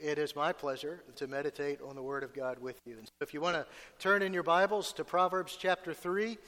it 0.00 0.18
is 0.18 0.34
my 0.34 0.52
pleasure 0.52 1.02
to 1.16 1.26
meditate 1.26 1.80
on 1.86 1.94
the 1.94 2.02
Word 2.02 2.22
of 2.22 2.32
God 2.32 2.58
with 2.58 2.80
you. 2.86 2.96
And 2.96 3.06
so 3.06 3.12
if 3.20 3.34
you 3.34 3.40
want 3.40 3.56
to 3.56 3.66
turn 3.98 4.22
in 4.22 4.32
your 4.32 4.42
Bibles 4.42 4.92
to 4.94 5.04
Proverbs 5.04 5.56
chapter 5.60 5.92
3, 5.92 6.38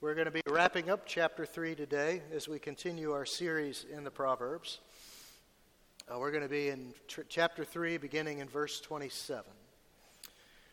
we're 0.00 0.14
going 0.14 0.26
to 0.26 0.32
be 0.32 0.42
wrapping 0.48 0.90
up 0.90 1.06
chapter 1.06 1.46
3 1.46 1.76
today 1.76 2.22
as 2.34 2.48
we 2.48 2.58
continue 2.58 3.12
our 3.12 3.24
series 3.24 3.86
in 3.94 4.02
the 4.02 4.10
Proverbs. 4.10 4.80
Uh, 6.12 6.18
we're 6.18 6.32
going 6.32 6.42
to 6.42 6.48
be 6.48 6.70
in 6.70 6.92
tr- 7.06 7.20
chapter 7.28 7.64
3, 7.64 7.98
beginning 7.98 8.38
in 8.38 8.48
verse 8.48 8.80
27. 8.80 9.44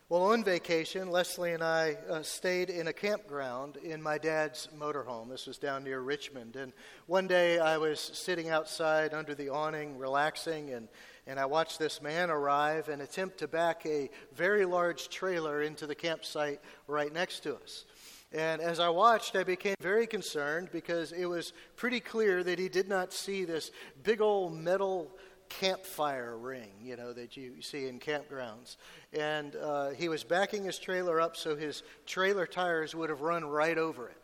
Well, 0.07 0.21
on 0.21 0.43
vacation, 0.43 1.09
Leslie 1.09 1.53
and 1.53 1.63
I 1.63 1.97
uh, 2.07 2.21
stayed 2.21 2.69
in 2.69 2.87
a 2.87 2.93
campground 2.93 3.77
in 3.77 4.01
my 4.03 4.19
dad's 4.19 4.67
motorhome. 4.77 5.29
This 5.29 5.47
was 5.47 5.57
down 5.57 5.83
near 5.83 5.99
Richmond. 5.99 6.55
And 6.55 6.73
one 7.07 7.25
day 7.25 7.57
I 7.57 7.77
was 7.77 7.99
sitting 7.99 8.49
outside 8.49 9.15
under 9.15 9.33
the 9.33 9.49
awning, 9.49 9.97
relaxing, 9.97 10.71
and 10.71 10.87
and 11.27 11.39
I 11.39 11.45
watched 11.45 11.79
this 11.79 12.01
man 12.01 12.29
arrive 12.29 12.89
and 12.89 13.01
attempt 13.01 13.39
to 13.39 13.47
back 13.47 13.85
a 13.85 14.09
very 14.33 14.65
large 14.65 15.09
trailer 15.09 15.61
into 15.61 15.87
the 15.87 15.95
campsite 15.95 16.61
right 16.87 17.11
next 17.11 17.41
to 17.41 17.55
us. 17.55 17.85
And 18.31 18.61
as 18.61 18.79
I 18.79 18.89
watched, 18.89 19.35
I 19.35 19.43
became 19.43 19.75
very 19.79 20.07
concerned 20.07 20.69
because 20.71 21.11
it 21.11 21.25
was 21.25 21.53
pretty 21.77 21.99
clear 21.99 22.43
that 22.43 22.59
he 22.59 22.69
did 22.69 22.89
not 22.89 23.13
see 23.13 23.45
this 23.45 23.71
big 24.03 24.21
old 24.21 24.53
metal 24.53 25.11
campfire 25.47 26.37
ring, 26.37 26.71
you 26.81 26.95
know, 26.95 27.13
that 27.13 27.37
you 27.37 27.61
see 27.61 27.87
in 27.87 27.99
campgrounds. 27.99 28.77
And 29.13 29.55
uh, 29.55 29.91
he 29.91 30.09
was 30.09 30.23
backing 30.23 30.63
his 30.63 30.77
trailer 30.77 31.21
up 31.21 31.37
so 31.37 31.55
his 31.55 31.83
trailer 32.05 32.45
tires 32.45 32.93
would 32.93 33.09
have 33.09 33.21
run 33.21 33.45
right 33.45 33.77
over 33.77 34.09
it. 34.09 34.17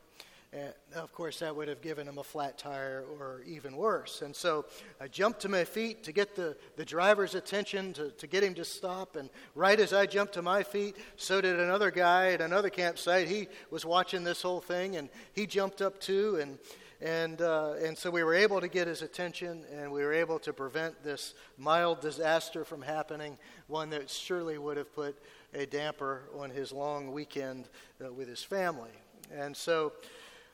And 0.54 0.74
of 0.96 1.14
course, 1.14 1.40
that 1.40 1.56
would 1.56 1.70
have 1.70 1.82
given 1.82 2.06
him 2.06 2.18
a 2.18 2.24
flat 2.24 2.58
tire 2.58 3.06
or 3.18 3.42
even 3.46 3.78
worse. 3.78 4.22
And 4.22 4.36
so 4.36 4.66
I 5.00 5.08
jumped 5.08 5.40
to 5.42 5.50
my 5.50 5.64
feet 5.64 6.04
to 6.04 6.12
get 6.12 6.36
the, 6.36 6.58
the 6.76 6.84
driver's 6.84 7.36
attention, 7.36 7.94
to, 7.94 8.12
to 8.12 8.28
get 8.28 8.44
him 8.44 8.54
to 8.56 8.66
stop. 8.66 9.16
And 9.16 9.30
right 9.56 9.80
as 9.80 9.94
I 9.94 10.06
jumped 10.06 10.34
to 10.34 10.42
my 10.42 10.64
feet, 10.64 10.98
so 11.16 11.40
did 11.40 11.58
another 11.58 11.90
guy 11.90 12.34
at 12.34 12.42
another 12.42 12.70
campsite. 12.70 13.30
He 13.30 13.48
was 13.70 13.86
watching 13.86 14.26
this 14.26 14.42
whole 14.42 14.60
thing 14.60 14.98
and 14.98 15.08
he 15.32 15.48
jumped 15.48 15.82
up 15.82 16.02
too. 16.02 16.38
And, 16.42 16.60
and, 17.00 17.42
uh, 17.42 17.76
and 17.82 17.98
so 17.98 18.12
we 18.12 18.22
were 18.22 18.36
able 18.36 18.60
to 18.60 18.68
get 18.68 18.88
his 18.88 19.04
attention 19.04 19.64
and 19.74 19.90
we 19.90 20.04
were 20.04 20.14
able 20.14 20.38
to 20.40 20.52
prevent 20.52 21.02
this 21.02 21.34
mild 21.58 22.02
disaster 22.02 22.66
from 22.66 22.82
happening, 22.82 23.38
one 23.68 23.90
that 23.92 24.10
surely 24.10 24.58
would 24.58 24.76
have 24.76 24.94
put 24.94 25.18
a 25.54 25.66
damper 25.66 26.24
on 26.38 26.50
his 26.50 26.74
long 26.74 27.14
weekend 27.14 27.70
uh, 28.06 28.12
with 28.12 28.28
his 28.28 28.44
family. 28.44 28.92
And 29.34 29.56
so 29.56 29.94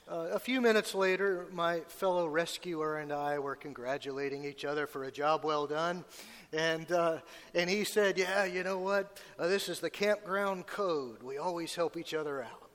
uh, 0.10 0.30
a 0.32 0.40
few 0.40 0.62
minutes 0.62 0.96
later, 0.96 1.48
my 1.52 1.82
fellow 1.82 2.28
rescuer 2.28 2.98
and 2.98 3.12
I 3.12 3.40
were 3.40 3.56
congratulating 3.56 4.46
each 4.46 4.64
other 4.64 4.88
for 4.88 5.04
a 5.04 5.12
job 5.12 5.44
well 5.44 5.68
done. 5.68 6.06
And, 6.54 6.90
uh, 6.92 7.18
and 7.54 7.70
he 7.70 7.84
said, 7.84 8.18
Yeah, 8.18 8.46
you 8.46 8.64
know 8.64 8.80
what? 8.80 9.20
Uh, 9.38 9.48
this 9.48 9.68
is 9.68 9.82
the 9.82 9.90
campground 9.90 10.66
code. 10.66 11.24
We 11.24 11.38
always 11.38 11.76
help 11.76 11.98
each 11.98 12.14
other 12.14 12.42
out. 12.42 12.70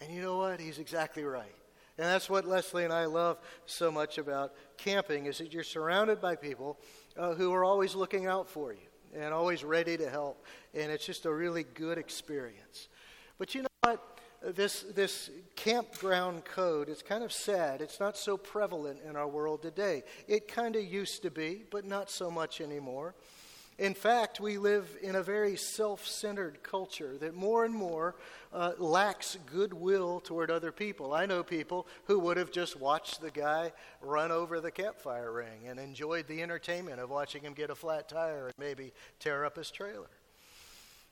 And 0.00 0.14
you 0.14 0.22
know 0.22 0.38
what? 0.38 0.60
He's 0.60 0.78
exactly 0.78 1.24
right. 1.24 1.54
And 1.98 2.06
that's 2.06 2.30
what 2.30 2.46
Leslie 2.46 2.84
and 2.84 2.92
I 2.92 3.04
love 3.04 3.38
so 3.66 3.92
much 3.92 4.16
about 4.16 4.54
camping 4.78 5.26
is 5.26 5.38
that 5.38 5.52
you're 5.52 5.62
surrounded 5.62 6.22
by 6.22 6.36
people 6.36 6.78
uh, 7.18 7.34
who 7.34 7.52
are 7.52 7.64
always 7.64 7.94
looking 7.94 8.24
out 8.24 8.48
for 8.48 8.72
you 8.72 8.88
and 9.14 9.34
always 9.34 9.62
ready 9.62 9.98
to 9.98 10.08
help. 10.08 10.46
And 10.72 10.90
it's 10.90 11.04
just 11.04 11.26
a 11.26 11.32
really 11.32 11.64
good 11.64 11.98
experience. 11.98 12.88
But 13.36 13.54
you 13.54 13.62
know? 13.62 13.69
This, 14.42 14.82
this 14.94 15.30
campground 15.56 16.44
code, 16.44 16.88
it's 16.88 17.02
kind 17.02 17.22
of 17.22 17.32
sad. 17.32 17.80
It's 17.80 18.00
not 18.00 18.16
so 18.16 18.36
prevalent 18.36 19.00
in 19.08 19.16
our 19.16 19.28
world 19.28 19.62
today. 19.62 20.02
It 20.28 20.48
kind 20.48 20.76
of 20.76 20.84
used 20.84 21.22
to 21.22 21.30
be, 21.30 21.64
but 21.70 21.84
not 21.84 22.10
so 22.10 22.30
much 22.30 22.60
anymore. 22.60 23.14
In 23.78 23.94
fact, 23.94 24.40
we 24.40 24.58
live 24.58 24.94
in 25.00 25.14
a 25.16 25.22
very 25.22 25.56
self 25.56 26.06
centered 26.06 26.62
culture 26.62 27.16
that 27.16 27.34
more 27.34 27.64
and 27.64 27.74
more 27.74 28.14
uh, 28.52 28.72
lacks 28.78 29.38
goodwill 29.50 30.20
toward 30.20 30.50
other 30.50 30.70
people. 30.70 31.14
I 31.14 31.24
know 31.24 31.42
people 31.42 31.86
who 32.04 32.18
would 32.18 32.36
have 32.36 32.52
just 32.52 32.78
watched 32.78 33.22
the 33.22 33.30
guy 33.30 33.72
run 34.02 34.32
over 34.32 34.60
the 34.60 34.70
campfire 34.70 35.32
ring 35.32 35.66
and 35.66 35.80
enjoyed 35.80 36.26
the 36.28 36.42
entertainment 36.42 37.00
of 37.00 37.08
watching 37.08 37.40
him 37.40 37.54
get 37.54 37.70
a 37.70 37.74
flat 37.74 38.06
tire 38.06 38.48
and 38.48 38.54
maybe 38.58 38.92
tear 39.18 39.46
up 39.46 39.56
his 39.56 39.70
trailer. 39.70 40.10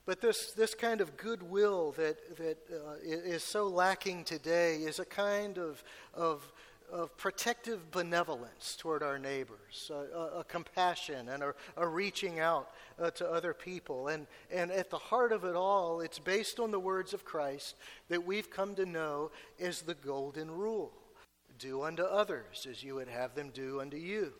But 0.09 0.21
this, 0.21 0.53
this 0.53 0.73
kind 0.73 1.01
of 1.01 1.17
goodwill 1.17 1.91
that, 1.91 2.35
that 2.37 2.57
uh, 2.73 2.95
is 3.03 3.43
so 3.43 3.67
lacking 3.67 4.23
today 4.23 4.77
is 4.77 4.97
a 4.97 5.05
kind 5.05 5.59
of, 5.59 5.83
of, 6.15 6.51
of 6.91 7.15
protective 7.15 7.91
benevolence 7.91 8.75
toward 8.75 9.03
our 9.03 9.19
neighbors, 9.19 9.91
a, 9.93 10.39
a 10.39 10.43
compassion 10.43 11.29
and 11.29 11.43
a, 11.43 11.53
a 11.77 11.87
reaching 11.87 12.39
out 12.39 12.71
uh, 12.99 13.11
to 13.11 13.29
other 13.29 13.53
people. 13.53 14.07
And, 14.07 14.25
and 14.49 14.71
at 14.71 14.89
the 14.89 14.97
heart 14.97 15.31
of 15.31 15.43
it 15.43 15.55
all, 15.55 16.01
it's 16.01 16.17
based 16.17 16.59
on 16.59 16.71
the 16.71 16.79
words 16.79 17.13
of 17.13 17.23
Christ 17.23 17.75
that 18.07 18.25
we've 18.25 18.49
come 18.49 18.73
to 18.77 18.87
know 18.87 19.29
as 19.59 19.83
the 19.83 19.93
golden 19.93 20.49
rule 20.49 20.91
do 21.59 21.83
unto 21.83 22.01
others 22.01 22.65
as 22.67 22.83
you 22.83 22.95
would 22.95 23.09
have 23.09 23.35
them 23.35 23.51
do 23.53 23.79
unto 23.79 23.97
you. 23.97 24.33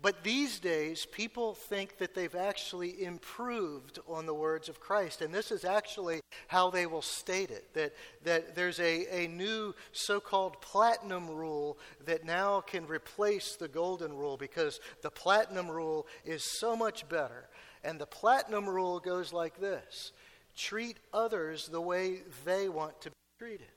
But 0.00 0.22
these 0.22 0.60
days, 0.60 1.06
people 1.06 1.54
think 1.54 1.98
that 1.98 2.14
they've 2.14 2.34
actually 2.34 3.02
improved 3.02 3.98
on 4.06 4.26
the 4.26 4.34
words 4.34 4.68
of 4.68 4.78
Christ. 4.78 5.22
And 5.22 5.34
this 5.34 5.50
is 5.50 5.64
actually 5.64 6.20
how 6.46 6.70
they 6.70 6.86
will 6.86 7.02
state 7.02 7.50
it 7.50 7.74
that, 7.74 7.94
that 8.22 8.54
there's 8.54 8.78
a, 8.78 9.24
a 9.24 9.26
new 9.26 9.74
so 9.90 10.20
called 10.20 10.60
platinum 10.60 11.28
rule 11.28 11.78
that 12.04 12.24
now 12.24 12.60
can 12.60 12.86
replace 12.86 13.56
the 13.56 13.66
golden 13.66 14.12
rule 14.12 14.36
because 14.36 14.78
the 15.02 15.10
platinum 15.10 15.68
rule 15.68 16.06
is 16.24 16.44
so 16.44 16.76
much 16.76 17.08
better. 17.08 17.48
And 17.82 18.00
the 18.00 18.06
platinum 18.06 18.68
rule 18.68 19.00
goes 19.00 19.32
like 19.32 19.58
this 19.60 20.12
treat 20.56 20.98
others 21.12 21.68
the 21.68 21.80
way 21.80 22.22
they 22.44 22.68
want 22.68 23.00
to 23.00 23.10
be 23.10 23.16
treated. 23.38 23.68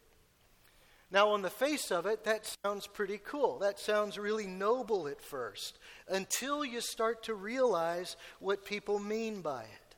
Now, 1.11 1.31
on 1.31 1.41
the 1.41 1.49
face 1.49 1.91
of 1.91 2.05
it, 2.05 2.23
that 2.23 2.55
sounds 2.63 2.87
pretty 2.87 3.19
cool. 3.23 3.59
That 3.59 3.79
sounds 3.79 4.17
really 4.17 4.47
noble 4.47 5.09
at 5.09 5.21
first 5.21 5.77
until 6.07 6.63
you 6.63 6.79
start 6.79 7.23
to 7.23 7.33
realize 7.33 8.15
what 8.39 8.63
people 8.63 8.97
mean 8.97 9.41
by 9.41 9.63
it. 9.63 9.95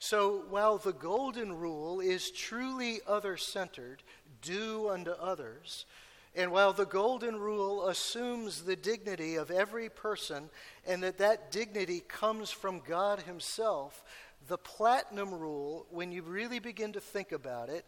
So, 0.00 0.42
while 0.50 0.78
the 0.78 0.92
golden 0.92 1.52
rule 1.52 2.00
is 2.00 2.32
truly 2.32 3.00
other 3.06 3.36
centered, 3.36 4.02
do 4.42 4.90
unto 4.90 5.12
others, 5.12 5.86
and 6.34 6.50
while 6.50 6.72
the 6.72 6.84
golden 6.84 7.38
rule 7.38 7.86
assumes 7.86 8.62
the 8.62 8.74
dignity 8.76 9.36
of 9.36 9.52
every 9.52 9.88
person 9.88 10.50
and 10.84 11.02
that 11.04 11.18
that 11.18 11.52
dignity 11.52 12.02
comes 12.06 12.50
from 12.50 12.82
God 12.86 13.20
Himself, 13.20 14.02
the 14.48 14.58
platinum 14.58 15.32
rule, 15.32 15.86
when 15.90 16.10
you 16.10 16.22
really 16.22 16.58
begin 16.58 16.92
to 16.92 17.00
think 17.00 17.30
about 17.30 17.68
it, 17.68 17.84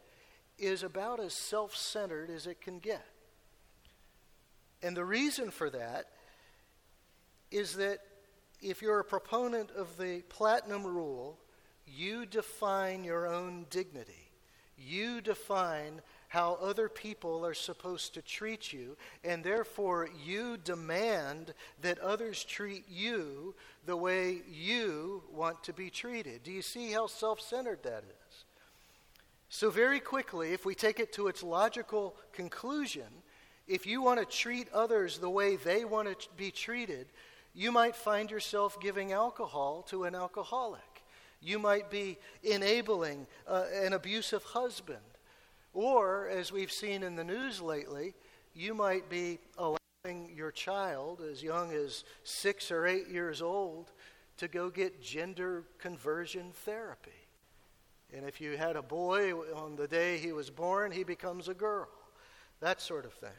is 0.59 0.83
about 0.83 1.21
as 1.21 1.35
self 1.35 1.77
centered 1.77 2.31
as 2.31 2.47
it 2.47 2.61
can 2.61 2.79
get. 2.79 3.05
And 4.83 4.97
the 4.97 5.05
reason 5.05 5.51
for 5.51 5.71
that 5.71 6.07
is 7.51 7.77
that 7.77 7.99
if 8.61 8.83
you're 8.83 9.01
a 9.01 9.05
proponent 9.05 9.71
of 9.71 9.97
the 9.99 10.23
platinum 10.29 10.85
rule, 10.85 11.39
you 11.87 12.27
define 12.27 13.05
your 13.05 13.27
own 13.27 13.67
dignity. 13.71 14.31
You 14.77 15.21
define 15.21 16.03
how 16.29 16.59
other 16.61 16.89
people 16.89 17.47
are 17.47 17.55
supposed 17.55 18.15
to 18.15 18.23
treat 18.23 18.73
you, 18.73 18.97
and 19.25 19.43
therefore 19.43 20.09
you 20.25 20.57
demand 20.59 21.55
that 21.81 21.99
others 22.01 22.45
treat 22.45 22.85
you 22.89 23.55
the 23.87 23.97
way 23.97 24.43
you 24.51 25.23
want 25.33 25.63
to 25.65 25.73
be 25.73 25.89
treated. 25.89 26.43
Do 26.43 26.51
you 26.51 26.63
see 26.63 26.91
how 26.91 27.07
self 27.07 27.41
centered 27.41 27.83
that 27.85 28.05
is? 28.05 28.26
So, 29.49 29.71
very 29.71 30.01
quickly, 30.01 30.53
if 30.53 30.67
we 30.67 30.75
take 30.75 30.99
it 30.99 31.13
to 31.15 31.29
its 31.29 31.43
logical 31.43 32.17
conclusion, 32.33 33.07
if 33.69 33.87
you 33.87 34.03
want 34.03 34.19
to 34.19 34.27
treat 34.27 34.69
others 34.73 35.19
the 35.19 35.31
way 35.31 35.57
they 35.57 35.85
want 35.85 36.09
to 36.09 36.29
be 36.37 36.51
treated, 36.51 37.07
you 37.55 37.73
might 37.73 37.97
find 37.97 38.31
yourself 38.31 38.81
giving 38.81 39.13
alcohol 39.13 39.83
to 39.89 40.05
an 40.05 40.15
alcoholic. 40.15 41.03
You 41.41 41.59
might 41.59 41.91
be 41.91 42.19
enabling 42.43 43.27
uh, 43.47 43.65
an 43.73 43.93
abusive 43.93 44.43
husband. 44.43 44.99
Or, 45.73 46.29
as 46.29 46.51
we've 46.51 46.73
seen 46.73 47.03
in 47.03 47.17
the 47.17 47.25
news 47.25 47.61
lately, 47.61 48.15
you 48.55 48.75
might 48.75 49.09
be 49.09 49.39
allowing 49.59 50.31
your 50.35 50.51
child, 50.51 51.21
as 51.21 51.43
young 51.43 51.73
as 51.73 52.05
six 52.25 52.71
or 52.71 52.87
eight 52.87 53.09
years 53.09 53.43
old, 53.43 53.93
to 54.39 54.49
go 54.49 54.71
get 54.71 55.03
gender 55.03 55.65
conversion 55.79 56.53
therapy. 56.53 57.26
And 58.15 58.25
if 58.27 58.41
you 58.41 58.57
had 58.57 58.77
a 58.77 58.83
boy 58.83 59.33
on 59.33 59.77
the 59.77 59.89
day 59.89 60.19
he 60.19 60.33
was 60.33 60.51
born, 60.51 60.93
he 60.93 61.05
becomes 61.05 61.49
a 61.49 61.55
girl. 61.55 61.89
That 62.61 62.81
sort 62.81 63.05
of 63.05 63.13
thing. 63.13 63.31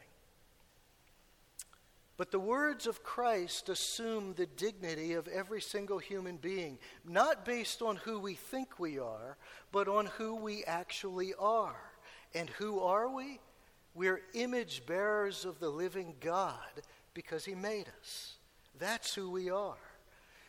But 2.18 2.32
the 2.32 2.40
words 2.40 2.88
of 2.88 3.04
Christ 3.04 3.70
assume 3.70 4.34
the 4.34 4.48
dignity 4.48 5.14
of 5.14 5.28
every 5.28 5.62
single 5.62 6.00
human 6.00 6.38
being, 6.38 6.80
not 7.06 7.46
based 7.46 7.84
on 7.84 7.98
who 7.98 8.20
we 8.20 8.34
think 8.34 8.80
we 8.80 8.98
are, 8.98 9.38
but 9.72 9.88
on 9.88 10.08
who 10.08 10.36
we 10.36 10.64
actually 10.66 11.36
are. 11.40 11.80
And 12.34 12.50
who 12.50 12.80
are 12.80 13.08
we? 13.08 13.40
We're 13.94 14.22
image 14.34 14.86
bearers 14.88 15.46
of 15.46 15.60
the 15.60 15.70
living 15.70 16.16
God 16.20 16.58
because 17.14 17.46
He 17.46 17.56
made 17.56 17.88
us. 18.02 18.38
That's 18.80 19.14
who 19.14 19.30
we 19.30 19.50
are. 19.50 19.78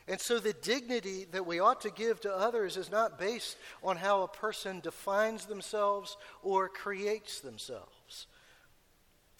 And 0.09 0.19
so 0.19 0.39
the 0.39 0.55
dignity 0.55 1.27
that 1.33 1.47
we 1.47 1.61
ought 1.61 1.83
to 1.83 1.91
give 1.91 2.21
to 2.23 2.35
others 2.35 2.79
is 2.79 2.91
not 2.91 3.19
based 3.19 3.59
on 3.85 3.99
how 3.99 4.23
a 4.23 4.29
person 4.29 4.81
defines 4.81 5.45
themselves 5.45 6.17
or 6.43 6.69
creates 6.69 7.41
themselves. 7.41 8.27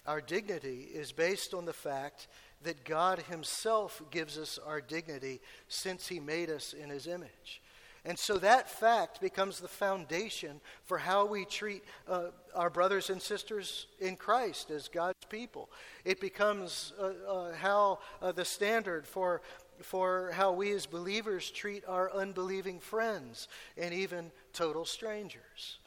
Our 0.07 0.21
dignity 0.21 0.89
is 0.93 1.11
based 1.11 1.55
on 1.55 1.65
the 1.65 1.73
fact 1.73 2.29
that 2.63 2.85
God 2.85 3.21
Himself 3.31 4.03
gives 4.11 4.37
us 4.37 4.59
our 4.67 4.81
dignity 4.81 5.41
since 5.69 6.07
He 6.07 6.21
made 6.21 6.51
us 6.51 6.75
in 6.75 6.91
His 6.91 7.07
image. 7.07 7.63
And 8.05 8.19
so 8.19 8.39
that 8.39 8.71
fact 8.71 9.21
becomes 9.21 9.61
the 9.61 9.69
foundation 9.69 10.61
for 10.85 10.99
how 10.99 11.27
we 11.27 11.45
treat 11.45 11.83
uh, 12.09 12.29
our 12.55 12.71
brothers 12.71 13.11
and 13.11 13.21
sisters 13.21 13.87
in 14.01 14.17
Christ 14.17 14.71
as 14.71 14.89
God's 14.89 15.27
people. 15.29 15.69
It 16.05 16.21
becomes 16.21 16.93
uh, 16.99 17.31
uh, 17.31 17.55
how 17.55 17.99
uh, 18.23 18.33
the 18.33 18.45
standard 18.45 19.07
for 19.07 19.43
for 19.83 20.31
how 20.33 20.53
we 20.53 20.73
as 20.73 20.87
believers 20.87 21.51
treat 21.51 21.85
our 21.87 22.13
unbelieving 22.13 22.81
friends 22.81 23.49
and 23.77 23.95
even 23.95 24.31
total 24.53 24.85
strangers. 24.85 25.79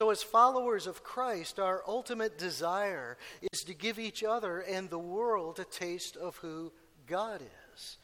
So, 0.00 0.10
as 0.10 0.22
followers 0.22 0.86
of 0.86 1.02
Christ, 1.02 1.58
our 1.58 1.82
ultimate 1.86 2.38
desire 2.38 3.18
is 3.52 3.60
to 3.62 3.74
give 3.74 3.98
each 3.98 4.22
other 4.22 4.60
and 4.60 4.88
the 4.88 4.98
world 4.98 5.58
a 5.58 5.64
taste 5.64 6.16
of 6.16 6.36
who 6.36 6.72
God 7.06 7.42
is 7.74 7.98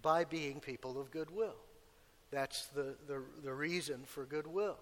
by 0.00 0.24
being 0.24 0.60
people 0.60 1.00
of 1.00 1.10
goodwill. 1.10 1.56
That's 2.30 2.66
the, 2.66 2.94
the, 3.08 3.22
the 3.42 3.52
reason 3.52 4.02
for 4.06 4.24
goodwill. 4.24 4.78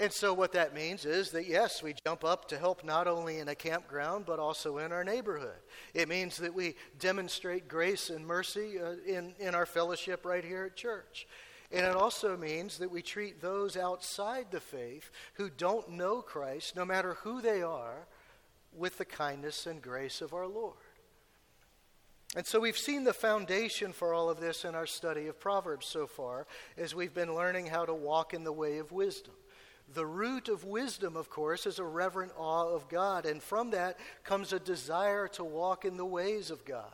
And 0.00 0.12
so, 0.12 0.32
what 0.32 0.52
that 0.52 0.74
means 0.74 1.04
is 1.04 1.30
that 1.32 1.48
yes, 1.48 1.82
we 1.82 1.94
jump 2.06 2.24
up 2.24 2.48
to 2.48 2.58
help 2.58 2.84
not 2.84 3.08
only 3.08 3.38
in 3.38 3.48
a 3.48 3.54
campground, 3.54 4.26
but 4.26 4.38
also 4.38 4.78
in 4.78 4.92
our 4.92 5.02
neighborhood. 5.02 5.58
It 5.92 6.08
means 6.08 6.36
that 6.36 6.54
we 6.54 6.76
demonstrate 7.00 7.66
grace 7.66 8.08
and 8.08 8.24
mercy 8.24 8.78
uh, 8.80 8.92
in, 9.04 9.34
in 9.40 9.56
our 9.56 9.66
fellowship 9.66 10.24
right 10.24 10.44
here 10.44 10.66
at 10.66 10.76
church. 10.76 11.26
And 11.72 11.84
it 11.84 11.96
also 11.96 12.36
means 12.36 12.78
that 12.78 12.90
we 12.90 13.02
treat 13.02 13.42
those 13.42 13.76
outside 13.76 14.46
the 14.50 14.60
faith 14.60 15.10
who 15.34 15.50
don't 15.50 15.90
know 15.90 16.22
Christ, 16.22 16.76
no 16.76 16.84
matter 16.84 17.14
who 17.22 17.42
they 17.42 17.60
are, 17.60 18.06
with 18.72 18.98
the 18.98 19.04
kindness 19.04 19.66
and 19.66 19.82
grace 19.82 20.20
of 20.20 20.32
our 20.32 20.46
Lord. 20.46 20.76
And 22.36 22.46
so 22.46 22.60
we've 22.60 22.78
seen 22.78 23.04
the 23.04 23.12
foundation 23.12 23.92
for 23.92 24.14
all 24.14 24.30
of 24.30 24.38
this 24.38 24.64
in 24.64 24.74
our 24.74 24.86
study 24.86 25.26
of 25.26 25.40
Proverbs 25.40 25.86
so 25.86 26.06
far, 26.06 26.46
as 26.76 26.94
we've 26.94 27.14
been 27.14 27.34
learning 27.34 27.66
how 27.66 27.84
to 27.84 27.94
walk 27.94 28.32
in 28.32 28.44
the 28.44 28.52
way 28.52 28.78
of 28.78 28.92
wisdom. 28.92 29.34
The 29.94 30.06
root 30.06 30.48
of 30.48 30.64
wisdom, 30.64 31.16
of 31.16 31.30
course, 31.30 31.66
is 31.66 31.78
a 31.78 31.84
reverent 31.84 32.32
awe 32.36 32.68
of 32.68 32.88
God, 32.88 33.24
and 33.24 33.42
from 33.42 33.70
that 33.70 33.98
comes 34.22 34.52
a 34.52 34.60
desire 34.60 35.28
to 35.28 35.44
walk 35.44 35.84
in 35.84 35.96
the 35.96 36.04
ways 36.04 36.50
of 36.50 36.64
God. 36.64 36.92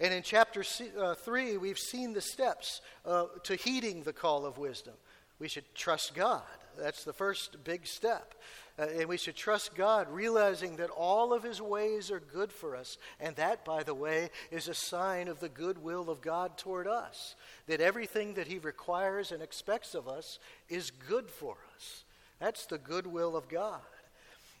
And 0.00 0.14
in 0.14 0.22
chapter 0.22 0.62
uh, 0.98 1.14
3, 1.14 1.56
we've 1.56 1.78
seen 1.78 2.12
the 2.12 2.20
steps 2.20 2.80
uh, 3.04 3.26
to 3.44 3.56
heeding 3.56 4.02
the 4.02 4.12
call 4.12 4.46
of 4.46 4.58
wisdom. 4.58 4.94
We 5.38 5.48
should 5.48 5.74
trust 5.74 6.14
God. 6.14 6.42
That's 6.78 7.04
the 7.04 7.12
first 7.12 7.64
big 7.64 7.86
step. 7.86 8.34
Uh, 8.78 8.86
and 8.96 9.08
we 9.08 9.16
should 9.16 9.34
trust 9.34 9.74
God, 9.74 10.08
realizing 10.08 10.76
that 10.76 10.90
all 10.90 11.32
of 11.32 11.42
his 11.42 11.60
ways 11.60 12.12
are 12.12 12.20
good 12.20 12.52
for 12.52 12.76
us. 12.76 12.96
And 13.18 13.34
that, 13.36 13.64
by 13.64 13.82
the 13.82 13.94
way, 13.94 14.30
is 14.52 14.68
a 14.68 14.74
sign 14.74 15.26
of 15.26 15.40
the 15.40 15.48
goodwill 15.48 16.10
of 16.10 16.20
God 16.20 16.56
toward 16.56 16.86
us. 16.86 17.34
That 17.66 17.80
everything 17.80 18.34
that 18.34 18.46
he 18.46 18.58
requires 18.58 19.32
and 19.32 19.42
expects 19.42 19.94
of 19.94 20.06
us 20.06 20.38
is 20.68 20.92
good 20.92 21.28
for 21.28 21.56
us. 21.74 22.04
That's 22.40 22.66
the 22.66 22.78
goodwill 22.78 23.36
of 23.36 23.48
God. 23.48 23.80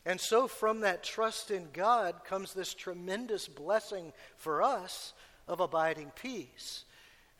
And 0.06 0.20
so, 0.20 0.48
from 0.48 0.80
that 0.80 1.02
trust 1.02 1.50
in 1.50 1.68
God 1.72 2.24
comes 2.24 2.54
this 2.54 2.72
tremendous 2.74 3.46
blessing 3.46 4.12
for 4.36 4.62
us 4.62 5.12
of 5.46 5.60
abiding 5.60 6.12
peace. 6.14 6.84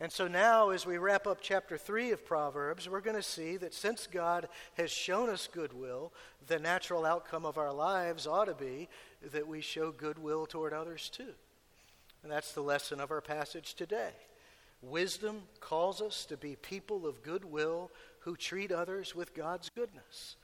And 0.01 0.11
so 0.11 0.29
now, 0.29 0.69
as 0.69 0.85
we 0.85 0.97
wrap 0.97 1.27
up 1.27 1.39
chapter 1.41 1.77
3 1.77 2.11
of 2.11 2.25
Proverbs, 2.25 2.87
we're 2.87 3.01
going 3.01 3.17
to 3.17 3.23
see 3.23 3.57
that 3.57 3.73
since 3.73 4.07
God 4.07 4.47
has 4.75 4.91
shown 4.91 5.29
us 5.29 5.49
goodwill, 5.51 6.13
the 6.47 6.57
natural 6.57 7.05
outcome 7.05 7.45
of 7.45 7.57
our 7.57 7.73
lives 7.73 8.25
ought 8.25 8.45
to 8.45 8.53
be 8.53 8.87
that 9.31 9.47
we 9.47 9.59
show 9.59 9.91
goodwill 9.91 10.45
toward 10.45 10.71
others 10.71 11.09
too. 11.09 11.33
And 12.23 12.31
that's 12.31 12.53
the 12.53 12.61
lesson 12.61 13.01
of 13.01 13.11
our 13.11 13.19
passage 13.19 13.73
today. 13.73 14.11
Wisdom 14.81 15.41
calls 15.59 16.01
us 16.01 16.23
to 16.25 16.37
be 16.37 16.55
people 16.55 17.05
of 17.05 17.21
goodwill 17.21 17.91
who 18.21 18.35
treat 18.35 18.71
others 18.71 19.15
with 19.15 19.33
God's 19.33 19.69
goodness. 19.69 20.35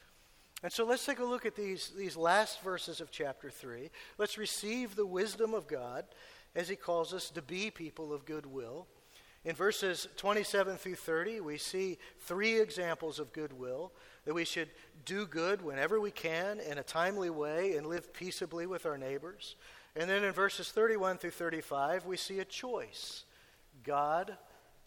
And 0.64 0.72
so 0.72 0.86
let's 0.86 1.06
take 1.06 1.20
a 1.20 1.26
look 1.26 1.46
at 1.46 1.56
these, 1.56 1.92
these 1.96 2.18
last 2.18 2.62
verses 2.62 3.02
of 3.02 3.12
chapter 3.12 3.50
3. 3.50 3.90
Let's 4.18 4.38
receive 4.38 4.96
the 4.96 5.06
wisdom 5.06 5.54
of 5.54 5.68
God 5.68 6.06
as 6.56 6.70
he 6.70 6.76
calls 6.76 7.14
us 7.14 7.30
to 7.32 7.42
be 7.42 7.70
people 7.70 8.14
of 8.14 8.26
goodwill. 8.26 8.88
In 9.44 9.54
verses 9.54 10.08
27 10.18 10.78
through 10.78 10.96
30, 10.96 11.42
we 11.42 11.60
see 11.60 12.00
three 12.22 12.60
examples 12.60 13.20
of 13.20 13.32
goodwill 13.32 13.92
that 14.26 14.34
we 14.34 14.44
should 14.44 14.70
do 15.06 15.28
good 15.28 15.62
whenever 15.62 16.00
we 16.00 16.10
can 16.10 16.60
in 16.60 16.80
a 16.80 16.84
timely 16.84 17.30
way 17.30 17.78
and 17.78 17.86
live 17.86 18.12
peaceably 18.12 18.66
with 18.66 18.88
our 18.88 18.98
neighbors. 18.98 19.56
And 19.96 20.10
then 20.10 20.24
in 20.24 20.32
verses 20.32 20.72
31 20.72 21.20
through 21.20 21.30
35, 21.32 22.06
we 22.06 22.18
see 22.18 22.40
a 22.40 22.46
choice 22.46 23.26
God 23.84 24.36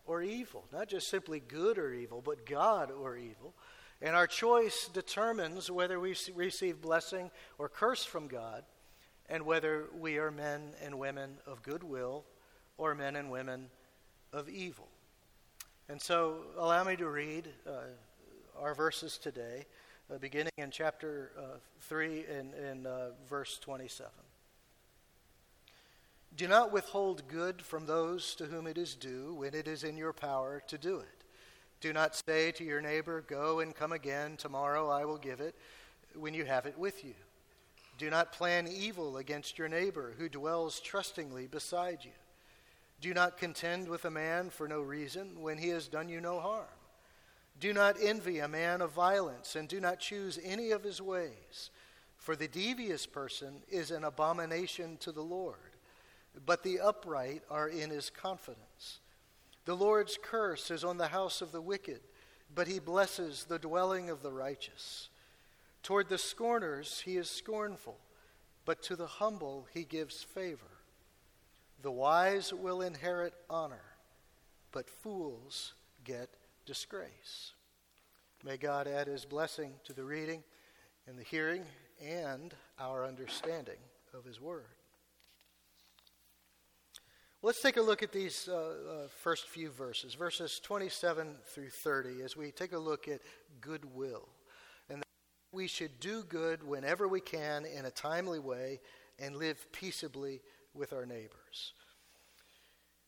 or 0.08 0.22
evil. 0.22 0.64
Not 0.72 0.88
just 0.88 1.08
simply 1.08 1.38
good 1.38 1.78
or 1.78 1.92
evil, 1.92 2.22
but 2.24 2.46
God 2.46 2.90
or 2.90 3.16
evil. 3.16 3.54
And 4.00 4.16
our 4.16 4.26
choice 4.26 4.88
determines 4.92 5.70
whether 5.70 6.00
we 6.00 6.16
receive 6.34 6.80
blessing 6.80 7.30
or 7.58 7.68
curse 7.68 8.04
from 8.04 8.26
God 8.26 8.64
and 9.28 9.44
whether 9.44 9.84
we 9.96 10.18
are 10.18 10.30
men 10.30 10.72
and 10.82 10.98
women 10.98 11.36
of 11.46 11.62
goodwill 11.62 12.24
or 12.78 12.94
men 12.94 13.16
and 13.16 13.30
women 13.30 13.68
of 14.32 14.48
evil. 14.48 14.88
And 15.88 16.00
so, 16.00 16.42
allow 16.58 16.84
me 16.84 16.96
to 16.96 17.08
read 17.08 17.48
uh, 17.66 17.72
our 18.60 18.74
verses 18.74 19.18
today, 19.18 19.64
uh, 20.12 20.18
beginning 20.18 20.52
in 20.58 20.70
chapter 20.70 21.32
uh, 21.38 21.58
3 21.80 22.24
and, 22.38 22.54
and 22.54 22.86
uh, 22.86 23.08
verse 23.28 23.58
27. 23.58 24.10
Do 26.38 26.46
not 26.46 26.70
withhold 26.70 27.26
good 27.26 27.60
from 27.60 27.84
those 27.84 28.36
to 28.36 28.44
whom 28.44 28.68
it 28.68 28.78
is 28.78 28.94
due 28.94 29.34
when 29.34 29.54
it 29.54 29.66
is 29.66 29.82
in 29.82 29.96
your 29.96 30.12
power 30.12 30.62
to 30.68 30.78
do 30.78 31.00
it. 31.00 31.24
Do 31.80 31.92
not 31.92 32.14
say 32.14 32.52
to 32.52 32.62
your 32.62 32.80
neighbor, 32.80 33.24
Go 33.26 33.58
and 33.58 33.74
come 33.74 33.90
again, 33.90 34.36
tomorrow 34.36 34.88
I 34.88 35.04
will 35.04 35.18
give 35.18 35.40
it, 35.40 35.56
when 36.14 36.34
you 36.34 36.44
have 36.44 36.64
it 36.64 36.78
with 36.78 37.04
you. 37.04 37.14
Do 37.98 38.08
not 38.08 38.30
plan 38.30 38.68
evil 38.68 39.16
against 39.16 39.58
your 39.58 39.68
neighbor 39.68 40.14
who 40.16 40.28
dwells 40.28 40.78
trustingly 40.78 41.48
beside 41.48 42.04
you. 42.04 42.12
Do 43.00 43.12
not 43.12 43.36
contend 43.36 43.88
with 43.88 44.04
a 44.04 44.10
man 44.10 44.50
for 44.50 44.68
no 44.68 44.80
reason 44.80 45.42
when 45.42 45.58
he 45.58 45.70
has 45.70 45.88
done 45.88 46.08
you 46.08 46.20
no 46.20 46.38
harm. 46.38 46.66
Do 47.58 47.72
not 47.72 47.96
envy 48.00 48.38
a 48.38 48.46
man 48.46 48.80
of 48.80 48.92
violence, 48.92 49.56
and 49.56 49.66
do 49.66 49.80
not 49.80 49.98
choose 49.98 50.38
any 50.44 50.70
of 50.70 50.84
his 50.84 51.02
ways. 51.02 51.70
For 52.16 52.36
the 52.36 52.46
devious 52.46 53.06
person 53.06 53.54
is 53.68 53.90
an 53.90 54.04
abomination 54.04 54.98
to 54.98 55.10
the 55.10 55.20
Lord 55.20 55.67
but 56.44 56.62
the 56.62 56.80
upright 56.80 57.42
are 57.50 57.68
in 57.68 57.90
his 57.90 58.10
confidence. 58.10 59.00
The 59.64 59.74
Lord's 59.74 60.18
curse 60.22 60.70
is 60.70 60.84
on 60.84 60.98
the 60.98 61.08
house 61.08 61.42
of 61.42 61.52
the 61.52 61.60
wicked, 61.60 62.00
but 62.54 62.68
he 62.68 62.78
blesses 62.78 63.44
the 63.44 63.58
dwelling 63.58 64.08
of 64.10 64.22
the 64.22 64.32
righteous. 64.32 65.10
Toward 65.82 66.08
the 66.08 66.18
scorners 66.18 67.02
he 67.04 67.16
is 67.16 67.28
scornful, 67.28 67.98
but 68.64 68.82
to 68.84 68.96
the 68.96 69.06
humble 69.06 69.66
he 69.72 69.84
gives 69.84 70.22
favor. 70.22 70.78
The 71.82 71.90
wise 71.90 72.52
will 72.52 72.82
inherit 72.82 73.34
honor, 73.48 73.84
but 74.72 74.90
fools 74.90 75.74
get 76.04 76.28
disgrace. 76.66 77.52
May 78.44 78.56
God 78.56 78.86
add 78.86 79.06
his 79.06 79.24
blessing 79.24 79.72
to 79.84 79.92
the 79.92 80.04
reading 80.04 80.42
and 81.06 81.18
the 81.18 81.24
hearing 81.24 81.64
and 82.04 82.54
our 82.78 83.04
understanding 83.04 83.78
of 84.14 84.24
his 84.24 84.40
word. 84.40 84.77
Let's 87.48 87.62
take 87.62 87.78
a 87.78 87.82
look 87.82 88.02
at 88.02 88.12
these 88.12 88.46
uh, 88.46 88.56
uh, 88.56 89.08
first 89.08 89.48
few 89.48 89.70
verses, 89.70 90.12
verses 90.12 90.60
27 90.62 91.34
through 91.46 91.70
30, 91.70 92.20
as 92.20 92.36
we 92.36 92.50
take 92.50 92.74
a 92.74 92.78
look 92.78 93.08
at 93.08 93.22
goodwill. 93.62 94.28
And 94.90 95.02
we 95.50 95.66
should 95.66 95.98
do 95.98 96.24
good 96.24 96.62
whenever 96.62 97.08
we 97.08 97.22
can 97.22 97.64
in 97.64 97.86
a 97.86 97.90
timely 97.90 98.38
way 98.38 98.80
and 99.18 99.34
live 99.34 99.66
peaceably 99.72 100.42
with 100.74 100.92
our 100.92 101.06
neighbors. 101.06 101.72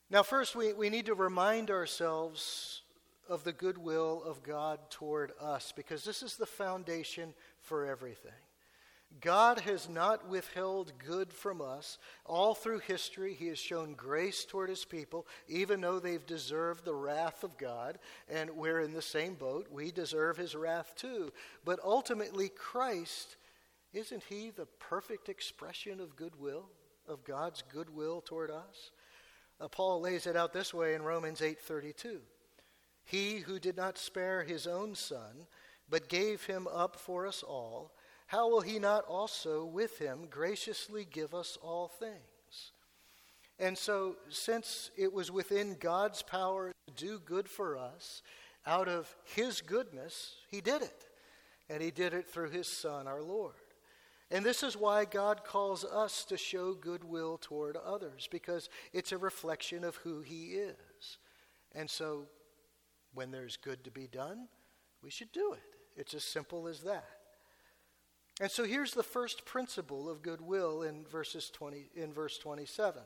Now, 0.09 0.23
first, 0.23 0.57
we, 0.57 0.73
we 0.73 0.89
need 0.89 1.05
to 1.05 1.15
remind 1.15 1.71
ourselves 1.71 2.81
of 3.29 3.45
the 3.45 3.53
goodwill 3.53 4.23
of 4.25 4.43
God 4.43 4.79
toward 4.89 5.33
us 5.39 5.71
because 5.71 6.03
this 6.03 6.23
is 6.23 6.37
the 6.37 6.47
foundation 6.47 7.35
for 7.61 7.85
everything. 7.85 8.33
God 9.21 9.61
has 9.61 9.89
not 9.89 10.29
withheld 10.29 10.93
good 11.05 11.33
from 11.33 11.61
us. 11.61 11.99
All 12.25 12.55
through 12.55 12.79
history, 12.81 13.35
He 13.35 13.49
has 13.49 13.59
shown 13.59 13.95
grace 13.95 14.45
toward 14.45 14.71
His 14.71 14.85
people, 14.85 15.27
even 15.49 15.81
though 15.81 15.99
they've 15.99 16.25
deserved 16.25 16.85
the 16.85 16.95
wrath 16.95 17.43
of 17.43 17.59
God. 17.59 17.99
And 18.29 18.51
we're 18.51 18.81
in 18.81 18.93
the 18.93 19.03
same 19.03 19.35
boat. 19.35 19.67
We 19.71 19.91
deserve 19.91 20.37
His 20.37 20.55
wrath 20.55 20.95
too. 20.97 21.33
But 21.65 21.81
ultimately, 21.83 22.49
Christ, 22.49 23.37
isn't 23.93 24.23
He 24.29 24.51
the 24.51 24.67
perfect 24.79 25.29
expression 25.29 26.01
of 26.01 26.17
goodwill, 26.17 26.67
of 27.09 27.25
God's 27.25 27.63
goodwill 27.73 28.21
toward 28.21 28.51
us? 28.51 28.93
Uh, 29.61 29.69
Paul 29.69 30.01
lays 30.01 30.27
it 30.27 30.37
out 30.37 30.53
this 30.53 30.73
way 30.73 30.95
in 30.95 31.03
Romans 31.03 31.41
8:32. 31.41 32.21
He 33.05 33.39
who 33.39 33.59
did 33.59 33.77
not 33.77 33.99
spare 33.99 34.45
his 34.45 34.67
own 34.67 34.95
son, 34.95 35.47
but 35.89 36.09
gave 36.09 36.45
him 36.45 36.69
up 36.69 36.97
for 36.97 37.27
us 37.27 37.43
all, 37.43 37.93
how 38.31 38.49
will 38.49 38.61
he 38.61 38.79
not 38.79 39.05
also 39.07 39.65
with 39.65 39.99
him 39.99 40.29
graciously 40.31 41.05
give 41.05 41.35
us 41.35 41.59
all 41.61 41.89
things? 41.89 42.71
And 43.59 43.77
so, 43.77 44.19
since 44.29 44.93
it 44.97 45.13
was 45.13 45.33
within 45.33 45.77
God's 45.81 46.23
power 46.23 46.71
to 46.87 46.95
do 46.95 47.19
good 47.19 47.49
for 47.49 47.77
us, 47.77 48.23
out 48.65 48.87
of 48.87 49.13
his 49.35 49.61
goodness, 49.61 50.37
he 50.49 50.61
did 50.61 50.81
it. 50.83 51.07
And 51.69 51.83
he 51.83 51.91
did 51.91 52.15
it 52.15 52.29
through 52.29 52.51
his 52.51 52.69
Son, 52.69 53.09
our 53.09 53.21
Lord. 53.21 53.55
And 54.31 54.47
this 54.47 54.63
is 54.63 54.77
why 54.77 55.07
God 55.07 55.43
calls 55.43 55.85
us 55.85 56.25
to 56.27 56.37
show 56.37 56.75
goodwill 56.75 57.37
toward 57.37 57.77
others, 57.77 58.29
because 58.31 58.69
it's 58.93 59.11
a 59.11 59.19
reflection 59.19 59.83
of 59.83 59.97
who 59.97 60.21
He 60.21 60.53
is. 60.53 61.19
And 61.75 61.91
so, 61.91 62.27
when 63.13 63.33
there's 63.33 63.57
good 63.57 63.83
to 63.83 63.91
be 63.91 64.07
done, 64.07 64.47
we 65.03 65.11
should 65.11 65.33
do 65.33 65.53
it. 65.53 65.77
It's 65.97 66.15
as 66.15 66.23
simple 66.23 66.69
as 66.69 66.83
that. 66.83 67.20
And 68.41 68.51
so 68.51 68.65
here's 68.65 68.95
the 68.95 69.03
first 69.03 69.45
principle 69.45 70.09
of 70.09 70.23
goodwill 70.23 70.83
in 70.83 71.05
verses 71.05 71.51
20 71.51 71.91
in 71.95 72.13
verse 72.13 72.39
27. 72.39 73.03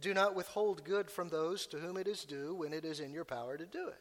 Do 0.00 0.12
not 0.12 0.34
withhold 0.34 0.84
good 0.84 1.08
from 1.08 1.28
those 1.28 1.66
to 1.68 1.78
whom 1.78 1.96
it 1.96 2.08
is 2.08 2.24
due 2.24 2.54
when 2.54 2.72
it 2.72 2.84
is 2.84 2.98
in 2.98 3.12
your 3.12 3.24
power 3.24 3.56
to 3.56 3.64
do 3.64 3.86
it. 3.88 4.00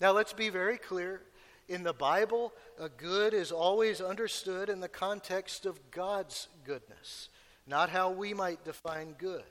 Now 0.00 0.12
let's 0.12 0.32
be 0.32 0.48
very 0.48 0.78
clear 0.78 1.22
in 1.68 1.82
the 1.82 1.92
Bible, 1.92 2.52
a 2.80 2.88
good 2.88 3.34
is 3.34 3.52
always 3.52 4.00
understood 4.00 4.70
in 4.70 4.80
the 4.80 4.88
context 4.88 5.66
of 5.66 5.90
God's 5.90 6.48
goodness, 6.64 7.28
not 7.66 7.90
how 7.90 8.10
we 8.10 8.32
might 8.32 8.64
define 8.64 9.14
good. 9.18 9.44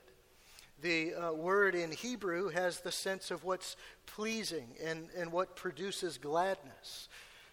The 0.82 1.14
uh, 1.14 1.34
word 1.34 1.76
in 1.76 1.92
Hebrew 1.92 2.50
has 2.50 2.80
the 2.80 2.92
sense 2.92 3.30
of 3.30 3.44
what's 3.44 3.76
pleasing 4.08 4.68
and, 4.84 5.10
and 5.16 5.32
what 5.32 5.56
produces 5.56 6.18
gladness. 6.18 7.08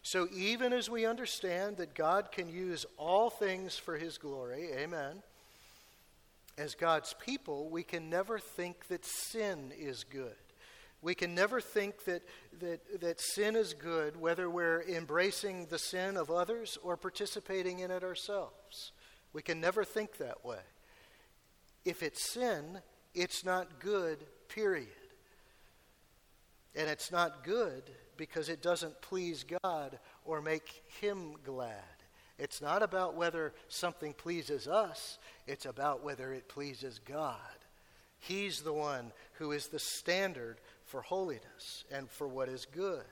So 0.05 0.29
even 0.37 0.75
as 0.75 0.91
we 0.91 1.07
understand 1.07 1.79
that 1.79 1.95
God 1.95 2.31
can 2.31 2.51
use 2.51 2.85
all 2.99 3.31
things 3.31 3.79
for 3.79 3.97
his 3.97 4.19
glory, 4.19 4.69
amen, 4.77 5.23
as 6.59 6.75
God's 6.75 7.15
people, 7.15 7.71
we 7.71 7.83
can 7.83 8.11
never 8.11 8.39
think 8.39 8.89
that 8.89 9.07
sin 9.07 9.73
is 9.75 10.05
good. 10.05 10.37
We 11.01 11.15
can 11.15 11.35
never 11.35 11.59
think 11.59 12.05
that, 12.05 12.23
that, 12.61 13.01
that 13.01 13.19
sin 13.19 13.57
is 13.57 13.73
good, 13.73 14.21
whether 14.21 14.51
we're 14.51 14.83
embracing 14.83 15.67
the 15.67 15.79
sin 15.79 16.19
of 16.19 16.31
others 16.31 16.77
or 16.83 16.99
participating 16.99 17.79
in 17.79 17.91
it 17.91 18.05
ourselves. 18.05 18.93
We 19.33 19.41
can 19.41 19.59
never 19.59 19.85
think 19.85 20.19
that 20.19 20.45
way. 20.45 20.61
If 21.87 22.03
it's 22.03 22.31
sin, 22.31 22.83
it's 23.15 23.43
not 23.43 23.81
good, 23.81 24.19
period. 24.49 24.89
And 26.77 26.91
it's 26.91 27.11
not 27.11 27.43
good 27.43 27.91
because 28.17 28.49
it 28.49 28.63
doesn't 28.63 29.01
please 29.01 29.45
God 29.63 29.99
or 30.25 30.41
make 30.41 30.83
Him 31.01 31.35
glad. 31.45 31.83
It's 32.39 32.61
not 32.61 32.83
about 32.83 33.15
whether 33.15 33.53
something 33.69 34.13
pleases 34.13 34.67
us, 34.67 35.19
it's 35.47 35.67
about 35.67 36.03
whether 36.03 36.33
it 36.33 36.49
pleases 36.49 37.01
God. 37.05 37.39
He's 38.19 38.63
the 38.63 38.73
one 38.73 39.13
who 39.35 39.53
is 39.53 39.69
the 39.69 39.79
standard 39.79 40.57
for 40.87 41.03
holiness 41.03 41.85
and 41.93 42.11
for 42.11 42.27
what 42.27 42.49
is 42.49 42.67
good. 42.67 43.05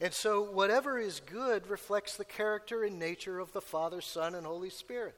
And 0.00 0.14
so, 0.14 0.42
whatever 0.42 0.98
is 0.98 1.20
good 1.20 1.68
reflects 1.68 2.16
the 2.16 2.24
character 2.24 2.84
and 2.84 2.98
nature 2.98 3.38
of 3.38 3.52
the 3.52 3.60
Father, 3.60 4.00
Son, 4.00 4.34
and 4.34 4.46
Holy 4.46 4.70
Spirit. 4.70 5.16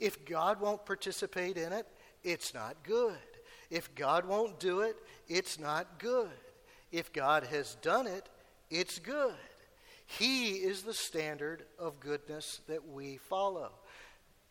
If 0.00 0.24
God 0.24 0.60
won't 0.60 0.84
participate 0.84 1.56
in 1.56 1.72
it, 1.72 1.86
it's 2.24 2.52
not 2.52 2.82
good. 2.82 3.16
If 3.70 3.94
God 3.94 4.26
won't 4.26 4.58
do 4.58 4.80
it, 4.80 4.96
it's 5.28 5.60
not 5.60 5.98
good. 5.98 6.28
If 6.92 7.12
God 7.12 7.44
has 7.44 7.76
done 7.76 8.06
it, 8.06 8.28
it's 8.70 8.98
good. 8.98 9.34
He 10.06 10.54
is 10.54 10.82
the 10.82 10.94
standard 10.94 11.64
of 11.78 12.00
goodness 12.00 12.60
that 12.66 12.88
we 12.88 13.16
follow. 13.16 13.70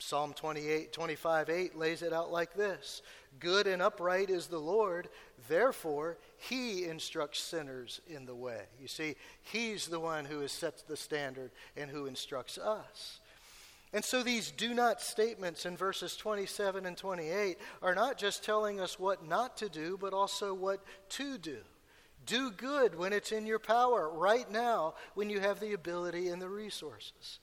Psalm 0.02 0.32
28, 0.34 0.94
25, 0.94 1.50
8 1.50 1.76
lays 1.78 2.02
it 2.02 2.14
out 2.14 2.32
like 2.32 2.54
this 2.54 3.02
Good 3.40 3.68
and 3.68 3.82
upright 3.82 4.30
is 4.30 4.48
the 4.48 4.60
Lord, 4.60 5.10
therefore 5.50 6.18
he 6.38 6.86
instructs 6.86 7.42
sinners 7.42 8.00
in 8.08 8.26
the 8.26 8.36
way. 8.36 8.62
You 8.82 8.88
see, 8.88 9.16
he's 9.42 9.88
the 9.88 10.00
one 10.00 10.24
who 10.24 10.40
has 10.40 10.54
set 10.54 10.88
the 10.88 10.96
standard 10.96 11.52
and 11.76 11.92
who 11.92 12.06
instructs 12.06 12.58
us. 12.58 13.20
And 13.92 14.06
so 14.06 14.24
these 14.24 14.52
do 14.52 14.74
not 14.74 15.02
statements 15.02 15.66
in 15.66 15.76
verses 15.76 16.16
27 16.16 16.86
and 16.86 16.96
28 16.96 17.58
are 17.82 17.96
not 17.96 18.18
just 18.18 18.44
telling 18.44 18.80
us 18.80 19.00
what 19.00 19.28
not 19.28 19.58
to 19.58 19.68
do, 19.68 19.98
but 20.00 20.14
also 20.14 20.54
what 20.54 20.84
to 21.10 21.38
do. 21.38 21.58
Do 22.30 22.52
good 22.52 22.94
when 22.94 23.12
it's 23.12 23.32
in 23.32 23.48
your 23.48 23.58
power, 23.58 24.08
right 24.08 24.50
now, 24.52 24.94
when 25.16 25.32
you 25.32 25.40
have 25.40 25.60
the 25.60 25.74
ability 25.74 26.30
and 26.30 26.40
the 26.40 26.48
resources. 26.48 27.40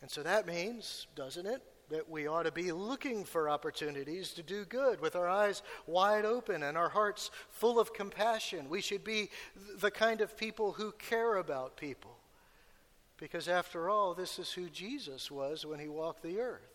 And 0.00 0.08
so 0.08 0.22
that 0.22 0.46
means, 0.46 1.08
doesn't 1.16 1.46
it, 1.46 1.60
that 1.90 2.08
we 2.08 2.28
ought 2.28 2.44
to 2.44 2.52
be 2.52 2.70
looking 2.70 3.24
for 3.24 3.50
opportunities 3.50 4.30
to 4.34 4.42
do 4.44 4.64
good 4.66 5.00
with 5.00 5.16
our 5.16 5.28
eyes 5.28 5.64
wide 5.88 6.24
open 6.24 6.62
and 6.62 6.76
our 6.76 6.90
hearts 6.90 7.32
full 7.50 7.80
of 7.80 7.92
compassion. 7.92 8.68
We 8.68 8.82
should 8.82 9.02
be 9.02 9.30
the 9.80 9.90
kind 9.90 10.20
of 10.20 10.36
people 10.36 10.70
who 10.70 10.92
care 10.92 11.34
about 11.34 11.76
people. 11.76 12.18
Because 13.16 13.48
after 13.48 13.90
all, 13.90 14.14
this 14.14 14.38
is 14.38 14.52
who 14.52 14.68
Jesus 14.68 15.28
was 15.28 15.66
when 15.66 15.80
he 15.80 15.88
walked 15.88 16.22
the 16.22 16.38
earth, 16.38 16.70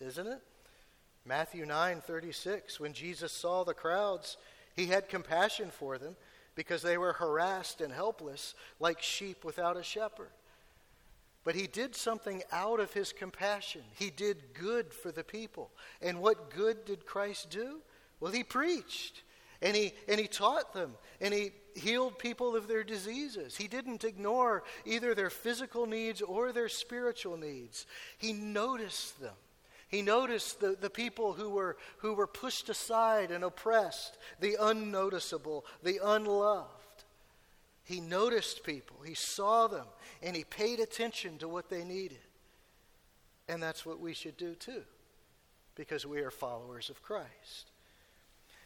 isn't 0.00 0.26
it? 0.26 0.40
Matthew 1.26 1.66
9:36 1.66 2.80
when 2.80 2.94
Jesus 2.94 3.32
saw 3.32 3.64
the 3.64 3.74
crowds, 3.74 4.38
he 4.74 4.86
had 4.86 5.10
compassion 5.10 5.70
for 5.70 5.98
them 5.98 6.16
because 6.54 6.82
they 6.82 6.98
were 6.98 7.12
harassed 7.12 7.80
and 7.80 7.92
helpless 7.92 8.54
like 8.80 9.00
sheep 9.02 9.44
without 9.44 9.76
a 9.76 9.82
shepherd. 9.82 10.30
But 11.44 11.54
he 11.54 11.66
did 11.66 11.94
something 11.94 12.42
out 12.50 12.80
of 12.80 12.92
his 12.92 13.12
compassion. 13.12 13.82
He 13.98 14.10
did 14.10 14.54
good 14.54 14.94
for 14.94 15.12
the 15.12 15.24
people. 15.24 15.70
And 16.00 16.20
what 16.20 16.50
good 16.50 16.84
did 16.86 17.04
Christ 17.04 17.50
do? 17.50 17.80
Well, 18.18 18.32
he 18.32 18.42
preached 18.42 19.22
and 19.60 19.76
he, 19.76 19.92
and 20.08 20.18
he 20.18 20.26
taught 20.26 20.72
them 20.72 20.94
and 21.20 21.34
he 21.34 21.52
healed 21.74 22.18
people 22.18 22.56
of 22.56 22.66
their 22.66 22.84
diseases. 22.84 23.56
He 23.56 23.68
didn't 23.68 24.04
ignore 24.04 24.64
either 24.86 25.14
their 25.14 25.30
physical 25.30 25.86
needs 25.86 26.22
or 26.22 26.52
their 26.52 26.68
spiritual 26.68 27.36
needs. 27.36 27.86
He 28.16 28.32
noticed 28.32 29.20
them. 29.20 29.34
He 29.88 30.02
noticed 30.02 30.60
the, 30.60 30.76
the 30.80 30.90
people 30.90 31.34
who 31.34 31.50
were, 31.50 31.76
who 31.98 32.14
were 32.14 32.26
pushed 32.26 32.68
aside 32.68 33.30
and 33.30 33.44
oppressed, 33.44 34.18
the 34.40 34.56
unnoticeable, 34.60 35.64
the 35.82 36.00
unloved. 36.02 36.70
He 37.84 38.00
noticed 38.00 38.64
people, 38.64 38.96
he 39.04 39.14
saw 39.14 39.66
them, 39.66 39.86
and 40.22 40.34
he 40.34 40.44
paid 40.44 40.80
attention 40.80 41.38
to 41.38 41.48
what 41.48 41.68
they 41.68 41.84
needed. 41.84 42.18
And 43.46 43.62
that's 43.62 43.84
what 43.84 44.00
we 44.00 44.14
should 44.14 44.38
do 44.38 44.54
too, 44.54 44.82
because 45.74 46.06
we 46.06 46.20
are 46.20 46.30
followers 46.30 46.88
of 46.88 47.02
Christ. 47.02 47.70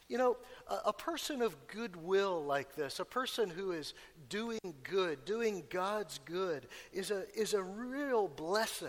You 0.09 0.17
know, 0.17 0.37
a, 0.71 0.77
a, 0.87 0.93
person 0.93 1.43
of 1.43 1.55
goodwill 1.67 2.43
like 2.43 2.75
this, 2.75 2.99
a 2.99 3.05
person 3.05 3.51
who 3.51 3.73
is 3.73 3.93
doing 4.31 4.61
good, 4.83 5.25
doing 5.27 5.65
God's 5.69 6.19
good, 6.25 6.67
is 6.95 7.11
a, 7.11 7.25
is 7.39 7.53
a 7.53 7.63
real 7.63 8.29
blessing. 8.29 8.89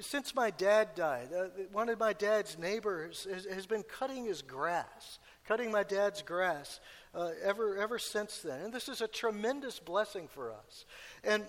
Since 0.00 0.34
my 0.34 0.50
dad 0.50 0.94
died, 0.96 1.28
uh, 1.36 1.44
one 1.72 1.88
of 1.88 1.98
my 1.98 2.12
dad's 2.12 2.58
neighbors 2.58 3.26
has, 3.30 3.44
has 3.44 3.66
been 3.66 3.84
cutting 3.84 4.24
his 4.24 4.42
grass, 4.42 5.18
cutting 5.46 5.70
my 5.70 5.84
dad's 5.84 6.22
grass 6.22 6.80
uh, 7.14 7.30
ever, 7.42 7.76
ever 7.76 7.98
since 7.98 8.38
then. 8.38 8.60
And 8.62 8.72
this 8.72 8.88
is 8.88 9.00
a 9.00 9.06
tremendous 9.08 9.78
blessing 9.78 10.26
for 10.28 10.52
us. 10.52 10.86
And 11.22 11.44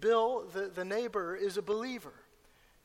Bill, 0.00 0.44
the, 0.52 0.70
the 0.72 0.84
neighbor, 0.84 1.34
is 1.34 1.56
a 1.56 1.62
believer. 1.62 2.12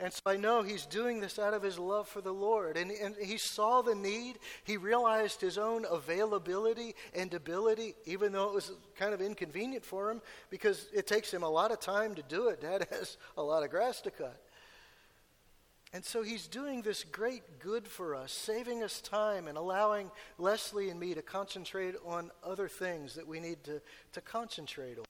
And 0.02 0.12
so 0.12 0.22
I 0.26 0.36
know 0.36 0.64
he's 0.64 0.88
doing 0.88 1.20
this 1.20 1.38
out 1.38 1.54
of 1.54 1.62
his 1.62 1.78
love 1.78 2.08
for 2.08 2.22
the 2.22 2.34
Lord. 2.34 2.76
And, 2.76 2.90
and 2.90 3.16
he 3.16 3.38
saw 3.38 3.84
the 3.84 3.94
need. 3.94 4.40
He 4.64 4.78
realized 4.78 5.40
his 5.40 5.60
own 5.60 5.86
availability 5.90 6.96
and 7.14 7.32
ability, 7.36 7.94
even 8.06 8.32
though 8.32 8.50
it 8.50 8.56
was 8.56 8.72
kind 8.96 9.14
of 9.14 9.22
inconvenient 9.22 9.86
for 9.86 10.10
him 10.10 10.22
because 10.50 10.88
it 10.92 11.06
takes 11.06 11.32
him 11.32 11.44
a 11.44 11.50
lot 11.50 11.72
of 11.72 11.80
time 11.80 12.16
to 12.16 12.24
do 12.24 12.48
it. 12.48 12.62
Dad 12.62 12.88
has 12.92 13.18
a 13.38 13.44
lot 13.44 13.62
of 13.62 13.70
grass 13.70 14.02
to 14.02 14.10
cut. 14.10 14.42
And 15.94 16.06
so 16.06 16.24
he's 16.24 16.48
doing 16.48 16.82
this 16.82 17.04
great 17.04 17.60
good 17.60 17.86
for 17.86 18.16
us, 18.16 18.32
saving 18.32 18.82
us 18.82 19.02
time 19.02 19.48
and 19.48 19.58
allowing 19.58 20.10
Leslie 20.38 20.90
and 20.90 21.00
me 21.00 21.14
to 21.16 21.22
concentrate 21.22 21.96
on 22.06 22.32
other 22.44 22.70
things 22.70 23.16
that 23.16 23.28
we 23.28 23.42
need 23.42 23.64
to, 23.66 23.82
to 24.14 24.22
concentrate 24.22 24.98
on. 24.98 25.06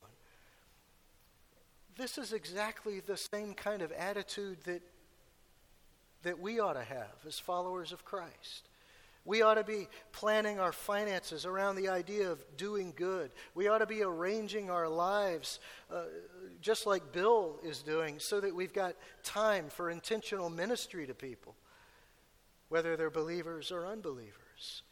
This 1.96 2.18
is 2.18 2.32
exactly 2.32 3.00
the 3.00 3.16
same 3.16 3.54
kind 3.54 3.80
of 3.82 3.92
attitude 3.92 4.58
that, 4.64 4.82
that 6.24 6.40
we 6.40 6.58
ought 6.58 6.72
to 6.72 6.84
have 6.84 7.14
as 7.26 7.38
followers 7.38 7.92
of 7.92 8.04
Christ. 8.04 8.68
We 9.24 9.42
ought 9.42 9.54
to 9.54 9.64
be 9.64 9.88
planning 10.10 10.58
our 10.58 10.72
finances 10.72 11.46
around 11.46 11.76
the 11.76 11.88
idea 11.88 12.30
of 12.30 12.44
doing 12.56 12.92
good. 12.96 13.30
We 13.54 13.68
ought 13.68 13.78
to 13.78 13.86
be 13.86 14.02
arranging 14.02 14.68
our 14.68 14.88
lives 14.88 15.60
uh, 15.92 16.04
just 16.60 16.86
like 16.86 17.12
Bill 17.12 17.58
is 17.62 17.82
doing 17.82 18.18
so 18.18 18.40
that 18.40 18.54
we've 18.54 18.72
got 18.72 18.96
time 19.22 19.66
for 19.68 19.90
intentional 19.90 20.50
ministry 20.50 21.06
to 21.06 21.14
people, 21.14 21.54
whether 22.68 22.96
they're 22.96 23.10
believers 23.10 23.70
or 23.70 23.86
unbelievers. 23.86 24.82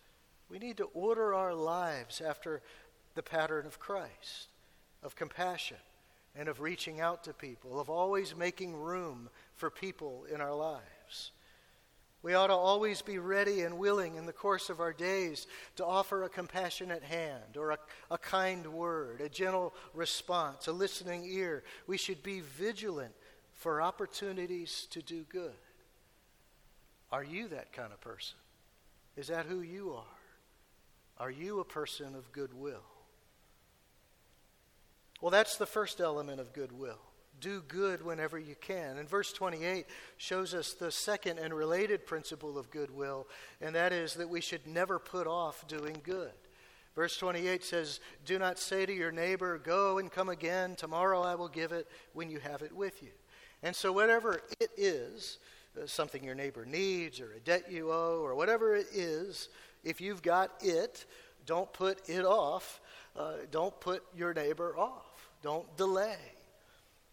We 0.49 0.59
need 0.59 0.77
to 0.77 0.89
order 0.95 1.35
our 1.35 1.55
lives 1.55 2.21
after 2.21 2.63
the 3.15 3.23
pattern 3.23 3.67
of 3.67 3.81
Christ, 3.81 4.49
of 5.03 5.17
compassion, 5.17 5.77
and 6.37 6.49
of 6.49 6.61
reaching 6.61 7.01
out 7.01 7.25
to 7.25 7.33
people, 7.33 7.81
of 7.81 7.91
always 7.91 8.37
making 8.37 8.77
room 8.77 9.29
for 9.55 9.71
people 9.71 10.25
in 10.33 10.41
our 10.41 10.55
lives. 10.55 11.33
We 12.23 12.35
ought 12.35 12.49
to 12.49 12.55
always 12.55 13.00
be 13.00 13.19
ready 13.19 13.62
and 13.62 13.79
willing 13.79 14.17
in 14.17 14.27
the 14.27 14.33
course 14.33 14.69
of 14.69 14.81
our 14.81 14.93
days 14.93 15.47
to 15.77 15.87
offer 15.87 16.23
a 16.23 16.29
compassionate 16.29 17.03
hand 17.03 17.57
or 17.57 17.71
a, 17.71 17.79
a, 18.11 18.19
kind 18.19 18.67
word, 18.67 19.23
a 19.23 19.29
gentle 19.31 19.73
response, 19.95 20.67
a 20.67 20.73
listening 20.73 21.25
ear. 21.25 21.65
We 21.87 21.97
should 21.97 22.23
be 22.23 22.41
vigilant 22.41 23.15
for 23.55 23.81
opportunities 23.81 24.87
to 24.91 25.00
do 25.00 25.25
good. 25.31 25.55
Are 27.11 27.25
you 27.25 27.49
that 27.49 27.73
kind 27.73 27.93
of 27.93 28.00
person? 28.00 28.37
Is 29.17 29.29
that 29.29 29.47
who 29.47 29.62
you 29.62 29.93
are? 29.93 30.05
Are 31.19 31.31
you 31.31 31.61
a 31.61 31.65
person 31.65 32.15
of 32.15 32.33
goodwill? 32.33 32.85
Well, 35.21 35.31
that's 35.31 35.57
the 35.57 35.67
first 35.67 36.00
element 36.00 36.41
of 36.41 36.53
goodwill. 36.53 37.00
Do 37.40 37.62
good 37.66 38.04
whenever 38.04 38.38
you 38.38 38.54
can. 38.61 38.99
And 38.99 39.09
verse 39.09 39.32
28 39.32 39.87
shows 40.16 40.54
us 40.54 40.75
the 40.75 40.92
second 40.92 41.38
and 41.38 41.54
related 41.54 42.06
principle 42.06 42.59
of 42.59 42.70
goodwill, 42.70 43.26
and 43.61 43.75
that 43.75 43.92
is 43.92 44.14
that 44.14 44.28
we 44.28 44.40
should 44.40 44.66
never 44.66 44.99
put 44.99 45.26
off 45.26 45.66
doing 45.66 46.00
good. 46.02 46.32
Verse 46.94 47.16
28 47.16 47.64
says, 47.64 48.00
Do 48.25 48.38
not 48.38 48.59
say 48.59 48.85
to 48.85 48.92
your 48.92 49.12
neighbor, 49.12 49.59
Go 49.59 49.99
and 49.99 50.11
come 50.11 50.28
again, 50.28 50.75
tomorrow 50.75 51.23
I 51.23 51.35
will 51.35 51.49
give 51.49 51.73
it 51.73 51.87
when 52.12 52.30
you 52.30 52.40
have 52.40 52.62
it 52.62 52.75
with 52.75 53.02
you. 53.02 53.11
And 53.62 53.75
so, 53.75 53.92
whatever 53.92 54.40
it 54.61 54.70
is, 54.76 55.38
uh, 55.80 55.87
something 55.87 56.25
your 56.25 56.35
neighbor 56.35 56.64
needs, 56.64 57.20
or 57.20 57.32
a 57.32 57.40
debt 57.40 57.70
you 57.70 57.92
owe, 57.92 58.20
or 58.23 58.35
whatever 58.35 58.75
it 58.75 58.87
is, 58.92 59.49
if 59.85 60.00
you've 60.00 60.23
got 60.23 60.50
it, 60.61 61.04
don't 61.47 61.73
put 61.73 62.09
it 62.09 62.25
off. 62.25 62.80
Uh, 63.16 63.32
don't 63.50 63.78
put 63.80 64.02
your 64.14 64.35
neighbor 64.35 64.76
off. 64.76 65.30
Don't 65.42 65.76
delay. 65.76 66.18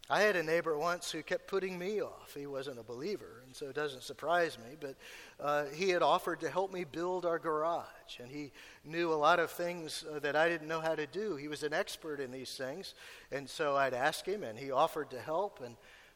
I 0.09 0.21
had 0.21 0.37
a 0.37 0.43
neighbor 0.43 0.77
once 0.77 1.11
who 1.11 1.21
kept 1.21 1.47
putting 1.47 1.77
me 1.77 2.01
off. 2.01 2.33
He 2.33 2.45
wasn't 2.45 2.79
a 2.79 2.83
believer, 2.83 3.41
and 3.45 3.53
so 3.53 3.67
it 3.67 3.75
doesn't 3.75 4.03
surprise 4.03 4.57
me, 4.57 4.77
but 4.79 4.95
uh, 5.37 5.65
he 5.73 5.89
had 5.89 6.01
offered 6.01 6.39
to 6.41 6.49
help 6.49 6.71
me 6.71 6.85
build 6.85 7.25
our 7.25 7.39
garage, 7.39 8.19
and 8.19 8.31
he 8.31 8.53
knew 8.85 9.11
a 9.11 9.15
lot 9.15 9.39
of 9.39 9.51
things 9.51 10.05
uh, 10.09 10.19
that 10.19 10.37
I 10.37 10.47
didn't 10.47 10.69
know 10.69 10.79
how 10.79 10.95
to 10.95 11.07
do. 11.07 11.35
He 11.35 11.49
was 11.49 11.63
an 11.63 11.73
expert 11.73 12.21
in 12.21 12.31
these 12.31 12.55
things, 12.55 12.93
and 13.33 13.49
so 13.49 13.75
I'd 13.75 13.93
ask 13.93 14.25
him, 14.25 14.43
and 14.43 14.57
he 14.57 14.71
offered 14.71 15.09
to 15.09 15.19
help, 15.19 15.61
and 15.63 15.75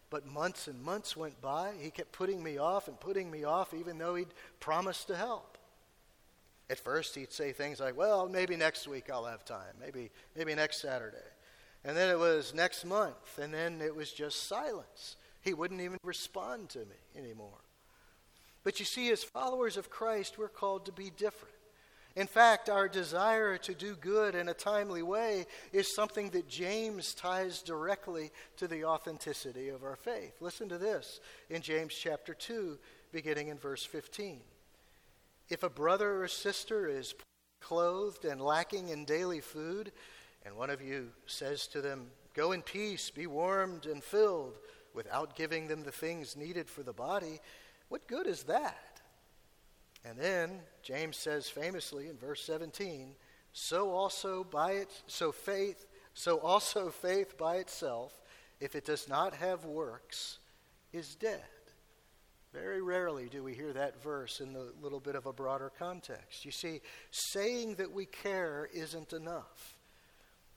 but 0.09 0.25
months 0.27 0.67
and 0.67 0.81
months 0.83 1.15
went 1.15 1.41
by. 1.41 1.71
He 1.79 1.89
kept 1.89 2.11
putting 2.11 2.43
me 2.43 2.57
off 2.57 2.89
and 2.89 2.99
putting 2.99 3.31
me 3.31 3.45
off, 3.45 3.73
even 3.73 3.97
though 3.97 4.15
he'd 4.15 4.33
promised 4.59 5.07
to 5.07 5.15
help. 5.15 5.57
At 6.69 6.79
first, 6.79 7.15
he'd 7.15 7.31
say 7.31 7.53
things 7.53 7.79
like, 7.79 7.97
Well, 7.97 8.29
maybe 8.29 8.55
next 8.55 8.87
week 8.87 9.09
I'll 9.09 9.25
have 9.25 9.45
time. 9.45 9.73
Maybe, 9.79 10.11
maybe 10.35 10.53
next 10.53 10.81
Saturday. 10.81 11.17
And 11.83 11.97
then 11.97 12.09
it 12.09 12.19
was 12.19 12.53
next 12.53 12.85
month. 12.85 13.39
And 13.41 13.53
then 13.53 13.81
it 13.81 13.95
was 13.95 14.11
just 14.11 14.47
silence. 14.47 15.15
He 15.41 15.53
wouldn't 15.53 15.81
even 15.81 15.97
respond 16.03 16.69
to 16.69 16.79
me 16.79 16.95
anymore. 17.17 17.61
But 18.63 18.79
you 18.79 18.85
see, 18.85 19.09
as 19.11 19.23
followers 19.23 19.77
of 19.77 19.89
Christ, 19.89 20.37
we're 20.37 20.47
called 20.47 20.85
to 20.85 20.91
be 20.91 21.09
different. 21.09 21.55
In 22.15 22.27
fact, 22.27 22.69
our 22.69 22.89
desire 22.89 23.57
to 23.59 23.73
do 23.73 23.95
good 23.95 24.35
in 24.35 24.49
a 24.49 24.53
timely 24.53 25.01
way 25.01 25.45
is 25.71 25.95
something 25.95 26.29
that 26.31 26.49
James 26.49 27.13
ties 27.13 27.61
directly 27.61 28.31
to 28.57 28.67
the 28.67 28.83
authenticity 28.83 29.69
of 29.69 29.83
our 29.83 29.95
faith. 29.95 30.33
Listen 30.41 30.67
to 30.69 30.77
this 30.77 31.21
in 31.49 31.61
James 31.61 31.93
chapter 31.93 32.33
2, 32.33 32.77
beginning 33.13 33.47
in 33.47 33.57
verse 33.57 33.85
15. 33.85 34.41
If 35.49 35.63
a 35.63 35.69
brother 35.69 36.21
or 36.21 36.27
sister 36.27 36.87
is 36.87 37.15
clothed 37.61 38.25
and 38.25 38.41
lacking 38.41 38.89
in 38.89 39.05
daily 39.05 39.39
food, 39.39 39.93
and 40.45 40.55
one 40.55 40.69
of 40.69 40.81
you 40.81 41.09
says 41.25 41.67
to 41.67 41.81
them, 41.81 42.07
Go 42.33 42.53
in 42.53 42.61
peace, 42.61 43.09
be 43.09 43.27
warmed 43.27 43.85
and 43.85 44.03
filled, 44.03 44.57
without 44.93 45.35
giving 45.35 45.67
them 45.67 45.83
the 45.83 45.91
things 45.91 46.35
needed 46.35 46.69
for 46.69 46.83
the 46.83 46.93
body, 46.93 47.39
what 47.89 48.07
good 48.07 48.27
is 48.27 48.43
that? 48.43 49.01
And 50.05 50.17
then 50.17 50.61
James 50.81 51.17
says 51.17 51.47
famously 51.49 52.07
in 52.07 52.17
verse 52.17 52.43
17, 52.43 53.15
so 53.53 53.91
also 53.91 54.43
by 54.43 54.71
it 54.73 54.89
so 55.07 55.31
faith 55.31 55.85
so 56.13 56.39
also 56.39 56.89
faith 56.89 57.37
by 57.37 57.57
itself 57.57 58.21
if 58.59 58.75
it 58.75 58.85
does 58.85 59.07
not 59.07 59.33
have 59.33 59.65
works 59.65 60.39
is 60.93 61.15
dead. 61.15 61.41
Very 62.53 62.81
rarely 62.81 63.29
do 63.29 63.43
we 63.43 63.53
hear 63.53 63.71
that 63.73 64.03
verse 64.03 64.41
in 64.41 64.51
the 64.51 64.73
little 64.81 64.99
bit 64.99 65.15
of 65.15 65.25
a 65.25 65.31
broader 65.33 65.71
context. 65.79 66.43
You 66.43 66.51
see, 66.51 66.81
saying 67.11 67.75
that 67.75 67.91
we 67.91 68.05
care 68.05 68.69
isn't 68.73 69.13
enough. 69.13 69.77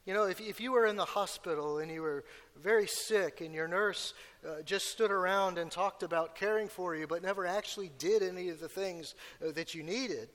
You 0.06 0.12
know, 0.12 0.24
if, 0.24 0.40
if 0.40 0.60
you 0.60 0.72
were 0.72 0.86
in 0.86 0.96
the 0.96 1.04
hospital 1.04 1.78
and 1.78 1.90
you 1.90 2.02
were 2.02 2.24
very 2.62 2.86
sick 2.86 3.40
and 3.40 3.54
your 3.54 3.66
nurse 3.66 4.12
uh, 4.46 4.60
just 4.62 4.88
stood 4.90 5.10
around 5.10 5.56
and 5.56 5.70
talked 5.70 6.02
about 6.02 6.34
caring 6.34 6.68
for 6.68 6.94
you 6.94 7.06
but 7.06 7.22
never 7.22 7.46
actually 7.46 7.90
did 7.98 8.22
any 8.22 8.50
of 8.50 8.60
the 8.60 8.68
things 8.68 9.14
uh, 9.42 9.50
that 9.52 9.74
you 9.74 9.82
needed, 9.82 10.28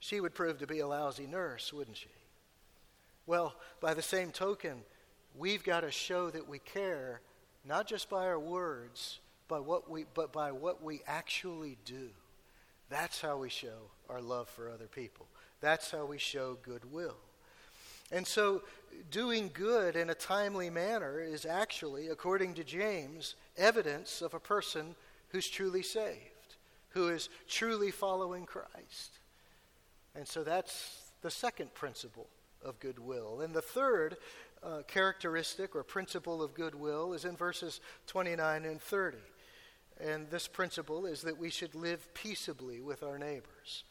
she 0.00 0.20
would 0.20 0.34
prove 0.34 0.58
to 0.58 0.66
be 0.66 0.80
a 0.80 0.86
lousy 0.86 1.26
nurse, 1.26 1.72
wouldn't 1.72 1.96
she? 1.96 2.10
Well, 3.26 3.54
by 3.80 3.94
the 3.94 4.02
same 4.02 4.32
token, 4.32 4.82
we've 5.34 5.64
got 5.64 5.80
to 5.80 5.90
show 5.90 6.28
that 6.30 6.46
we 6.46 6.58
care 6.58 7.20
not 7.64 7.88
just 7.88 8.08
by 8.10 8.26
our 8.26 8.38
words, 8.38 9.18
by 9.48 9.58
what 9.58 9.90
we, 9.90 10.04
but 10.14 10.32
by 10.32 10.52
what 10.52 10.82
we 10.82 11.00
actually 11.06 11.78
do. 11.84 12.10
That's 12.90 13.20
how 13.20 13.38
we 13.38 13.48
show 13.48 13.90
our 14.08 14.20
love 14.20 14.48
for 14.48 14.70
other 14.70 14.86
people. 14.86 15.26
That's 15.60 15.90
how 15.90 16.04
we 16.04 16.18
show 16.18 16.58
goodwill. 16.62 17.16
And 18.12 18.26
so, 18.26 18.62
doing 19.10 19.50
good 19.52 19.96
in 19.96 20.10
a 20.10 20.14
timely 20.14 20.70
manner 20.70 21.20
is 21.20 21.46
actually, 21.46 22.08
according 22.08 22.54
to 22.54 22.64
James, 22.64 23.34
evidence 23.56 24.22
of 24.22 24.34
a 24.34 24.40
person 24.40 24.94
who's 25.28 25.48
truly 25.48 25.82
saved, 25.82 26.56
who 26.90 27.08
is 27.08 27.28
truly 27.48 27.90
following 27.90 28.46
Christ. 28.46 29.18
And 30.14 30.26
so, 30.26 30.42
that's 30.42 31.10
the 31.22 31.30
second 31.30 31.74
principle 31.74 32.28
of 32.64 32.80
goodwill. 32.80 33.40
And 33.40 33.54
the 33.54 33.62
third 33.62 34.16
uh, 34.62 34.82
characteristic 34.86 35.76
or 35.76 35.82
principle 35.82 36.42
of 36.42 36.54
goodwill 36.54 37.12
is 37.12 37.24
in 37.24 37.36
verses 37.36 37.80
29 38.06 38.64
and 38.64 38.80
30. 38.80 39.18
And 40.00 40.28
this 40.30 40.46
principle 40.46 41.06
is 41.06 41.22
that 41.22 41.38
we 41.38 41.50
should 41.50 41.74
live 41.74 42.12
peaceably 42.14 42.80
with 42.80 43.02
our 43.02 43.18
neighbors. 43.18 43.84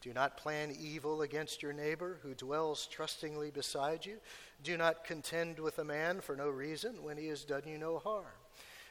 Do 0.00 0.12
not 0.14 0.38
plan 0.38 0.74
evil 0.80 1.22
against 1.22 1.62
your 1.62 1.72
neighbor 1.72 2.18
who 2.22 2.34
dwells 2.34 2.86
trustingly 2.86 3.50
beside 3.50 4.06
you. 4.06 4.16
Do 4.62 4.76
not 4.76 5.04
contend 5.04 5.58
with 5.58 5.78
a 5.78 5.84
man 5.84 6.20
for 6.20 6.34
no 6.34 6.48
reason 6.48 7.02
when 7.02 7.18
he 7.18 7.26
has 7.26 7.44
done 7.44 7.62
you 7.66 7.76
no 7.76 7.98
harm. 7.98 8.24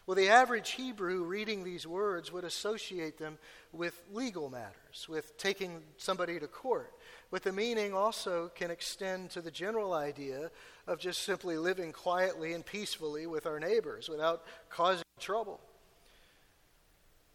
Well, 0.05 0.15
the 0.15 0.29
average 0.29 0.71
Hebrew 0.71 1.23
reading 1.23 1.63
these 1.63 1.85
words 1.85 2.31
would 2.31 2.43
associate 2.43 3.19
them 3.19 3.37
with 3.71 4.01
legal 4.11 4.49
matters, 4.49 5.07
with 5.07 5.37
taking 5.37 5.81
somebody 5.97 6.39
to 6.39 6.47
court. 6.47 6.93
But 7.29 7.43
the 7.43 7.51
meaning 7.51 7.93
also 7.93 8.49
can 8.55 8.71
extend 8.71 9.29
to 9.31 9.41
the 9.41 9.51
general 9.51 9.93
idea 9.93 10.49
of 10.87 10.99
just 10.99 11.23
simply 11.23 11.57
living 11.57 11.91
quietly 11.91 12.53
and 12.53 12.65
peacefully 12.65 13.27
with 13.27 13.45
our 13.45 13.59
neighbors 13.59 14.09
without 14.09 14.43
causing 14.69 15.03
trouble. 15.19 15.59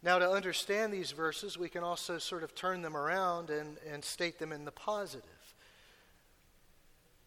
Now, 0.05 0.19
to 0.19 0.29
understand 0.29 0.93
these 0.93 1.11
verses, 1.11 1.57
we 1.57 1.67
can 1.67 1.83
also 1.83 2.19
sort 2.19 2.43
of 2.43 2.53
turn 2.53 2.83
them 2.83 2.95
around 2.95 3.49
and, 3.49 3.77
and 3.91 4.05
state 4.05 4.37
them 4.37 4.51
in 4.51 4.63
the 4.63 4.71
positive. 4.71 5.23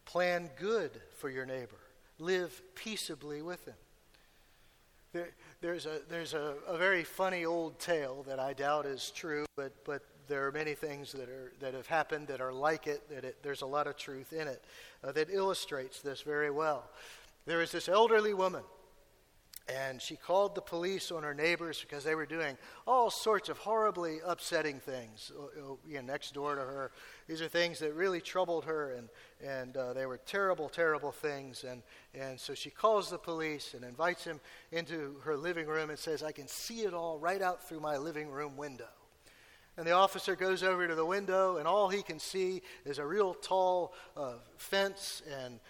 Plan 0.05 0.49
good 0.57 0.93
for 1.17 1.29
your 1.29 1.45
neighbor, 1.45 1.81
live 2.21 2.63
peaceably 2.77 3.43
with 3.43 3.67
him. 3.67 3.75
There, 5.13 5.31
there's 5.61 5.87
a, 5.87 6.03
there's 6.09 6.35
a, 6.35 6.55
a, 6.69 6.79
very 6.79 7.03
funny 7.03 7.45
old 7.45 7.81
tale 7.81 8.25
that 8.29 8.39
I 8.39 8.53
doubt 8.53 8.87
is 8.87 9.11
true, 9.11 9.45
but, 9.57 9.73
but 9.85 10.03
there 10.29 10.47
are 10.47 10.53
many 10.53 10.75
things 10.75 11.11
that, 11.13 11.29
are, 11.29 11.53
that 11.59 11.75
have 11.75 11.89
happened 11.89 12.29
that 12.29 12.41
are 12.41 12.53
like 12.53 12.87
it, 12.87 13.09
that 13.11 13.25
it, 13.25 13.43
there's 13.43 13.63
a 13.63 13.67
lot 13.67 13.89
of 13.89 13.97
truth 13.97 14.33
in 14.33 14.47
it 14.47 14.63
uh, 15.03 15.11
that 15.13 15.31
illustrates 15.31 16.01
this 16.01 16.23
very 16.23 16.51
well. 16.51 16.85
There 17.45 17.61
is 17.61 17.73
this 17.73 17.89
elderly 17.89 18.35
woman 18.35 18.63
and 19.69 20.01
she 20.01 20.17
called 20.17 20.55
the 20.55 20.63
police 20.63 21.11
on 21.11 21.23
her 21.23 21.35
neighbors 21.35 21.81
because 21.81 22.03
they 22.03 22.15
were 22.15 22.25
doing 22.25 22.57
all 22.87 23.11
sorts 23.11 23.51
of 23.51 23.59
horribly 23.59 24.19
upsetting 24.25 24.81
things 24.81 25.31
uh, 25.39 25.43
uh, 25.43 25.75
you 25.87 25.97
know, 25.97 26.01
next 26.01 26.33
door 26.33 26.55
to 26.55 26.61
her. 26.61 26.91
These 27.29 27.43
are 27.43 27.49
things 27.49 27.79
that 27.81 27.93
really 27.95 28.21
troubled 28.21 28.65
her, 28.65 28.93
and, 28.93 29.09
and 29.47 29.77
uh, 29.77 29.93
they 29.93 30.07
were 30.07 30.19
terrible, 30.19 30.71
terrible 30.71 31.13
things. 31.13 31.65
And, 31.65 31.83
and 32.15 32.41
so 32.41 32.55
she 32.55 32.71
calls 32.71 33.11
the 33.11 33.19
police 33.19 33.75
and 33.75 33.85
invites 33.85 34.25
him 34.25 34.41
into 34.73 35.17
her 35.25 35.37
living 35.37 35.67
room 35.67 35.91
and 35.91 35.99
says, 35.99 36.23
I 36.23 36.33
can 36.33 36.49
see 36.49 36.81
it 36.81 36.95
all 36.95 37.19
right 37.19 37.43
out 37.43 37.69
through 37.69 37.81
my 37.81 37.99
living 37.99 38.31
room 38.31 38.57
window. 38.57 38.89
And 39.79 39.87
the 39.87 39.93
officer 39.93 40.35
goes 40.35 40.65
over 40.65 40.89
to 40.89 40.97
the 40.97 41.07
window, 41.07 41.59
and 41.59 41.69
all 41.69 41.89
he 41.89 42.03
can 42.03 42.19
see 42.19 42.63
is 42.85 42.99
a 42.99 43.07
real 43.07 43.33
tall 43.33 43.95
uh, 44.17 44.33
fence 44.57 45.23
and 45.45 45.61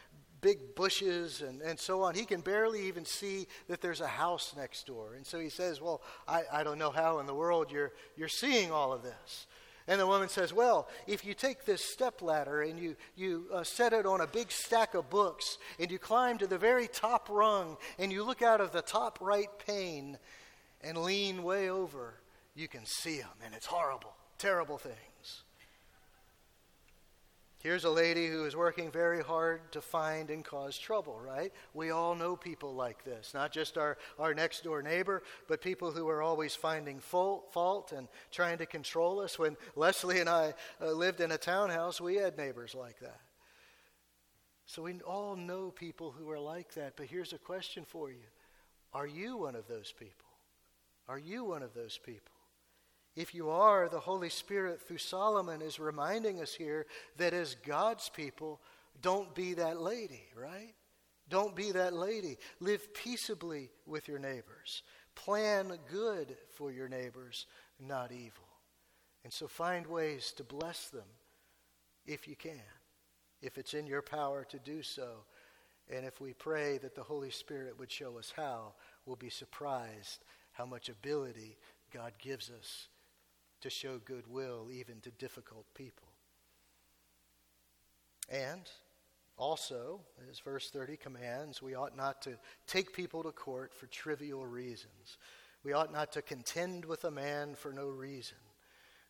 big 0.40 0.74
bushes 0.74 1.42
and, 1.42 1.60
and 1.62 1.78
so 1.78 2.02
on. 2.02 2.14
He 2.14 2.24
can 2.24 2.40
barely 2.40 2.86
even 2.86 3.04
see 3.04 3.46
that 3.68 3.80
there's 3.80 4.00
a 4.00 4.06
house 4.06 4.54
next 4.56 4.86
door. 4.86 5.14
And 5.14 5.26
so 5.26 5.38
he 5.38 5.48
says, 5.48 5.80
Well, 5.80 6.02
I, 6.26 6.42
I 6.52 6.62
don't 6.64 6.78
know 6.78 6.90
how 6.90 7.18
in 7.18 7.26
the 7.26 7.34
world 7.34 7.70
you're, 7.70 7.92
you're 8.16 8.28
seeing 8.28 8.70
all 8.70 8.92
of 8.92 9.02
this. 9.02 9.46
And 9.86 9.98
the 9.98 10.06
woman 10.06 10.28
says, 10.28 10.52
Well, 10.52 10.88
if 11.06 11.24
you 11.24 11.34
take 11.34 11.64
this 11.64 11.82
step 11.82 12.20
ladder 12.20 12.62
and 12.62 12.78
you, 12.78 12.96
you 13.16 13.46
uh, 13.52 13.64
set 13.64 13.92
it 13.92 14.06
on 14.06 14.20
a 14.20 14.26
big 14.26 14.52
stack 14.52 14.94
of 14.94 15.08
books 15.10 15.58
and 15.78 15.90
you 15.90 15.98
climb 15.98 16.38
to 16.38 16.46
the 16.46 16.58
very 16.58 16.88
top 16.88 17.28
rung 17.30 17.76
and 17.98 18.12
you 18.12 18.24
look 18.24 18.42
out 18.42 18.60
of 18.60 18.72
the 18.72 18.82
top 18.82 19.18
right 19.20 19.50
pane 19.66 20.18
and 20.82 20.98
lean 20.98 21.42
way 21.42 21.70
over, 21.70 22.14
you 22.54 22.68
can 22.68 22.84
see 22.84 23.18
them. 23.18 23.28
And 23.44 23.54
it's 23.54 23.66
horrible, 23.66 24.14
terrible 24.36 24.78
thing. 24.78 24.92
Here's 27.60 27.84
a 27.84 27.90
lady 27.90 28.28
who 28.28 28.44
is 28.44 28.54
working 28.54 28.88
very 28.88 29.20
hard 29.20 29.72
to 29.72 29.80
find 29.80 30.30
and 30.30 30.44
cause 30.44 30.78
trouble, 30.78 31.18
right? 31.18 31.52
We 31.74 31.90
all 31.90 32.14
know 32.14 32.36
people 32.36 32.72
like 32.72 33.02
this, 33.02 33.34
not 33.34 33.50
just 33.50 33.76
our, 33.76 33.98
our 34.16 34.32
next 34.32 34.62
door 34.62 34.80
neighbor, 34.80 35.24
but 35.48 35.60
people 35.60 35.90
who 35.90 36.08
are 36.08 36.22
always 36.22 36.54
finding 36.54 37.00
fault, 37.00 37.92
and 37.96 38.06
trying 38.30 38.58
to 38.58 38.66
control 38.66 39.18
us. 39.18 39.40
When 39.40 39.56
Leslie 39.74 40.20
and 40.20 40.28
I 40.28 40.54
uh, 40.80 40.92
lived 40.92 41.20
in 41.20 41.32
a 41.32 41.38
townhouse, 41.38 42.00
we 42.00 42.14
had 42.14 42.38
neighbors 42.38 42.76
like 42.76 43.00
that. 43.00 43.20
So 44.64 44.82
we 44.82 45.00
all 45.00 45.34
know 45.34 45.72
people 45.72 46.12
who 46.12 46.30
are 46.30 46.38
like 46.38 46.74
that. 46.74 46.92
But 46.96 47.06
here's 47.06 47.32
a 47.32 47.38
question 47.38 47.84
for 47.84 48.10
you 48.10 48.28
Are 48.92 49.06
you 49.06 49.36
one 49.36 49.56
of 49.56 49.66
those 49.66 49.90
people? 49.90 50.28
Are 51.08 51.18
you 51.18 51.42
one 51.42 51.64
of 51.64 51.74
those 51.74 51.98
people? 51.98 52.37
If 53.18 53.34
you 53.34 53.50
are, 53.50 53.88
the 53.88 53.98
Holy 53.98 54.28
Spirit 54.28 54.80
through 54.80 54.98
Solomon 54.98 55.60
is 55.60 55.80
reminding 55.80 56.40
us 56.40 56.54
here 56.54 56.86
that 57.16 57.34
as 57.34 57.56
God's 57.66 58.08
people, 58.08 58.60
don't 59.02 59.34
be 59.34 59.54
that 59.54 59.80
lady, 59.80 60.22
right? 60.40 60.72
Don't 61.28 61.56
be 61.56 61.72
that 61.72 61.94
lady. 61.94 62.38
Live 62.60 62.94
peaceably 62.94 63.70
with 63.86 64.06
your 64.06 64.20
neighbors. 64.20 64.84
Plan 65.16 65.80
good 65.90 66.36
for 66.52 66.70
your 66.70 66.88
neighbors, 66.88 67.46
not 67.80 68.12
evil. 68.12 68.46
And 69.24 69.32
so 69.32 69.48
find 69.48 69.84
ways 69.88 70.32
to 70.36 70.44
bless 70.44 70.86
them 70.86 71.08
if 72.06 72.28
you 72.28 72.36
can, 72.36 72.62
if 73.42 73.58
it's 73.58 73.74
in 73.74 73.88
your 73.88 74.00
power 74.00 74.46
to 74.48 74.60
do 74.60 74.80
so. 74.80 75.24
And 75.92 76.06
if 76.06 76.20
we 76.20 76.34
pray 76.34 76.78
that 76.78 76.94
the 76.94 77.02
Holy 77.02 77.30
Spirit 77.30 77.80
would 77.80 77.90
show 77.90 78.16
us 78.16 78.32
how, 78.36 78.74
we'll 79.06 79.16
be 79.16 79.28
surprised 79.28 80.24
how 80.52 80.66
much 80.66 80.88
ability 80.88 81.58
God 81.92 82.12
gives 82.20 82.48
us 82.48 82.86
to 83.60 83.70
show 83.70 83.98
goodwill 84.04 84.68
even 84.72 85.00
to 85.00 85.10
difficult 85.12 85.66
people. 85.74 86.08
And 88.28 88.68
also, 89.36 90.00
as 90.30 90.40
verse 90.40 90.70
30 90.70 90.96
commands, 90.96 91.62
we 91.62 91.74
ought 91.74 91.96
not 91.96 92.20
to 92.22 92.38
take 92.66 92.92
people 92.92 93.22
to 93.22 93.30
court 93.30 93.72
for 93.72 93.86
trivial 93.86 94.44
reasons. 94.44 95.18
We 95.64 95.72
ought 95.72 95.92
not 95.92 96.12
to 96.12 96.22
contend 96.22 96.84
with 96.84 97.04
a 97.04 97.10
man 97.10 97.54
for 97.54 97.72
no 97.72 97.88
reason. 97.88 98.36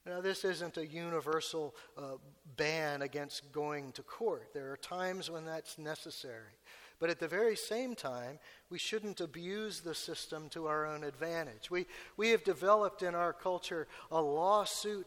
Now, 0.07 0.21
this 0.21 0.45
isn't 0.45 0.77
a 0.77 0.87
universal 0.87 1.75
uh, 1.97 2.17
ban 2.57 3.03
against 3.03 3.53
going 3.53 3.93
to 3.93 4.03
court. 4.03 4.55
There 4.55 4.73
are 4.73 4.77
times 4.77 5.31
when 5.31 5.45
that's 5.45 5.79
necessary. 5.79 6.57
But 7.01 7.11
at 7.11 7.21
the 7.21 7.29
very 7.29 7.57
same 7.57 7.95
time, 7.95 8.39
we 8.71 8.79
shouldn't 8.79 9.21
abuse 9.21 9.81
the 9.81 9.95
system 9.95 10.49
to 10.51 10.67
our 10.67 10.85
own 10.85 11.05
advantage. 11.05 11.71
We, 11.71 11.87
we 12.17 12.31
have 12.31 12.43
developed 12.43 13.03
in 13.03 13.15
our 13.15 13.33
culture 13.33 13.87
a 14.11 14.21
lawsuit 14.21 15.07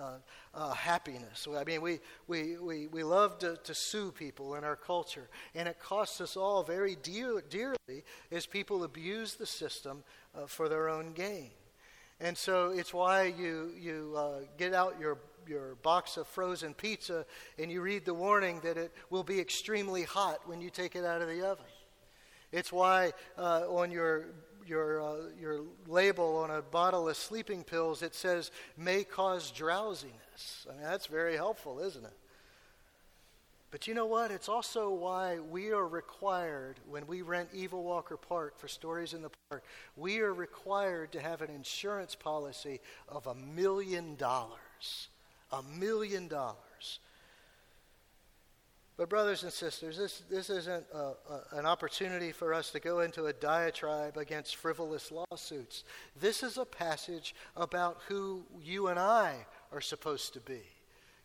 uh, 0.00 0.16
uh, 0.54 0.72
happiness. 0.72 1.46
I 1.56 1.64
mean, 1.64 1.80
we, 1.80 2.00
we, 2.26 2.56
we, 2.58 2.86
we 2.88 3.02
love 3.02 3.38
to, 3.38 3.56
to 3.62 3.74
sue 3.74 4.10
people 4.10 4.54
in 4.56 4.64
our 4.64 4.76
culture, 4.76 5.28
and 5.54 5.68
it 5.68 5.78
costs 5.78 6.20
us 6.20 6.36
all 6.36 6.62
very 6.62 6.96
dear, 7.02 7.42
dearly 7.48 8.04
as 8.32 8.46
people 8.46 8.84
abuse 8.84 9.34
the 9.34 9.46
system 9.46 10.02
uh, 10.34 10.46
for 10.46 10.68
their 10.68 10.88
own 10.88 11.12
gain. 11.12 11.50
And 12.20 12.36
so 12.36 12.70
it's 12.70 12.94
why 12.94 13.24
you, 13.24 13.72
you 13.78 14.14
uh, 14.16 14.40
get 14.56 14.72
out 14.72 14.96
your 15.00 15.18
your 15.48 15.76
box 15.76 16.16
of 16.16 16.26
frozen 16.26 16.74
pizza 16.74 17.24
and 17.58 17.70
you 17.70 17.80
read 17.80 18.04
the 18.04 18.14
warning 18.14 18.60
that 18.60 18.76
it 18.76 18.92
will 19.10 19.22
be 19.22 19.40
extremely 19.40 20.02
hot 20.02 20.40
when 20.46 20.60
you 20.60 20.70
take 20.70 20.96
it 20.96 21.04
out 21.04 21.22
of 21.22 21.28
the 21.28 21.46
oven. 21.46 21.64
It's 22.52 22.72
why 22.72 23.12
uh, 23.36 23.62
on 23.68 23.90
your 23.90 24.26
your 24.66 25.02
uh, 25.02 25.16
your 25.40 25.60
label 25.86 26.36
on 26.36 26.50
a 26.50 26.62
bottle 26.62 27.08
of 27.08 27.16
sleeping 27.16 27.64
pills 27.64 28.02
it 28.02 28.14
says 28.14 28.50
may 28.76 29.04
cause 29.04 29.50
drowsiness. 29.50 30.66
I 30.68 30.72
mean 30.72 30.82
that's 30.82 31.06
very 31.06 31.36
helpful, 31.36 31.80
isn't 31.80 32.04
it? 32.04 32.16
But 33.74 33.88
you 33.88 33.94
know 33.94 34.06
what? 34.06 34.30
It's 34.30 34.48
also 34.48 34.90
why 34.90 35.40
we 35.40 35.72
are 35.72 35.88
required, 35.88 36.78
when 36.88 37.08
we 37.08 37.22
rent 37.22 37.48
Evil 37.52 37.82
Walker 37.82 38.16
Park 38.16 38.56
for 38.56 38.68
Stories 38.68 39.14
in 39.14 39.22
the 39.22 39.32
Park, 39.50 39.64
we 39.96 40.20
are 40.20 40.32
required 40.32 41.10
to 41.10 41.20
have 41.20 41.42
an 41.42 41.50
insurance 41.50 42.14
policy 42.14 42.78
of 43.08 43.26
a 43.26 43.34
million 43.34 44.14
dollars. 44.14 45.08
A 45.54 45.62
million 45.78 46.26
dollars. 46.26 46.98
But, 48.96 49.08
brothers 49.08 49.42
and 49.44 49.52
sisters, 49.52 49.96
this, 49.96 50.22
this 50.30 50.50
isn't 50.50 50.84
a, 50.92 50.98
a, 50.98 51.58
an 51.58 51.66
opportunity 51.66 52.32
for 52.32 52.52
us 52.54 52.70
to 52.70 52.80
go 52.80 53.00
into 53.00 53.26
a 53.26 53.32
diatribe 53.32 54.16
against 54.16 54.56
frivolous 54.56 55.12
lawsuits. 55.12 55.84
This 56.20 56.42
is 56.42 56.58
a 56.58 56.64
passage 56.64 57.34
about 57.56 57.98
who 58.08 58.44
you 58.62 58.88
and 58.88 58.98
I 58.98 59.46
are 59.72 59.80
supposed 59.80 60.32
to 60.34 60.40
be. 60.40 60.62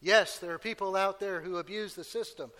Yes, 0.02 0.38
there 0.38 0.54
are 0.54 0.60
people 0.60 0.96
out 0.96 1.20
there 1.20 1.42
who 1.42 1.58
abuse 1.58 1.96
the 1.96 2.04
system, 2.04 2.52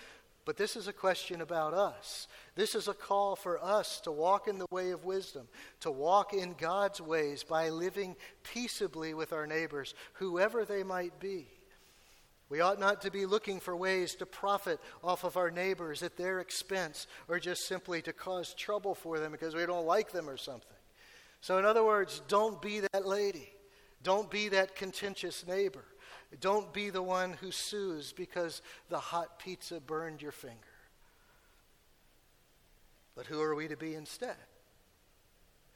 but 0.46 0.58
this 0.58 0.76
is 0.76 0.88
a 0.88 0.94
question 0.94 1.42
about 1.42 1.74
us. 1.74 2.28
This 2.56 2.74
is 2.74 2.88
a 2.88 2.94
call 2.94 3.36
for 3.36 3.64
us 3.64 4.00
to 4.02 4.12
walk 4.12 4.48
in 4.48 4.58
the 4.58 4.68
way 4.72 4.92
of 4.92 5.06
wisdom, 5.06 5.48
to 5.82 5.92
walk 5.92 6.34
in 6.34 6.56
God's 6.58 7.00
ways 7.02 7.44
by 7.44 7.70
living 7.70 8.16
peaceably 8.44 9.14
with 9.14 9.34
our 9.34 9.46
neighbors, 9.48 9.94
whoever 10.14 10.66
they 10.66 10.84
might 10.84 11.20
be. 11.20 11.48
We 12.50 12.62
ought 12.62 12.80
not 12.80 13.02
to 13.04 13.12
be 13.12 13.28
looking 13.28 13.60
for 13.60 13.76
ways 13.76 14.16
to 14.16 14.26
profit 14.26 14.80
off 15.04 15.24
of 15.24 15.38
our 15.38 15.52
neighbors 15.52 16.02
at 16.02 16.18
their 16.18 16.40
expense 16.40 17.06
or 17.28 17.40
just 17.40 17.68
simply 17.68 18.02
to 18.02 18.14
cause 18.14 18.56
trouble 18.56 18.96
for 18.96 19.20
them 19.20 19.32
because 19.32 19.54
we 19.54 19.66
don't 19.68 19.86
like 19.86 20.12
them 20.12 20.28
or 20.28 20.38
something. 20.38 20.66
So, 21.42 21.60
in 21.60 21.66
other 21.66 21.84
words, 21.84 22.22
don't 22.28 22.60
be 22.62 22.82
that 22.92 23.06
lady. 23.06 23.50
Don't 24.02 24.32
be 24.32 24.50
that 24.50 24.76
contentious 24.76 25.46
neighbor. 25.48 25.86
Don't 26.42 26.74
be 26.74 26.90
the 26.90 27.04
one 27.04 27.34
who 27.34 27.52
sues 27.52 28.14
because 28.14 28.62
the 28.90 29.00
hot 29.00 29.40
pizza 29.40 29.80
burned 29.80 30.22
your 30.22 30.32
finger. 30.32 30.56
But 33.16 33.28
who 33.28 33.42
are 33.42 33.56
we 33.56 33.68
to 33.68 33.78
be 33.78 33.96
instead? 33.96 34.36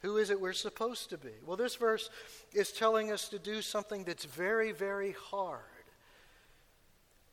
Who 0.00 0.16
is 0.16 0.30
it 0.30 0.40
we're 0.40 0.52
supposed 0.52 1.10
to 1.10 1.18
be? 1.18 1.32
Well, 1.46 1.56
this 1.56 1.76
verse 1.76 2.10
is 2.52 2.72
telling 2.72 3.10
us 3.10 3.28
to 3.30 3.38
do 3.38 3.62
something 3.62 4.04
that's 4.04 4.24
very, 4.24 4.72
very 4.72 5.12
hard. 5.30 5.62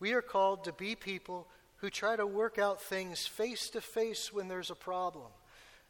We 0.01 0.13
are 0.13 0.21
called 0.23 0.63
to 0.63 0.73
be 0.73 0.95
people 0.95 1.47
who 1.77 1.91
try 1.91 2.15
to 2.15 2.25
work 2.25 2.57
out 2.57 2.81
things 2.81 3.27
face 3.27 3.69
to 3.69 3.81
face 3.81 4.33
when 4.33 4.47
there's 4.47 4.71
a 4.71 4.75
problem. 4.75 5.27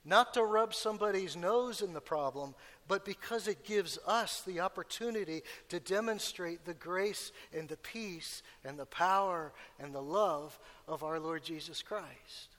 Not 0.04 0.34
to 0.34 0.44
rub 0.44 0.74
somebody's 0.74 1.38
nose 1.38 1.82
in 1.82 1.94
the 1.94 2.02
problem, 2.02 2.54
but 2.90 3.06
because 3.06 3.48
it 3.48 3.64
gives 3.64 3.98
us 4.06 4.42
the 4.42 4.60
opportunity 4.60 5.44
to 5.70 5.80
demonstrate 5.80 6.66
the 6.66 6.74
grace 6.74 7.32
and 7.58 7.70
the 7.70 7.78
peace 7.78 8.44
and 8.66 8.78
the 8.78 8.86
power 8.86 9.54
and 9.80 9.96
the 9.96 10.02
love 10.02 10.60
of 10.90 11.04
our 11.04 11.20
Lord 11.20 11.44
Jesus 11.44 11.82
Christ. 11.82 12.58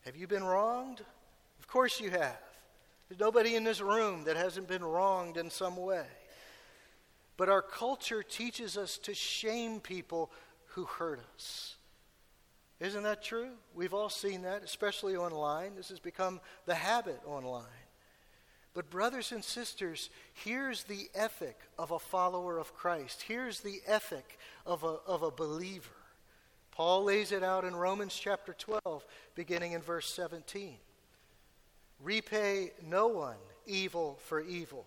Have 0.00 0.16
you 0.16 0.26
been 0.26 0.44
wronged? 0.44 1.02
Of 1.60 1.68
course 1.68 2.00
you 2.00 2.10
have. 2.10 2.40
There's 3.08 3.20
nobody 3.20 3.54
in 3.54 3.62
this 3.62 3.80
room 3.80 4.24
that 4.24 4.36
hasn't 4.36 4.66
been 4.66 4.84
wronged 4.84 5.36
in 5.36 5.50
some 5.50 5.76
way. 5.76 6.06
But 7.36 7.48
our 7.48 7.62
culture 7.62 8.22
teaches 8.22 8.76
us 8.76 8.98
to 8.98 9.14
shame 9.14 9.80
people 9.80 10.30
who 10.68 10.84
hurt 10.84 11.20
us. 11.34 11.76
Isn't 12.80 13.04
that 13.04 13.22
true? 13.22 13.50
We've 13.74 13.94
all 13.94 14.08
seen 14.08 14.42
that, 14.42 14.62
especially 14.62 15.16
online. 15.16 15.76
This 15.76 15.88
has 15.88 16.00
become 16.00 16.40
the 16.66 16.74
habit 16.74 17.20
online. 17.26 17.64
But, 18.72 18.90
brothers 18.90 19.30
and 19.30 19.44
sisters, 19.44 20.10
here's 20.32 20.82
the 20.84 21.08
ethic 21.14 21.56
of 21.78 21.92
a 21.92 21.98
follower 21.98 22.58
of 22.58 22.74
Christ. 22.74 23.22
Here's 23.22 23.60
the 23.60 23.80
ethic 23.86 24.38
of 24.66 24.82
a, 24.82 24.96
of 25.06 25.22
a 25.22 25.30
believer. 25.30 25.90
Paul 26.72 27.04
lays 27.04 27.30
it 27.30 27.44
out 27.44 27.64
in 27.64 27.76
Romans 27.76 28.18
chapter 28.20 28.52
12, 28.52 29.06
beginning 29.36 29.72
in 29.72 29.80
verse 29.80 30.12
17. 30.12 30.76
Repay 32.02 32.72
no 32.84 33.06
one 33.06 33.36
evil 33.64 34.18
for 34.26 34.40
evil 34.40 34.86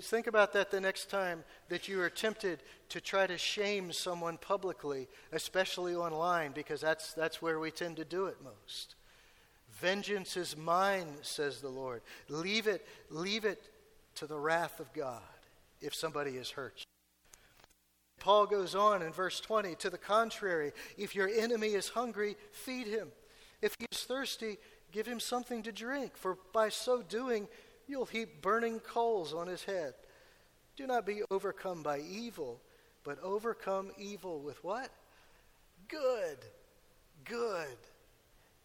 think 0.00 0.26
about 0.26 0.52
that 0.54 0.70
the 0.70 0.80
next 0.80 1.10
time 1.10 1.44
that 1.68 1.88
you 1.88 2.00
are 2.00 2.10
tempted 2.10 2.62
to 2.88 3.00
try 3.00 3.26
to 3.26 3.36
shame 3.36 3.92
someone 3.92 4.38
publicly, 4.38 5.08
especially 5.32 5.94
online, 5.94 6.52
because 6.52 6.80
that's, 6.80 7.12
that's 7.12 7.42
where 7.42 7.60
we 7.60 7.70
tend 7.70 7.96
to 7.96 8.04
do 8.04 8.26
it 8.26 8.36
most. 8.42 8.94
Vengeance 9.80 10.36
is 10.36 10.56
mine, 10.56 11.06
says 11.22 11.60
the 11.60 11.68
Lord. 11.68 12.00
Leave 12.28 12.66
it, 12.66 12.86
leave 13.10 13.44
it 13.44 13.68
to 14.14 14.26
the 14.26 14.38
wrath 14.38 14.80
of 14.80 14.92
God 14.92 15.20
if 15.80 15.94
somebody 15.94 16.36
has 16.36 16.50
hurt. 16.50 16.82
Paul 18.18 18.46
goes 18.46 18.74
on 18.74 19.02
in 19.02 19.12
verse 19.12 19.40
20 19.40 19.74
to 19.76 19.90
the 19.90 19.98
contrary, 19.98 20.72
if 20.96 21.14
your 21.14 21.28
enemy 21.28 21.68
is 21.68 21.90
hungry, 21.90 22.36
feed 22.50 22.86
him. 22.86 23.08
If 23.60 23.74
he 23.78 23.86
is 23.92 24.04
thirsty, 24.04 24.58
give 24.90 25.06
him 25.06 25.20
something 25.20 25.62
to 25.64 25.72
drink, 25.72 26.16
for 26.16 26.38
by 26.52 26.70
so 26.70 27.02
doing, 27.02 27.48
you'll 27.86 28.06
heap 28.06 28.42
burning 28.42 28.80
coals 28.80 29.32
on 29.32 29.46
his 29.46 29.64
head. 29.64 29.94
Do 30.76 30.86
not 30.86 31.06
be 31.06 31.22
overcome 31.30 31.82
by 31.82 32.00
evil, 32.00 32.60
but 33.04 33.22
overcome 33.22 33.90
evil 33.98 34.40
with 34.40 34.62
what? 34.62 34.90
Good. 35.88 36.38
Good. 37.24 37.78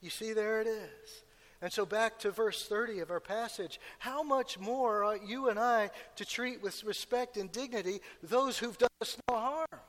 You 0.02 0.10
see, 0.10 0.34
there 0.34 0.62
it 0.62 0.68
is. 0.68 1.24
And 1.62 1.72
so, 1.72 1.86
back 1.86 2.18
to 2.20 2.32
verse 2.32 2.68
30 2.68 3.00
of 3.00 3.12
our 3.12 3.20
passage 3.20 3.80
how 4.00 4.24
much 4.24 4.60
more 4.60 5.04
ought 5.04 5.28
you 5.28 5.50
and 5.50 5.60
I 5.60 5.92
to 6.16 6.26
treat 6.26 6.62
with 6.62 6.84
respect 6.84 7.38
and 7.38 7.52
dignity 7.52 8.02
those 8.24 8.58
who've 8.58 8.78
done 8.78 8.90
us 9.00 9.16
no 9.30 9.36
harm? 9.36 9.82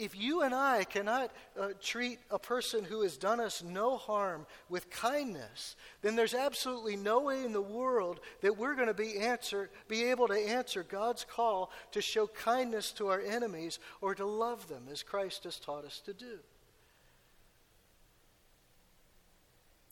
If 0.00 0.18
you 0.18 0.40
and 0.40 0.54
I 0.54 0.84
cannot 0.84 1.30
uh, 1.60 1.68
treat 1.78 2.20
a 2.30 2.38
person 2.38 2.84
who 2.84 3.02
has 3.02 3.18
done 3.18 3.38
us 3.38 3.62
no 3.62 3.98
harm 3.98 4.46
with 4.70 4.88
kindness, 4.88 5.76
then 6.00 6.16
there's 6.16 6.32
absolutely 6.32 6.96
no 6.96 7.20
way 7.20 7.44
in 7.44 7.52
the 7.52 7.60
world 7.60 8.20
that 8.40 8.56
we're 8.56 8.76
going 8.76 8.88
to 8.88 8.94
be 8.94 9.18
answer, 9.18 9.68
be 9.88 10.04
able 10.04 10.26
to 10.28 10.32
answer 10.32 10.82
God's 10.82 11.26
call 11.28 11.70
to 11.92 12.00
show 12.00 12.26
kindness 12.28 12.92
to 12.92 13.08
our 13.08 13.20
enemies 13.20 13.78
or 14.00 14.14
to 14.14 14.24
love 14.24 14.68
them 14.68 14.84
as 14.90 15.02
Christ 15.02 15.44
has 15.44 15.58
taught 15.58 15.84
us 15.84 16.00
to 16.06 16.14
do. 16.14 16.38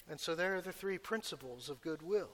And 0.08 0.18
so 0.18 0.34
there 0.34 0.56
are 0.56 0.62
the 0.62 0.72
three 0.72 0.96
principles 0.96 1.68
of 1.68 1.82
goodwill. 1.82 2.30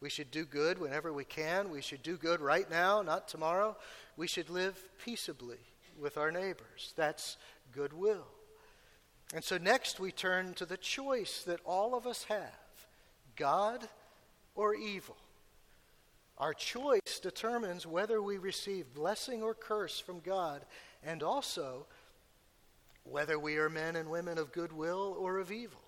We 0.00 0.08
should 0.08 0.30
do 0.30 0.46
good 0.46 0.78
whenever 0.78 1.12
we 1.12 1.24
can. 1.24 1.68
We 1.68 1.82
should 1.82 2.02
do 2.02 2.16
good 2.16 2.40
right 2.40 2.70
now, 2.70 3.02
not 3.02 3.28
tomorrow. 3.28 3.76
We 4.16 4.26
should 4.26 4.48
live 4.48 4.82
peaceably 5.04 5.58
with 6.00 6.16
our 6.16 6.30
neighbors. 6.30 6.92
That's 6.96 7.36
goodwill. 7.72 8.26
And 9.34 9.42
so 9.42 9.58
next 9.58 9.98
we 9.98 10.12
turn 10.12 10.54
to 10.54 10.66
the 10.66 10.76
choice 10.76 11.42
that 11.44 11.60
all 11.64 11.94
of 11.94 12.06
us 12.06 12.24
have 12.24 12.52
God 13.36 13.88
or 14.54 14.74
evil. 14.74 15.16
Our 16.38 16.54
choice 16.54 17.20
determines 17.22 17.86
whether 17.86 18.20
we 18.20 18.38
receive 18.38 18.92
blessing 18.94 19.42
or 19.42 19.54
curse 19.54 20.00
from 20.00 20.20
God, 20.20 20.64
and 21.04 21.22
also 21.22 21.86
whether 23.04 23.38
we 23.38 23.56
are 23.56 23.68
men 23.68 23.96
and 23.96 24.10
women 24.10 24.38
of 24.38 24.52
goodwill 24.52 25.16
or 25.18 25.38
of 25.38 25.52
evil. 25.52 25.80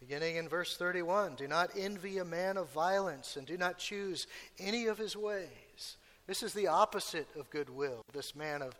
Beginning 0.00 0.36
in 0.36 0.48
verse 0.48 0.76
31 0.76 1.36
Do 1.36 1.46
not 1.46 1.70
envy 1.76 2.18
a 2.18 2.24
man 2.24 2.56
of 2.56 2.70
violence, 2.70 3.36
and 3.36 3.46
do 3.46 3.56
not 3.56 3.78
choose 3.78 4.26
any 4.58 4.86
of 4.86 4.98
his 4.98 5.16
ways. 5.16 5.48
This 6.26 6.42
is 6.42 6.54
the 6.54 6.68
opposite 6.68 7.28
of 7.38 7.50
goodwill, 7.50 8.02
this 8.12 8.34
man 8.34 8.62
of 8.62 8.72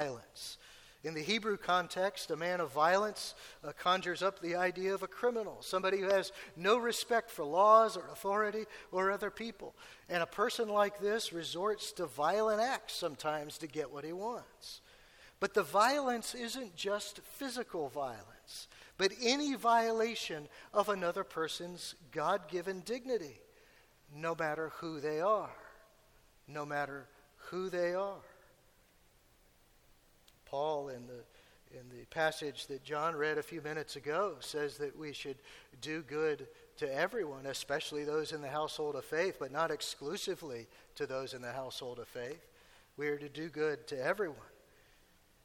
violence. 0.00 0.58
In 1.04 1.14
the 1.14 1.22
Hebrew 1.22 1.56
context, 1.56 2.30
a 2.30 2.36
man 2.36 2.60
of 2.60 2.72
violence 2.72 3.34
uh, 3.62 3.72
conjures 3.78 4.22
up 4.22 4.40
the 4.40 4.56
idea 4.56 4.92
of 4.92 5.02
a 5.02 5.08
criminal, 5.08 5.58
somebody 5.60 5.98
who 6.00 6.08
has 6.08 6.32
no 6.56 6.78
respect 6.78 7.30
for 7.30 7.44
laws 7.44 7.96
or 7.96 8.08
authority 8.10 8.64
or 8.90 9.12
other 9.12 9.30
people. 9.30 9.74
And 10.08 10.22
a 10.22 10.26
person 10.26 10.68
like 10.68 10.98
this 10.98 11.32
resorts 11.32 11.92
to 11.92 12.06
violent 12.06 12.60
acts 12.60 12.94
sometimes 12.94 13.58
to 13.58 13.66
get 13.66 13.92
what 13.92 14.04
he 14.04 14.12
wants. 14.12 14.80
But 15.38 15.54
the 15.54 15.62
violence 15.62 16.34
isn't 16.34 16.74
just 16.74 17.20
physical 17.20 17.88
violence 17.88 18.68
but 18.98 19.12
any 19.22 19.54
violation 19.54 20.48
of 20.72 20.88
another 20.88 21.24
person's 21.24 21.94
God 22.12 22.48
given 22.48 22.80
dignity, 22.80 23.40
no 24.14 24.34
matter 24.34 24.72
who 24.76 25.00
they 25.00 25.20
are. 25.20 25.50
No 26.48 26.64
matter 26.64 27.06
who 27.50 27.68
they 27.68 27.94
are. 27.94 28.22
Paul, 30.46 30.88
in 30.88 31.06
the, 31.06 31.76
in 31.78 31.88
the 31.90 32.06
passage 32.06 32.66
that 32.68 32.84
John 32.84 33.16
read 33.16 33.38
a 33.38 33.42
few 33.42 33.60
minutes 33.60 33.96
ago, 33.96 34.34
says 34.40 34.78
that 34.78 34.96
we 34.98 35.12
should 35.12 35.36
do 35.80 36.02
good 36.02 36.46
to 36.78 36.94
everyone, 36.94 37.46
especially 37.46 38.04
those 38.04 38.32
in 38.32 38.42
the 38.42 38.48
household 38.48 38.96
of 38.96 39.04
faith, 39.04 39.36
but 39.38 39.50
not 39.50 39.70
exclusively 39.70 40.66
to 40.94 41.06
those 41.06 41.34
in 41.34 41.42
the 41.42 41.52
household 41.52 41.98
of 41.98 42.08
faith. 42.08 42.46
We 42.96 43.08
are 43.08 43.18
to 43.18 43.28
do 43.28 43.48
good 43.48 43.86
to 43.88 44.02
everyone. 44.02 44.38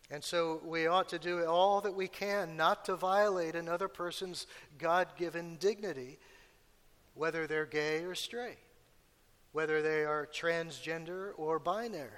And 0.10 0.22
so 0.24 0.62
we 0.66 0.88
ought 0.88 1.08
to 1.10 1.20
do 1.20 1.46
all 1.46 1.82
that 1.82 1.96
we 1.96 2.10
can 2.10 2.58
not 2.58 2.84
to 2.86 2.96
violate 2.96 3.56
another 3.56 3.88
person's 3.88 4.46
God 4.78 5.08
given 5.18 5.56
dignity, 5.56 6.20
whether 7.16 7.48
they're 7.48 7.66
gay 7.66 8.04
or 8.04 8.14
straight, 8.14 8.58
whether 9.52 9.82
they 9.82 10.04
are 10.04 10.28
transgender 10.32 11.32
or 11.38 11.60
binary, 11.60 12.10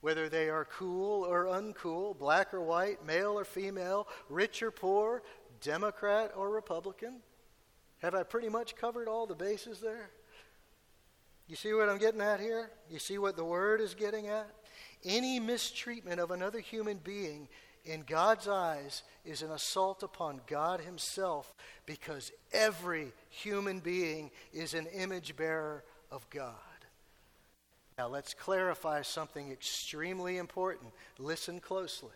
whether 0.00 0.28
they 0.28 0.48
are 0.48 0.64
cool 0.64 1.24
or 1.24 1.44
uncool, 1.44 2.18
black 2.18 2.52
or 2.52 2.60
white, 2.60 3.04
male 3.06 3.38
or 3.38 3.44
female, 3.44 4.08
rich 4.28 4.62
or 4.62 4.70
poor, 4.70 5.22
Democrat 5.60 6.32
or 6.36 6.50
Republican. 6.50 7.16
Have 7.98 8.14
I 8.14 8.22
pretty 8.22 8.48
much 8.48 8.76
covered 8.76 9.08
all 9.08 9.26
the 9.26 9.34
bases 9.34 9.80
there? 9.80 10.10
You 11.48 11.56
see 11.56 11.72
what 11.72 11.88
I'm 11.88 11.98
getting 11.98 12.20
at 12.20 12.40
here? 12.40 12.70
You 12.90 12.98
see 12.98 13.18
what 13.18 13.36
the 13.36 13.44
word 13.44 13.80
is 13.80 13.94
getting 13.94 14.28
at? 14.28 14.48
Any 15.04 15.40
mistreatment 15.40 16.20
of 16.20 16.30
another 16.30 16.60
human 16.60 16.98
being 16.98 17.48
in 17.84 18.02
God's 18.02 18.46
eyes 18.46 19.02
is 19.24 19.42
an 19.42 19.50
assault 19.50 20.02
upon 20.02 20.42
God 20.46 20.80
Himself 20.80 21.54
because 21.86 22.30
every 22.52 23.12
human 23.30 23.80
being 23.80 24.30
is 24.52 24.74
an 24.74 24.86
image 24.86 25.36
bearer 25.36 25.84
of 26.10 26.28
God. 26.30 26.54
Now, 27.96 28.08
let's 28.08 28.32
clarify 28.32 29.02
something 29.02 29.50
extremely 29.50 30.38
important. 30.38 30.92
Listen 31.18 31.58
closely. 31.58 32.10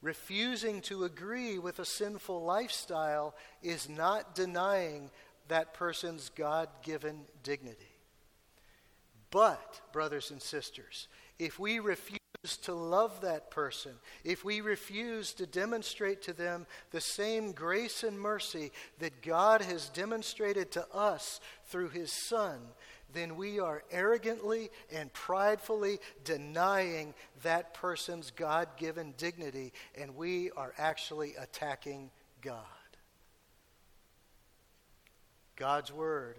Refusing 0.00 0.80
to 0.82 1.04
agree 1.04 1.58
with 1.58 1.78
a 1.78 1.84
sinful 1.84 2.42
lifestyle 2.44 3.34
is 3.62 3.88
not 3.88 4.34
denying 4.34 5.10
that 5.48 5.74
person's 5.74 6.30
God 6.30 6.68
given 6.82 7.22
dignity. 7.42 7.76
But, 9.30 9.80
brothers 9.92 10.30
and 10.30 10.40
sisters, 10.40 11.08
if 11.38 11.58
we 11.58 11.80
refuse 11.80 12.18
to 12.44 12.72
love 12.72 13.20
that 13.22 13.50
person, 13.50 13.92
if 14.22 14.44
we 14.44 14.60
refuse 14.60 15.32
to 15.34 15.46
demonstrate 15.46 16.22
to 16.22 16.32
them 16.32 16.66
the 16.92 17.00
same 17.00 17.52
grace 17.52 18.04
and 18.04 18.18
mercy 18.18 18.70
that 19.00 19.22
God 19.22 19.60
has 19.60 19.88
demonstrated 19.88 20.70
to 20.72 20.86
us 20.94 21.40
through 21.66 21.88
His 21.88 22.12
Son, 22.12 22.60
then 23.12 23.36
we 23.36 23.58
are 23.58 23.82
arrogantly 23.90 24.70
and 24.92 25.12
pridefully 25.12 25.98
denying 26.24 27.14
that 27.42 27.74
person's 27.74 28.30
God 28.30 28.68
given 28.76 29.14
dignity, 29.16 29.72
and 29.96 30.14
we 30.14 30.50
are 30.52 30.74
actually 30.78 31.34
attacking 31.36 32.10
God. 32.40 32.64
God's 35.56 35.92
Word 35.92 36.36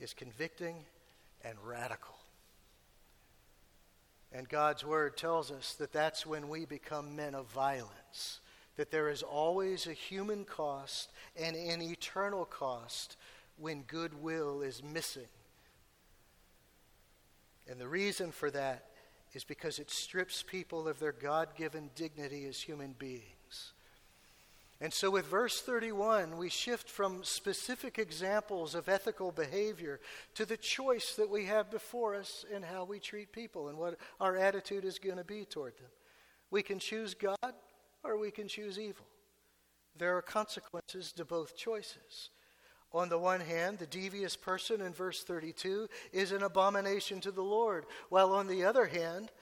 is 0.00 0.14
convicting 0.14 0.76
and 1.42 1.58
radical. 1.64 2.17
And 4.32 4.48
God's 4.48 4.84
word 4.84 5.16
tells 5.16 5.50
us 5.50 5.74
that 5.74 5.92
that's 5.92 6.26
when 6.26 6.48
we 6.48 6.66
become 6.66 7.16
men 7.16 7.34
of 7.34 7.46
violence, 7.46 8.40
that 8.76 8.90
there 8.90 9.08
is 9.08 9.22
always 9.22 9.86
a 9.86 9.92
human 9.92 10.44
cost 10.44 11.10
and 11.36 11.56
an 11.56 11.80
eternal 11.80 12.44
cost 12.44 13.16
when 13.56 13.82
goodwill 13.82 14.60
is 14.60 14.82
missing. 14.82 15.28
And 17.70 17.80
the 17.80 17.88
reason 17.88 18.30
for 18.32 18.50
that 18.50 18.84
is 19.34 19.44
because 19.44 19.78
it 19.78 19.90
strips 19.90 20.42
people 20.42 20.88
of 20.88 20.98
their 20.98 21.12
God 21.12 21.48
given 21.56 21.90
dignity 21.94 22.46
as 22.46 22.60
human 22.60 22.94
beings. 22.98 23.37
And 24.80 24.92
so, 24.92 25.10
with 25.10 25.26
verse 25.26 25.60
31, 25.60 26.36
we 26.36 26.48
shift 26.48 26.88
from 26.88 27.24
specific 27.24 27.98
examples 27.98 28.76
of 28.76 28.88
ethical 28.88 29.32
behavior 29.32 29.98
to 30.34 30.46
the 30.46 30.56
choice 30.56 31.16
that 31.16 31.28
we 31.28 31.46
have 31.46 31.68
before 31.68 32.14
us 32.14 32.44
in 32.54 32.62
how 32.62 32.84
we 32.84 33.00
treat 33.00 33.32
people 33.32 33.68
and 33.68 33.76
what 33.76 33.96
our 34.20 34.36
attitude 34.36 34.84
is 34.84 35.00
going 35.00 35.16
to 35.16 35.24
be 35.24 35.44
toward 35.44 35.76
them. 35.78 35.90
We 36.52 36.62
can 36.62 36.78
choose 36.78 37.14
God 37.14 37.54
or 38.04 38.18
we 38.18 38.30
can 38.30 38.46
choose 38.46 38.78
evil. 38.78 39.04
There 39.96 40.16
are 40.16 40.22
consequences 40.22 41.12
to 41.14 41.24
both 41.24 41.56
choices. 41.56 42.30
On 42.92 43.08
the 43.08 43.18
one 43.18 43.40
hand, 43.40 43.78
the 43.78 43.86
devious 43.86 44.36
person 44.36 44.80
in 44.80 44.92
verse 44.92 45.24
32 45.24 45.88
is 46.12 46.30
an 46.30 46.44
abomination 46.44 47.20
to 47.22 47.32
the 47.32 47.42
Lord, 47.42 47.84
while 48.10 48.32
on 48.32 48.46
the 48.46 48.64
other 48.64 48.86
hand, 48.86 49.32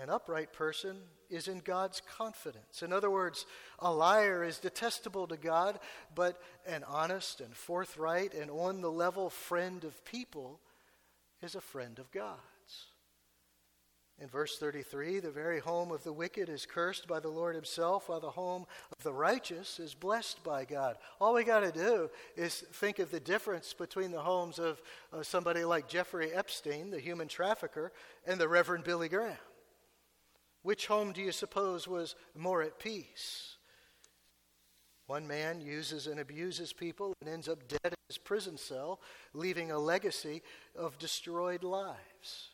an 0.00 0.08
upright 0.08 0.52
person 0.52 0.96
is 1.30 1.48
in 1.48 1.60
God's 1.60 2.00
confidence. 2.16 2.82
In 2.82 2.92
other 2.92 3.10
words, 3.10 3.46
a 3.78 3.92
liar 3.92 4.44
is 4.44 4.58
detestable 4.58 5.26
to 5.26 5.36
God, 5.36 5.78
but 6.14 6.40
an 6.66 6.84
honest 6.84 7.40
and 7.40 7.54
forthright 7.54 8.34
and 8.34 8.50
on 8.50 8.80
the 8.80 8.90
level 8.90 9.30
friend 9.30 9.84
of 9.84 10.04
people 10.04 10.60
is 11.42 11.54
a 11.54 11.60
friend 11.60 11.98
of 11.98 12.10
God's. 12.10 12.38
In 14.20 14.26
verse 14.26 14.58
33, 14.58 15.20
the 15.20 15.30
very 15.30 15.60
home 15.60 15.92
of 15.92 16.02
the 16.02 16.12
wicked 16.12 16.48
is 16.48 16.66
cursed 16.66 17.06
by 17.06 17.20
the 17.20 17.28
Lord 17.28 17.54
Himself, 17.54 18.08
while 18.08 18.18
the 18.18 18.30
home 18.30 18.66
of 18.90 19.04
the 19.04 19.12
righteous 19.12 19.78
is 19.78 19.94
blessed 19.94 20.42
by 20.42 20.64
God. 20.64 20.96
All 21.20 21.34
we 21.34 21.44
got 21.44 21.60
to 21.60 21.70
do 21.70 22.10
is 22.36 22.64
think 22.72 22.98
of 22.98 23.12
the 23.12 23.20
difference 23.20 23.74
between 23.74 24.10
the 24.10 24.20
homes 24.20 24.58
of 24.58 24.82
uh, 25.12 25.22
somebody 25.22 25.64
like 25.64 25.86
Jeffrey 25.86 26.32
Epstein, 26.32 26.90
the 26.90 26.98
human 26.98 27.28
trafficker, 27.28 27.92
and 28.26 28.40
the 28.40 28.48
Reverend 28.48 28.82
Billy 28.82 29.08
Graham. 29.08 29.36
Which 30.68 30.86
home 30.86 31.12
do 31.12 31.22
you 31.22 31.32
suppose 31.32 31.88
was 31.88 32.14
more 32.36 32.60
at 32.60 32.78
peace? 32.78 33.56
One 35.06 35.26
man 35.26 35.62
uses 35.62 36.06
and 36.06 36.20
abuses 36.20 36.74
people 36.74 37.14
and 37.22 37.30
ends 37.30 37.48
up 37.48 37.66
dead 37.66 37.80
in 37.86 37.94
his 38.06 38.18
prison 38.18 38.58
cell, 38.58 39.00
leaving 39.32 39.70
a 39.70 39.78
legacy 39.78 40.42
of 40.76 40.98
destroyed 40.98 41.62
lives. 41.62 42.50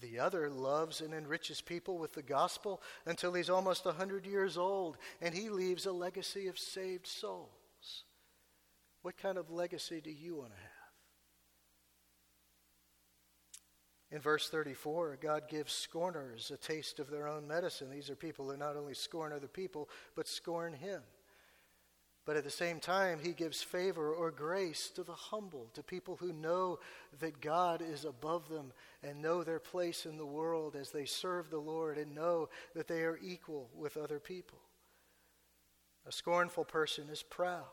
The 0.00 0.18
other 0.18 0.50
loves 0.50 1.00
and 1.00 1.14
enriches 1.14 1.60
people 1.60 1.98
with 1.98 2.14
the 2.14 2.22
gospel 2.22 2.82
until 3.06 3.32
he's 3.32 3.48
almost 3.48 3.84
100 3.84 4.26
years 4.26 4.58
old 4.58 4.96
and 5.22 5.36
he 5.36 5.50
leaves 5.50 5.86
a 5.86 5.92
legacy 5.92 6.48
of 6.48 6.58
saved 6.58 7.06
souls. 7.06 8.02
What 9.02 9.16
kind 9.16 9.38
of 9.38 9.52
legacy 9.52 10.00
do 10.00 10.10
you 10.10 10.34
want 10.34 10.50
to 10.50 10.60
have? 10.60 10.73
In 14.14 14.20
verse 14.20 14.48
34, 14.48 15.18
God 15.20 15.48
gives 15.48 15.72
scorners 15.72 16.52
a 16.54 16.56
taste 16.56 17.00
of 17.00 17.10
their 17.10 17.26
own 17.26 17.48
medicine. 17.48 17.90
These 17.90 18.10
are 18.10 18.14
people 18.14 18.48
who 18.48 18.56
not 18.56 18.76
only 18.76 18.94
scorn 18.94 19.32
other 19.32 19.48
people, 19.48 19.88
but 20.14 20.28
scorn 20.28 20.72
Him. 20.72 21.02
But 22.24 22.36
at 22.36 22.44
the 22.44 22.50
same 22.50 22.78
time, 22.78 23.18
he 23.20 23.32
gives 23.32 23.60
favor 23.60 24.14
or 24.14 24.30
grace 24.30 24.88
to 24.90 25.02
the 25.02 25.12
humble, 25.12 25.66
to 25.74 25.82
people 25.82 26.14
who 26.14 26.32
know 26.32 26.78
that 27.18 27.40
God 27.40 27.82
is 27.82 28.04
above 28.04 28.48
them 28.48 28.72
and 29.02 29.20
know 29.20 29.42
their 29.42 29.58
place 29.58 30.06
in 30.06 30.16
the 30.16 30.24
world 30.24 30.76
as 30.76 30.90
they 30.90 31.06
serve 31.06 31.50
the 31.50 31.58
Lord 31.58 31.98
and 31.98 32.14
know 32.14 32.48
that 32.76 32.86
they 32.86 33.02
are 33.02 33.18
equal 33.20 33.68
with 33.74 33.96
other 33.96 34.20
people. 34.20 34.60
A 36.06 36.12
scornful 36.12 36.64
person 36.64 37.08
is 37.10 37.24
proud, 37.24 37.64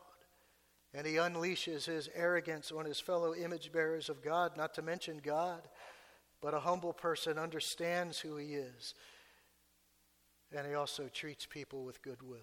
and 0.92 1.06
he 1.06 1.14
unleashes 1.14 1.86
his 1.86 2.10
arrogance 2.14 2.72
on 2.72 2.84
his 2.84 2.98
fellow 2.98 3.32
image 3.32 3.70
bearers 3.72 4.08
of 4.08 4.22
God, 4.22 4.56
not 4.56 4.74
to 4.74 4.82
mention 4.82 5.20
God. 5.22 5.62
But 6.42 6.54
a 6.54 6.60
humble 6.60 6.92
person 6.92 7.38
understands 7.38 8.18
who 8.18 8.36
he 8.36 8.54
is, 8.54 8.94
and 10.54 10.66
he 10.66 10.74
also 10.74 11.08
treats 11.08 11.46
people 11.46 11.84
with 11.84 12.02
goodwill. 12.02 12.40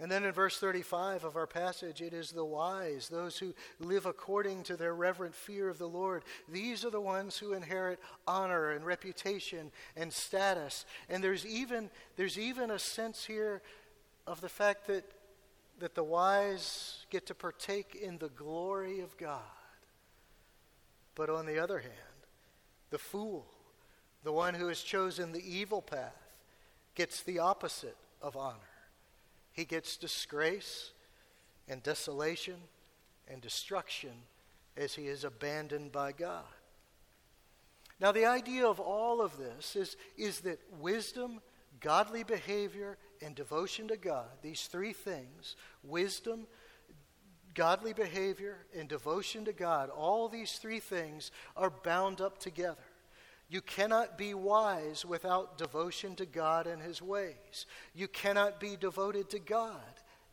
And 0.00 0.10
then 0.10 0.22
in 0.22 0.30
verse 0.30 0.58
35 0.58 1.24
of 1.24 1.34
our 1.34 1.48
passage, 1.48 2.00
it 2.00 2.14
is 2.14 2.30
the 2.30 2.44
wise, 2.44 3.08
those 3.08 3.36
who 3.36 3.52
live 3.80 4.06
according 4.06 4.62
to 4.64 4.76
their 4.76 4.94
reverent 4.94 5.34
fear 5.34 5.68
of 5.68 5.78
the 5.78 5.88
Lord. 5.88 6.22
These 6.48 6.84
are 6.84 6.90
the 6.90 7.00
ones 7.00 7.36
who 7.36 7.52
inherit 7.52 7.98
honor 8.24 8.70
and 8.70 8.86
reputation 8.86 9.72
and 9.96 10.12
status. 10.12 10.86
And 11.08 11.22
there's 11.22 11.44
even, 11.44 11.90
there's 12.14 12.38
even 12.38 12.70
a 12.70 12.78
sense 12.78 13.24
here 13.24 13.60
of 14.24 14.40
the 14.40 14.48
fact 14.48 14.86
that, 14.86 15.04
that 15.80 15.96
the 15.96 16.04
wise 16.04 17.04
get 17.10 17.26
to 17.26 17.34
partake 17.34 17.96
in 18.00 18.18
the 18.18 18.28
glory 18.28 19.00
of 19.00 19.16
God. 19.16 19.40
But 21.16 21.28
on 21.28 21.44
the 21.44 21.58
other 21.58 21.80
hand, 21.80 21.92
the 22.90 22.98
fool, 22.98 23.46
the 24.24 24.32
one 24.32 24.54
who 24.54 24.68
has 24.68 24.80
chosen 24.80 25.32
the 25.32 25.56
evil 25.56 25.82
path, 25.82 26.16
gets 26.94 27.22
the 27.22 27.38
opposite 27.38 27.96
of 28.20 28.36
honor. 28.36 28.56
He 29.52 29.64
gets 29.64 29.96
disgrace 29.96 30.92
and 31.68 31.82
desolation 31.82 32.56
and 33.28 33.40
destruction 33.40 34.12
as 34.76 34.94
he 34.94 35.08
is 35.08 35.24
abandoned 35.24 35.92
by 35.92 36.12
God. 36.12 36.44
Now, 38.00 38.12
the 38.12 38.26
idea 38.26 38.66
of 38.66 38.78
all 38.78 39.20
of 39.20 39.36
this 39.36 39.74
is, 39.74 39.96
is 40.16 40.40
that 40.40 40.60
wisdom, 40.80 41.40
godly 41.80 42.22
behavior, 42.22 42.96
and 43.20 43.34
devotion 43.34 43.88
to 43.88 43.96
God, 43.96 44.28
these 44.42 44.66
three 44.66 44.92
things 44.92 45.56
wisdom, 45.82 46.46
godly 47.58 47.92
behavior, 47.92 48.56
and 48.78 48.88
devotion 48.88 49.44
to 49.44 49.52
God 49.52 49.90
all 49.90 50.28
these 50.28 50.52
three 50.52 50.78
things 50.78 51.32
are 51.56 51.70
bound 51.70 52.20
up 52.20 52.38
together. 52.38 52.84
You 53.50 53.62
cannot 53.62 54.16
be 54.16 54.32
wise 54.32 55.04
without 55.04 55.58
devotion 55.58 56.14
to 56.16 56.26
God 56.26 56.68
and 56.68 56.80
His 56.80 57.02
ways. 57.02 57.66
You 57.96 58.06
cannot 58.06 58.60
be 58.60 58.76
devoted 58.76 59.28
to 59.30 59.40
God 59.40 59.80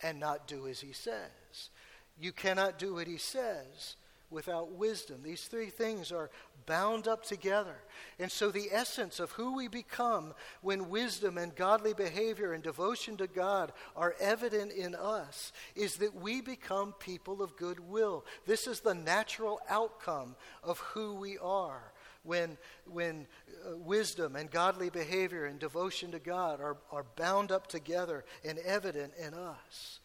and 0.03 0.19
not 0.19 0.47
do 0.47 0.67
as 0.67 0.79
He 0.81 0.93
says. 0.93 1.71
You 2.19 2.31
cannot 2.31 2.77
do 2.77 2.93
what 2.93 3.07
He 3.07 3.17
says 3.17 3.95
without 4.29 4.73
wisdom. 4.73 5.21
These 5.23 5.45
three 5.45 5.71
things 5.71 6.11
are 6.11 6.29
bound 6.65 7.07
up 7.07 7.23
together. 7.23 7.75
And 8.19 8.31
so, 8.31 8.51
the 8.51 8.69
essence 8.71 9.19
of 9.19 9.31
who 9.31 9.55
we 9.55 9.67
become 9.67 10.33
when 10.61 10.89
wisdom 10.89 11.37
and 11.37 11.55
godly 11.55 11.93
behavior 11.93 12.53
and 12.53 12.63
devotion 12.63 13.17
to 13.17 13.27
God 13.27 13.71
are 13.95 14.15
evident 14.19 14.71
in 14.71 14.95
us 14.95 15.51
is 15.75 15.97
that 15.97 16.15
we 16.15 16.41
become 16.41 16.93
people 16.93 17.41
of 17.41 17.57
goodwill. 17.57 18.25
This 18.45 18.67
is 18.67 18.79
the 18.79 18.93
natural 18.93 19.59
outcome 19.69 20.35
of 20.63 20.79
who 20.79 21.15
we 21.15 21.37
are 21.37 21.91
when, 22.23 22.57
when 22.85 23.27
uh, 23.65 23.77
wisdom 23.77 24.35
and 24.35 24.49
godly 24.49 24.89
behavior 24.89 25.45
and 25.45 25.59
devotion 25.59 26.11
to 26.11 26.19
God 26.19 26.59
are, 26.59 26.77
are 26.91 27.05
bound 27.15 27.51
up 27.51 27.67
together 27.67 28.25
and 28.43 28.57
evident 28.59 29.13
in 29.17 29.33
us. 29.33 29.99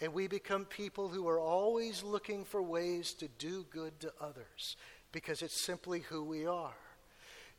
And 0.00 0.12
we 0.12 0.26
become 0.26 0.64
people 0.64 1.08
who 1.08 1.28
are 1.28 1.38
always 1.38 2.02
looking 2.02 2.44
for 2.44 2.62
ways 2.62 3.12
to 3.14 3.28
do 3.28 3.64
good 3.70 4.00
to 4.00 4.12
others 4.20 4.76
because 5.12 5.42
it's 5.42 5.60
simply 5.60 6.00
who 6.00 6.24
we 6.24 6.46
are. 6.46 6.74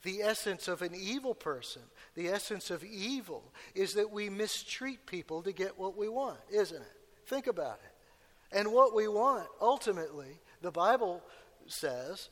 The 0.04 0.22
essence 0.22 0.68
of 0.68 0.82
an 0.82 0.94
evil 0.94 1.34
person, 1.34 1.84
the 2.16 2.28
essence 2.28 2.70
of 2.70 2.84
evil, 2.84 3.54
is 3.74 3.94
that 3.94 4.12
we 4.12 4.30
mistreat 4.30 5.06
people 5.06 5.42
to 5.44 5.54
get 5.54 5.80
what 5.80 5.96
we 5.96 6.10
want, 6.10 6.40
isn't 6.52 6.82
it? 6.82 6.92
Think 7.26 7.48
about 7.48 7.80
it. 7.84 8.58
And 8.58 8.74
what 8.74 8.94
we 8.94 9.08
want, 9.08 9.48
ultimately, 9.62 10.40
the 10.62 10.72
Bible 10.72 11.24
says, 11.68 12.30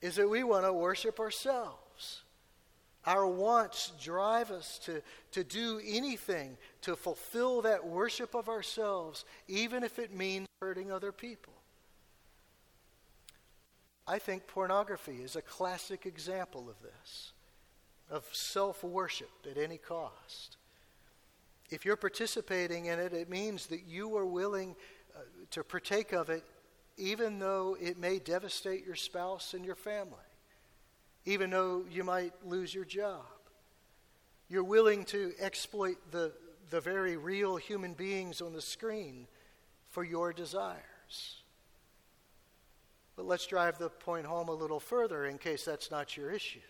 is 0.00 0.16
that 0.16 0.28
we 0.28 0.42
want 0.42 0.64
to 0.64 0.72
worship 0.72 1.20
ourselves. 1.20 2.22
Our 3.04 3.26
wants 3.26 3.92
drive 4.00 4.50
us 4.50 4.78
to, 4.84 5.02
to 5.32 5.44
do 5.44 5.80
anything 5.84 6.56
to 6.82 6.96
fulfill 6.96 7.62
that 7.62 7.84
worship 7.84 8.34
of 8.34 8.48
ourselves, 8.48 9.24
even 9.48 9.82
if 9.82 9.98
it 9.98 10.14
means 10.14 10.46
hurting 10.60 10.90
other 10.92 11.12
people. 11.12 11.52
I 14.06 14.18
think 14.18 14.46
pornography 14.46 15.22
is 15.22 15.36
a 15.36 15.42
classic 15.42 16.06
example 16.06 16.68
of 16.68 16.80
this, 16.82 17.32
of 18.10 18.24
self 18.32 18.82
worship 18.82 19.30
at 19.50 19.56
any 19.56 19.78
cost. 19.78 20.56
If 21.70 21.84
you're 21.84 21.96
participating 21.96 22.86
in 22.86 22.98
it, 22.98 23.12
it 23.12 23.30
means 23.30 23.66
that 23.68 23.84
you 23.86 24.16
are 24.16 24.26
willing 24.26 24.76
uh, 25.16 25.20
to 25.50 25.64
partake 25.64 26.12
of 26.12 26.28
it 26.28 26.44
even 26.96 27.38
though 27.38 27.76
it 27.80 27.98
may 27.98 28.18
devastate 28.18 28.84
your 28.84 28.94
spouse 28.94 29.54
and 29.54 29.64
your 29.64 29.74
family, 29.74 30.16
even 31.24 31.50
though 31.50 31.84
you 31.90 32.04
might 32.04 32.32
lose 32.44 32.74
your 32.74 32.84
job. 32.84 33.24
You're 34.48 34.64
willing 34.64 35.04
to 35.06 35.32
exploit 35.40 35.96
the, 36.10 36.32
the 36.70 36.80
very 36.80 37.16
real 37.16 37.56
human 37.56 37.94
beings 37.94 38.42
on 38.42 38.52
the 38.52 38.60
screen 38.60 39.26
for 39.88 40.04
your 40.04 40.32
desires. 40.32 41.41
But 43.16 43.26
let's 43.26 43.46
drive 43.46 43.78
the 43.78 43.90
point 43.90 44.26
home 44.26 44.48
a 44.48 44.54
little 44.54 44.80
further 44.80 45.26
in 45.26 45.38
case 45.38 45.64
that's 45.64 45.90
not 45.90 46.16
your 46.16 46.30
issue. 46.30 46.60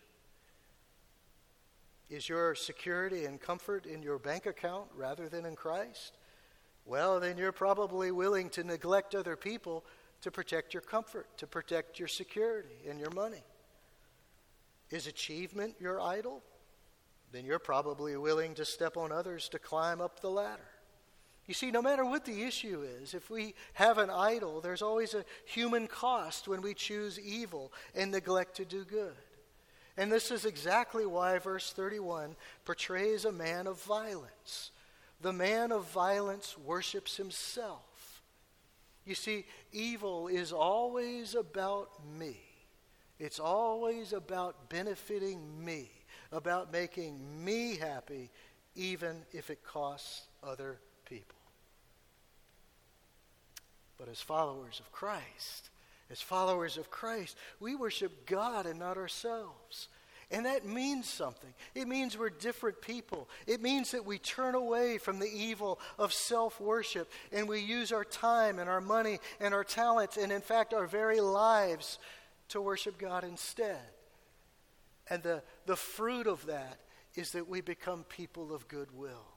Is 2.11 2.28
your 2.28 2.55
security 2.55 3.24
and 3.24 3.40
comfort 3.40 3.87
in 3.87 4.02
your 4.02 4.18
bank 4.18 4.46
account 4.46 4.88
rather 4.94 5.28
than 5.28 5.46
in 5.46 5.57
Christ? 5.57 6.18
Well, 6.85 7.20
then 7.20 7.38
you're 7.38 7.52
probably 7.52 8.11
willing 8.11 8.50
to 8.50 8.64
neglect 8.64 9.14
other 9.14 9.37
people 9.37 9.85
to 10.22 10.31
protect 10.31 10.74
your 10.74 10.83
comfort, 10.83 11.26
to 11.38 11.46
protect 11.46 11.98
your 11.98 12.09
security 12.09 12.74
and 12.88 12.98
your 12.98 13.11
money. 13.11 13.42
Is 14.90 15.07
achievement 15.07 15.76
your 15.81 16.00
idol? 16.00 16.42
Then 17.33 17.46
you're 17.46 17.59
probably 17.59 18.16
willing 18.16 18.55
to 18.57 18.64
step 18.64 18.96
on 18.96 19.11
others 19.11 19.48
to 19.50 19.59
climb 19.59 20.00
up 20.00 20.20
the 20.20 20.31
ladder. 20.31 20.68
You 21.46 21.55
see, 21.55 21.71
no 21.71 21.83
matter 21.83 22.04
what 22.04 22.25
the 22.25 22.44
issue 22.44 22.85
is, 23.00 23.14
if 23.14 23.29
we 23.29 23.54
have 23.75 23.98
an 23.98 24.10
idol, 24.10 24.60
there's 24.60 24.83
always 24.83 25.12
a 25.14 25.25
human 25.44 25.88
cost 25.88 26.46
when 26.46 26.62
we 26.62 26.73
choose 26.73 27.19
evil 27.19 27.73
and 27.94 28.12
neglect 28.12 28.56
to 28.56 28.64
do 28.64 28.85
good. 28.85 29.14
And 29.96 30.10
this 30.10 30.31
is 30.31 30.44
exactly 30.44 31.04
why 31.04 31.38
verse 31.38 31.73
31 31.73 32.37
portrays 32.64 33.25
a 33.25 33.33
man 33.33 33.67
of 33.67 33.83
violence. 33.83 34.71
The 35.21 35.33
man 35.33 35.73
of 35.73 35.90
violence 35.90 36.56
worships 36.58 37.17
himself. 37.17 38.23
You 39.04 39.14
see, 39.14 39.44
evil 39.73 40.29
is 40.29 40.52
always 40.52 41.35
about 41.35 41.90
me. 42.19 42.37
It's 43.19 43.40
always 43.40 44.12
about 44.12 44.71
benefiting 44.71 45.64
me, 45.64 45.90
about 46.31 46.73
making 46.73 47.44
me 47.44 47.77
happy, 47.77 48.31
even 48.75 49.23
if 49.33 49.50
it 49.50 49.64
costs 49.64 50.23
other 50.42 50.73
people. 50.75 50.92
But 54.02 54.10
as 54.10 54.21
followers 54.21 54.81
of 54.81 54.90
Christ, 54.90 55.71
as 56.10 56.21
followers 56.21 56.77
of 56.77 56.90
Christ, 56.90 57.37
we 57.60 57.77
worship 57.77 58.27
God 58.27 58.67
and 58.67 58.79
not 58.79 58.96
ourselves. 58.96 59.87
And 60.33 60.46
that 60.46 60.67
means 60.67 61.08
something. 61.08 61.52
It 61.75 61.87
means 61.87 62.19
we're 62.19 62.31
different 62.31 62.81
people. 62.81 63.29
It 63.46 63.60
means 63.60 63.92
that 63.92 64.04
we 64.04 64.19
turn 64.19 64.54
away 64.54 64.98
from 64.98 65.21
the 65.21 65.31
evil 65.31 65.79
of 65.98 66.13
self 66.13 66.60
worship 66.60 67.13
and 67.31 67.48
we 67.48 67.60
use 67.60 67.92
our 67.92 68.04
time 68.04 68.58
and 68.58 68.69
our 68.69 68.81
money 68.81 69.21
and 69.40 69.54
our 69.54 69.63
talents 69.63 70.17
and, 70.17 70.33
in 70.33 70.40
fact, 70.40 70.75
our 70.75 70.87
very 70.87 71.21
lives 71.21 71.98
to 72.48 72.60
worship 72.60 72.98
God 72.98 73.25
instead. 73.25 73.79
And 75.08 75.23
the, 75.23 75.42
the 75.67 75.77
fruit 75.77 76.27
of 76.27 76.46
that 76.46 76.79
is 77.15 77.33
that 77.33 77.48
we 77.48 77.60
become 77.60 78.04
people 78.08 78.52
of 78.52 78.67
goodwill. 78.67 79.29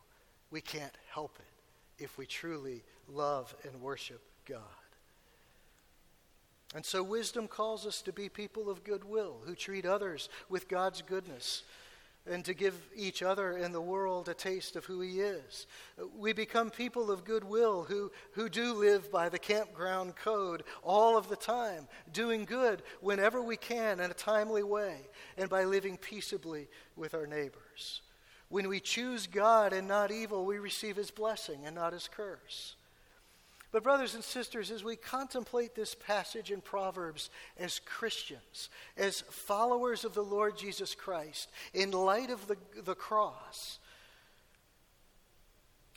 We 0.49 0.61
can't 0.61 0.97
help 1.11 1.37
it 1.39 1.54
if 1.97 2.17
we 2.17 2.25
truly 2.25 2.83
love 3.07 3.55
and 3.63 3.81
worship 3.81 4.21
God. 4.45 4.61
And 6.73 6.85
so, 6.85 7.01
wisdom 7.01 7.47
calls 7.47 7.85
us 7.85 8.01
to 8.01 8.11
be 8.11 8.27
people 8.27 8.69
of 8.69 8.83
goodwill 8.83 9.37
who 9.45 9.55
treat 9.55 9.85
others 9.85 10.29
with 10.49 10.67
God's 10.67 11.01
goodness 11.01 11.63
and 12.29 12.43
to 12.45 12.53
give 12.53 12.75
each 12.95 13.21
other 13.21 13.55
in 13.55 13.71
the 13.71 13.81
world 13.81 14.27
a 14.27 14.33
taste 14.33 14.75
of 14.75 14.85
who 14.85 14.99
He 14.99 15.21
is. 15.21 15.67
We 16.17 16.33
become 16.33 16.69
people 16.71 17.11
of 17.11 17.23
goodwill 17.23 17.83
who, 17.83 18.11
who 18.33 18.49
do 18.49 18.73
live 18.73 19.11
by 19.11 19.29
the 19.29 19.39
campground 19.39 20.15
code 20.15 20.63
all 20.83 21.17
of 21.17 21.29
the 21.29 21.35
time, 21.35 21.87
doing 22.11 22.45
good 22.45 22.81
whenever 22.99 23.41
we 23.41 23.57
can 23.57 23.99
in 23.99 24.09
a 24.09 24.15
timely 24.15 24.63
way, 24.63 24.97
and 25.37 25.49
by 25.49 25.65
living 25.65 25.97
peaceably 25.97 26.67
with 26.95 27.13
our 27.13 27.27
neighbors. 27.27 28.01
When 28.49 28.69
we 28.69 28.79
choose 28.79 29.27
God 29.27 29.73
and 29.73 29.87
not 29.87 30.11
evil, 30.11 30.45
we 30.45 30.59
receive 30.59 30.95
His 30.95 31.11
blessing 31.11 31.65
and 31.65 31.75
not 31.75 31.93
His 31.93 32.07
curse. 32.07 32.75
But, 33.71 33.83
brothers 33.83 34.15
and 34.15 34.23
sisters, 34.23 34.71
as 34.71 34.85
we 34.85 34.95
contemplate 34.95 35.75
this 35.75 35.95
passage 35.95 36.49
in 36.49 36.61
Proverbs 36.61 37.29
as 37.57 37.79
Christians, 37.79 38.69
as 38.95 39.21
followers 39.29 40.05
of 40.05 40.13
the 40.13 40.23
Lord 40.23 40.57
Jesus 40.57 40.95
Christ, 40.95 41.51
in 41.73 41.91
light 41.91 42.29
of 42.29 42.47
the, 42.47 42.55
the 42.85 42.95
cross, 42.95 43.79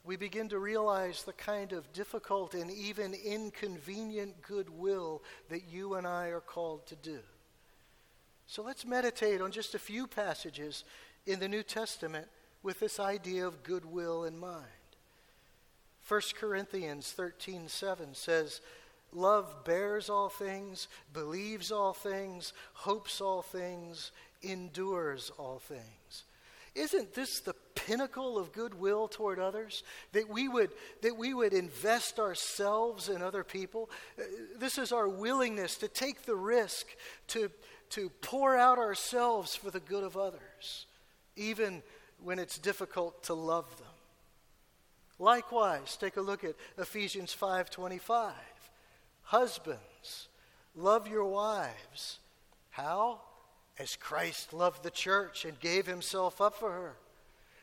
we 0.04 0.16
begin 0.16 0.48
to 0.48 0.58
realize 0.58 1.22
the 1.22 1.34
kind 1.34 1.72
of 1.72 1.92
difficult 1.92 2.54
and 2.54 2.70
even 2.70 3.14
inconvenient 3.14 4.42
goodwill 4.42 5.22
that 5.50 5.68
you 5.70 5.94
and 5.94 6.06
I 6.06 6.28
are 6.28 6.40
called 6.40 6.86
to 6.86 6.96
do. 6.96 7.18
So 8.46 8.62
let's 8.62 8.86
meditate 8.86 9.40
on 9.40 9.52
just 9.52 9.74
a 9.74 9.78
few 9.78 10.06
passages 10.06 10.82
in 11.26 11.38
the 11.38 11.48
New 11.48 11.62
Testament 11.62 12.26
with 12.68 12.80
this 12.80 13.00
idea 13.00 13.46
of 13.46 13.62
goodwill 13.62 14.24
in 14.24 14.38
mind. 14.38 14.66
1 16.06 16.20
Corinthians 16.38 17.10
13 17.12 17.66
7 17.66 18.14
says, 18.14 18.60
Love 19.10 19.64
bears 19.64 20.10
all 20.10 20.28
things, 20.28 20.86
believes 21.14 21.72
all 21.72 21.94
things, 21.94 22.52
hopes 22.74 23.22
all 23.22 23.40
things, 23.40 24.12
endures 24.42 25.32
all 25.38 25.58
things. 25.58 26.24
Isn't 26.74 27.14
this 27.14 27.40
the 27.40 27.54
pinnacle 27.74 28.36
of 28.36 28.52
goodwill 28.52 29.08
toward 29.08 29.38
others? 29.38 29.82
That 30.12 30.28
we 30.28 30.46
would, 30.46 30.68
that 31.00 31.16
we 31.16 31.32
would 31.32 31.54
invest 31.54 32.18
ourselves 32.18 33.08
in 33.08 33.22
other 33.22 33.44
people? 33.44 33.88
Uh, 34.18 34.24
this 34.58 34.76
is 34.76 34.92
our 34.92 35.08
willingness 35.08 35.78
to 35.78 35.88
take 35.88 36.26
the 36.26 36.36
risk 36.36 36.86
to, 37.28 37.50
to 37.90 38.10
pour 38.20 38.58
out 38.58 38.76
ourselves 38.76 39.54
for 39.54 39.70
the 39.70 39.80
good 39.80 40.04
of 40.04 40.18
others, 40.18 40.84
even 41.34 41.82
when 42.22 42.38
it's 42.38 42.58
difficult 42.58 43.22
to 43.24 43.34
love 43.34 43.76
them. 43.78 43.86
Likewise, 45.18 45.96
take 45.96 46.16
a 46.16 46.20
look 46.20 46.44
at 46.44 46.54
Ephesians 46.76 47.32
5:25. 47.34 48.32
Husbands, 49.22 50.28
love 50.74 51.08
your 51.08 51.24
wives. 51.24 52.18
How? 52.70 53.20
As 53.78 53.96
Christ 53.96 54.52
loved 54.52 54.82
the 54.82 54.90
church 54.90 55.44
and 55.44 55.58
gave 55.60 55.86
himself 55.86 56.40
up 56.40 56.54
for 56.54 56.72
her. 56.72 56.96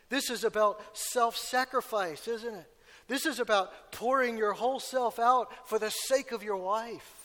This 0.10 0.30
is 0.30 0.44
about 0.44 0.82
self-sacrifice, 0.96 2.28
isn't 2.28 2.56
it? 2.56 2.72
This 3.08 3.26
is 3.26 3.40
about 3.40 3.92
pouring 3.92 4.38
your 4.38 4.54
whole 4.54 4.80
self 4.80 5.20
out 5.20 5.68
for 5.68 5.80
the 5.80 5.90
sake 5.90 6.32
of 6.32 6.44
your 6.44 6.58
wife. 6.58 7.25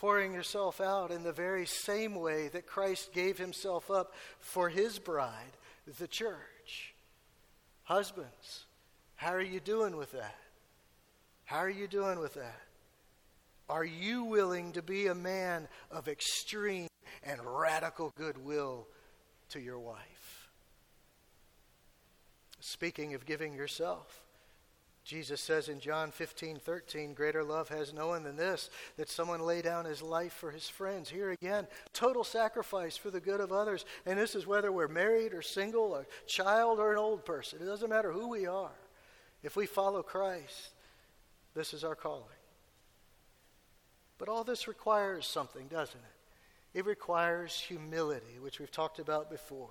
Pouring 0.00 0.32
yourself 0.32 0.80
out 0.80 1.10
in 1.10 1.24
the 1.24 1.32
very 1.32 1.66
same 1.66 2.14
way 2.14 2.46
that 2.48 2.66
Christ 2.66 3.12
gave 3.12 3.36
himself 3.36 3.90
up 3.90 4.14
for 4.38 4.68
his 4.68 5.00
bride, 5.00 5.56
the 5.98 6.06
church. 6.06 6.94
Husbands, 7.82 8.66
how 9.16 9.32
are 9.32 9.40
you 9.40 9.58
doing 9.58 9.96
with 9.96 10.12
that? 10.12 10.36
How 11.46 11.58
are 11.58 11.68
you 11.68 11.88
doing 11.88 12.20
with 12.20 12.34
that? 12.34 12.60
Are 13.68 13.84
you 13.84 14.22
willing 14.22 14.70
to 14.72 14.82
be 14.82 15.08
a 15.08 15.16
man 15.16 15.66
of 15.90 16.06
extreme 16.06 16.86
and 17.24 17.40
radical 17.44 18.12
goodwill 18.16 18.86
to 19.48 19.58
your 19.58 19.80
wife? 19.80 20.48
Speaking 22.60 23.14
of 23.14 23.26
giving 23.26 23.52
yourself, 23.52 24.27
Jesus 25.08 25.40
says 25.40 25.70
in 25.70 25.80
John 25.80 26.10
15, 26.10 26.58
13, 26.58 27.14
greater 27.14 27.42
love 27.42 27.70
has 27.70 27.94
no 27.94 28.08
one 28.08 28.24
than 28.24 28.36
this, 28.36 28.68
that 28.98 29.08
someone 29.08 29.40
lay 29.40 29.62
down 29.62 29.86
his 29.86 30.02
life 30.02 30.34
for 30.34 30.50
his 30.50 30.68
friends. 30.68 31.08
Here 31.08 31.30
again, 31.30 31.66
total 31.94 32.22
sacrifice 32.24 32.94
for 32.98 33.10
the 33.10 33.18
good 33.18 33.40
of 33.40 33.50
others. 33.50 33.86
And 34.04 34.18
this 34.18 34.34
is 34.34 34.46
whether 34.46 34.70
we're 34.70 34.86
married 34.86 35.32
or 35.32 35.40
single, 35.40 35.94
a 35.94 36.04
child 36.26 36.78
or 36.78 36.92
an 36.92 36.98
old 36.98 37.24
person. 37.24 37.58
It 37.62 37.64
doesn't 37.64 37.88
matter 37.88 38.12
who 38.12 38.28
we 38.28 38.46
are. 38.46 38.76
If 39.42 39.56
we 39.56 39.64
follow 39.64 40.02
Christ, 40.02 40.72
this 41.54 41.72
is 41.72 41.84
our 41.84 41.96
calling. 41.96 42.24
But 44.18 44.28
all 44.28 44.44
this 44.44 44.68
requires 44.68 45.26
something, 45.26 45.68
doesn't 45.68 45.96
it? 45.96 46.78
It 46.80 46.84
requires 46.84 47.58
humility, 47.58 48.38
which 48.42 48.60
we've 48.60 48.70
talked 48.70 48.98
about 48.98 49.30
before. 49.30 49.70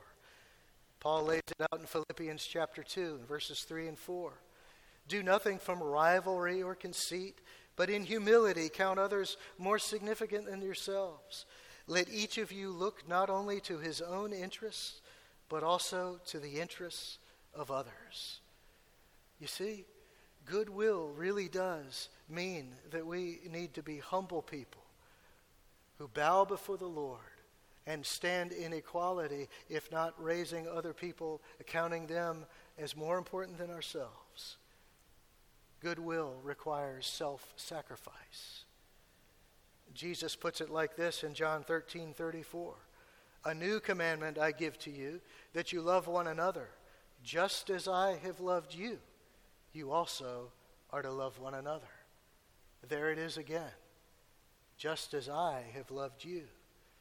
Paul 1.00 1.26
lays 1.26 1.44
it 1.48 1.68
out 1.72 1.80
in 1.80 1.86
Philippians 1.86 2.44
chapter 2.44 2.82
2, 2.82 3.20
verses 3.30 3.62
3 3.62 3.90
and 3.90 4.00
4. 4.00 4.34
Do 5.08 5.24
nothing 5.24 5.60
from 5.60 5.82
rivalry 5.82 6.62
or 6.62 6.76
conceit, 6.76 7.40
but 7.76 7.90
in 7.90 8.04
humility 8.04 8.70
count 8.70 9.00
others 9.00 9.38
more 9.58 9.80
significant 9.80 10.46
than 10.46 10.62
yourselves. 10.62 11.46
Let 11.88 12.10
each 12.10 12.38
of 12.38 12.52
you 12.52 12.72
look 12.72 13.08
not 13.08 13.30
only 13.30 13.62
to 13.62 13.78
his 13.78 14.02
own 14.02 14.34
interests, 14.34 15.02
but 15.48 15.64
also 15.64 16.20
to 16.28 16.40
the 16.40 16.60
interests 16.60 17.20
of 17.54 17.72
others. 17.72 18.42
You 19.40 19.48
see, 19.48 19.86
goodwill 20.46 21.10
really 21.16 21.48
does 21.48 22.10
mean 22.28 22.74
that 22.92 23.06
we 23.06 23.40
need 23.50 23.74
to 23.76 23.84
be 23.84 24.00
humble 24.00 24.42
people 24.42 24.82
who 25.98 26.08
bow 26.10 26.46
before 26.46 26.78
the 26.78 26.86
Lord 26.86 27.20
and 27.86 28.06
stand 28.06 28.52
in 28.52 28.74
equality, 28.74 29.48
if 29.70 29.90
not 29.92 30.14
raising 30.22 30.68
other 30.68 30.94
people, 30.94 31.42
accounting 31.62 32.08
them 32.08 32.46
as 32.78 32.98
more 32.98 33.18
important 33.18 33.58
than 33.58 33.72
ourselves. 33.72 34.27
Goodwill 35.82 36.36
requires 36.44 37.06
self 37.06 37.54
sacrifice. 37.56 38.66
Jesus 39.94 40.36
puts 40.36 40.62
it 40.62 40.70
like 40.70 40.96
this 40.96 41.24
in 41.24 41.34
John 41.34 41.64
13 41.64 42.14
34. 42.14 42.76
A 43.46 43.54
new 43.54 43.80
commandment 43.80 44.38
I 44.38 44.52
give 44.52 44.78
to 44.80 44.92
you, 44.92 45.22
that 45.54 45.72
you 45.72 45.82
love 45.82 46.08
one 46.08 46.28
another, 46.28 46.68
just 47.24 47.70
as 47.70 47.88
I 47.88 48.18
have 48.24 48.40
loved 48.40 48.74
you. 48.74 48.98
You 49.74 49.92
also 49.92 50.52
are 50.92 51.02
to 51.02 51.12
love 51.12 51.40
one 51.40 51.54
another. 51.54 51.88
There 52.88 53.12
it 53.12 53.18
is 53.18 53.38
again. 53.38 53.72
Just 54.78 55.14
as 55.14 55.30
I 55.30 55.64
have 55.74 55.92
loved 55.92 56.24
you. 56.24 56.44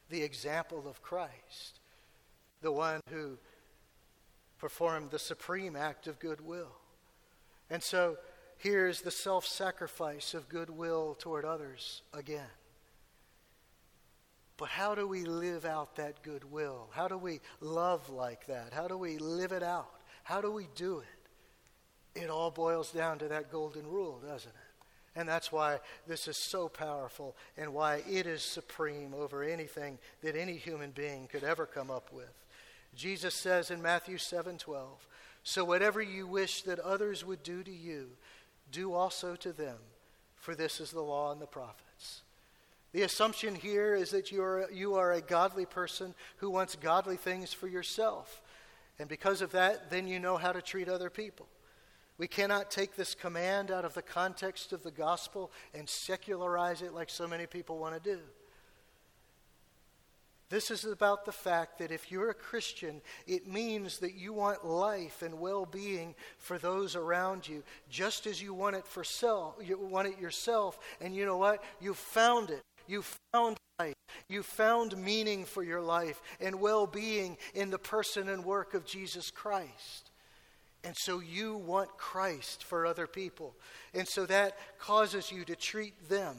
The 0.09 0.23
example 0.23 0.85
of 0.87 1.01
Christ, 1.01 1.79
the 2.61 2.71
one 2.71 3.01
who 3.11 3.37
performed 4.57 5.11
the 5.11 5.19
supreme 5.19 5.75
act 5.75 6.07
of 6.07 6.19
goodwill. 6.19 6.71
And 7.69 7.83
so, 7.83 8.17
Here's 8.57 9.01
the 9.01 9.11
self 9.11 9.45
sacrifice 9.45 10.33
of 10.33 10.49
goodwill 10.49 11.15
toward 11.19 11.45
others 11.45 12.01
again. 12.13 12.49
But 14.57 14.69
how 14.69 14.95
do 14.95 15.07
we 15.07 15.23
live 15.23 15.65
out 15.65 15.95
that 15.97 16.23
goodwill? 16.23 16.89
How 16.91 17.07
do 17.07 17.17
we 17.17 17.41
love 17.61 18.09
like 18.09 18.47
that? 18.47 18.73
How 18.73 18.87
do 18.87 18.97
we 18.97 19.19
live 19.19 19.51
it 19.51 19.61
out? 19.61 19.91
How 20.23 20.41
do 20.41 20.51
we 20.51 20.67
do 20.75 20.99
it? 20.99 22.19
It 22.19 22.31
all 22.31 22.49
boils 22.49 22.91
down 22.91 23.19
to 23.19 23.27
that 23.27 23.51
golden 23.51 23.85
rule, 23.85 24.19
doesn't 24.19 24.49
it? 24.49 24.67
And 25.15 25.29
that's 25.29 25.51
why 25.51 25.79
this 26.07 26.27
is 26.27 26.37
so 26.37 26.67
powerful 26.67 27.35
and 27.57 27.73
why 27.73 28.01
it 28.09 28.25
is 28.25 28.41
supreme 28.41 29.13
over 29.13 29.43
anything 29.43 29.99
that 30.21 30.35
any 30.35 30.57
human 30.57 30.91
being 30.91 31.27
could 31.27 31.43
ever 31.43 31.65
come 31.67 31.91
up 31.91 32.11
with. 32.11 32.33
Jesus 32.95 33.35
says 33.35 33.69
in 33.69 33.81
Matthew 33.81 34.17
7:12, 34.17 35.07
"So 35.43 35.63
whatever 35.63 36.01
you 36.01 36.25
wish 36.25 36.63
that 36.63 36.79
others 36.79 37.23
would 37.23 37.43
do 37.43 37.63
to 37.63 37.71
you, 37.71 38.17
do 38.71 38.93
also 38.93 39.35
to 39.37 39.51
them, 39.51 39.77
for 40.35 40.55
this 40.55 40.79
is 40.79 40.91
the 40.91 41.01
law 41.01 41.31
and 41.31 41.41
the 41.41 41.47
prophets. 41.47 42.23
The 42.93 43.03
assumption 43.03 43.55
here 43.55 43.95
is 43.95 44.11
that 44.11 44.31
you 44.31 44.41
are, 44.41 44.69
you 44.71 44.95
are 44.95 45.11
a 45.11 45.21
godly 45.21 45.65
person 45.65 46.15
who 46.37 46.49
wants 46.49 46.75
godly 46.75 47.17
things 47.17 47.53
for 47.53 47.67
yourself. 47.67 48.41
And 48.99 49.07
because 49.07 49.41
of 49.41 49.51
that, 49.51 49.91
then 49.91 50.07
you 50.07 50.19
know 50.19 50.37
how 50.37 50.51
to 50.51 50.61
treat 50.61 50.89
other 50.89 51.09
people. 51.09 51.47
We 52.17 52.27
cannot 52.27 52.71
take 52.71 52.95
this 52.95 53.13
command 53.13 53.69
out 53.69 53.85
of 53.85 53.93
the 53.93 54.01
context 54.01 54.73
of 54.73 54.81
the 54.81 54.91
gospel 54.91 55.51
and 55.73 55.87
secularize 55.87 56.81
it 56.81 56.93
like 56.93 57.09
so 57.09 57.27
many 57.27 57.45
people 57.45 57.77
want 57.77 58.01
to 58.01 58.15
do. 58.15 58.19
This 60.49 60.71
is 60.71 60.85
about 60.85 61.25
the 61.25 61.33
fact 61.33 61.79
that 61.79 61.91
if 61.91 62.09
you're 62.09 62.29
a 62.29 62.33
Christian, 62.33 63.01
it 63.25 63.47
means 63.47 63.99
that 63.99 64.15
you 64.15 64.31
want 64.31 64.65
life 64.65 65.21
and 65.21 65.39
well 65.39 65.65
being 65.65 66.15
for 66.37 66.57
those 66.57 66.95
around 66.95 67.47
you, 67.47 67.63
just 67.89 68.25
as 68.25 68.41
you 68.41 68.53
want 68.53 68.77
it 68.77 68.87
for 68.87 69.03
self. 69.03 69.55
You 69.61 69.77
want 69.77 70.07
it 70.07 70.19
yourself. 70.19 70.79
And 71.01 71.13
you 71.13 71.25
know 71.25 71.37
what? 71.37 71.63
You 71.81 71.93
found 71.93 72.49
it. 72.49 72.61
You 72.87 73.03
found 73.33 73.57
life. 73.77 73.95
You 74.29 74.41
found 74.41 74.97
meaning 74.97 75.43
for 75.43 75.63
your 75.63 75.81
life 75.81 76.21
and 76.39 76.61
well 76.61 76.87
being 76.87 77.37
in 77.53 77.69
the 77.69 77.77
person 77.77 78.29
and 78.29 78.45
work 78.45 78.73
of 78.73 78.85
Jesus 78.85 79.29
Christ. 79.29 80.11
And 80.85 80.95
so 80.97 81.19
you 81.19 81.57
want 81.57 81.97
Christ 81.97 82.63
for 82.63 82.85
other 82.85 83.07
people. 83.07 83.53
And 83.93 84.07
so 84.07 84.25
that 84.27 84.57
causes 84.79 85.29
you 85.29 85.43
to 85.43 85.55
treat 85.57 86.07
them 86.07 86.37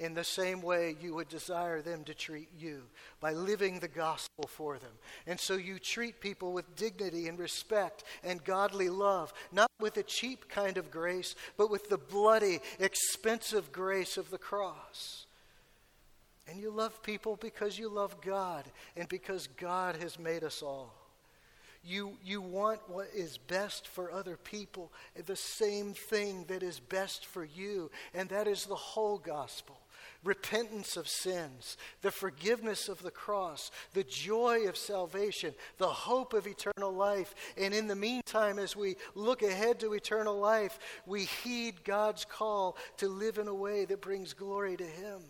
in 0.00 0.14
the 0.14 0.24
same 0.24 0.62
way 0.62 0.96
you 0.98 1.14
would 1.14 1.28
desire 1.28 1.82
them 1.82 2.04
to 2.04 2.14
treat 2.14 2.48
you 2.58 2.82
by 3.20 3.34
living 3.34 3.78
the 3.78 3.88
gospel 3.88 4.48
for 4.48 4.78
them. 4.78 4.92
And 5.26 5.38
so 5.38 5.56
you 5.56 5.78
treat 5.78 6.20
people 6.20 6.52
with 6.52 6.74
dignity 6.74 7.28
and 7.28 7.38
respect 7.38 8.04
and 8.24 8.42
godly 8.42 8.88
love, 8.88 9.32
not 9.52 9.70
with 9.78 9.98
a 9.98 10.02
cheap 10.02 10.48
kind 10.48 10.78
of 10.78 10.90
grace, 10.90 11.34
but 11.58 11.70
with 11.70 11.90
the 11.90 11.98
bloody, 11.98 12.60
expensive 12.78 13.72
grace 13.72 14.16
of 14.16 14.30
the 14.30 14.38
cross. 14.38 15.26
And 16.48 16.58
you 16.58 16.70
love 16.70 17.02
people 17.02 17.36
because 17.36 17.78
you 17.78 17.90
love 17.90 18.22
God 18.22 18.64
and 18.96 19.06
because 19.06 19.48
God 19.58 19.96
has 19.96 20.18
made 20.18 20.42
us 20.42 20.62
all. 20.62 20.94
You, 21.84 22.12
you 22.24 22.40
want 22.40 22.80
what 22.88 23.08
is 23.14 23.38
best 23.38 23.86
for 23.86 24.12
other 24.12 24.36
people, 24.36 24.92
the 25.26 25.36
same 25.36 25.92
thing 25.92 26.44
that 26.48 26.62
is 26.62 26.78
best 26.78 27.24
for 27.24 27.44
you, 27.44 27.90
and 28.14 28.28
that 28.30 28.46
is 28.46 28.66
the 28.66 28.74
whole 28.74 29.18
gospel 29.18 29.78
repentance 30.22 30.96
of 30.96 31.08
sins, 31.08 31.76
the 32.02 32.10
forgiveness 32.10 32.88
of 32.88 33.02
the 33.02 33.10
cross, 33.10 33.70
the 33.94 34.04
joy 34.04 34.68
of 34.68 34.76
salvation, 34.76 35.54
the 35.78 35.88
hope 35.88 36.34
of 36.34 36.46
eternal 36.46 36.92
life. 36.92 37.34
And 37.56 37.72
in 37.72 37.86
the 37.86 37.96
meantime, 37.96 38.58
as 38.58 38.76
we 38.76 38.96
look 39.14 39.42
ahead 39.42 39.80
to 39.80 39.94
eternal 39.94 40.38
life, 40.38 40.78
we 41.06 41.24
heed 41.24 41.84
God's 41.84 42.24
call 42.24 42.76
to 42.98 43.08
live 43.08 43.38
in 43.38 43.48
a 43.48 43.54
way 43.54 43.84
that 43.86 44.00
brings 44.00 44.32
glory 44.32 44.76
to 44.76 44.86
Him 44.86 45.20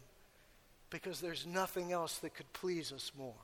because 0.90 1.20
there's 1.20 1.46
nothing 1.46 1.92
else 1.92 2.18
that 2.18 2.34
could 2.34 2.52
please 2.52 2.92
us 2.92 3.12
more. 3.16 3.34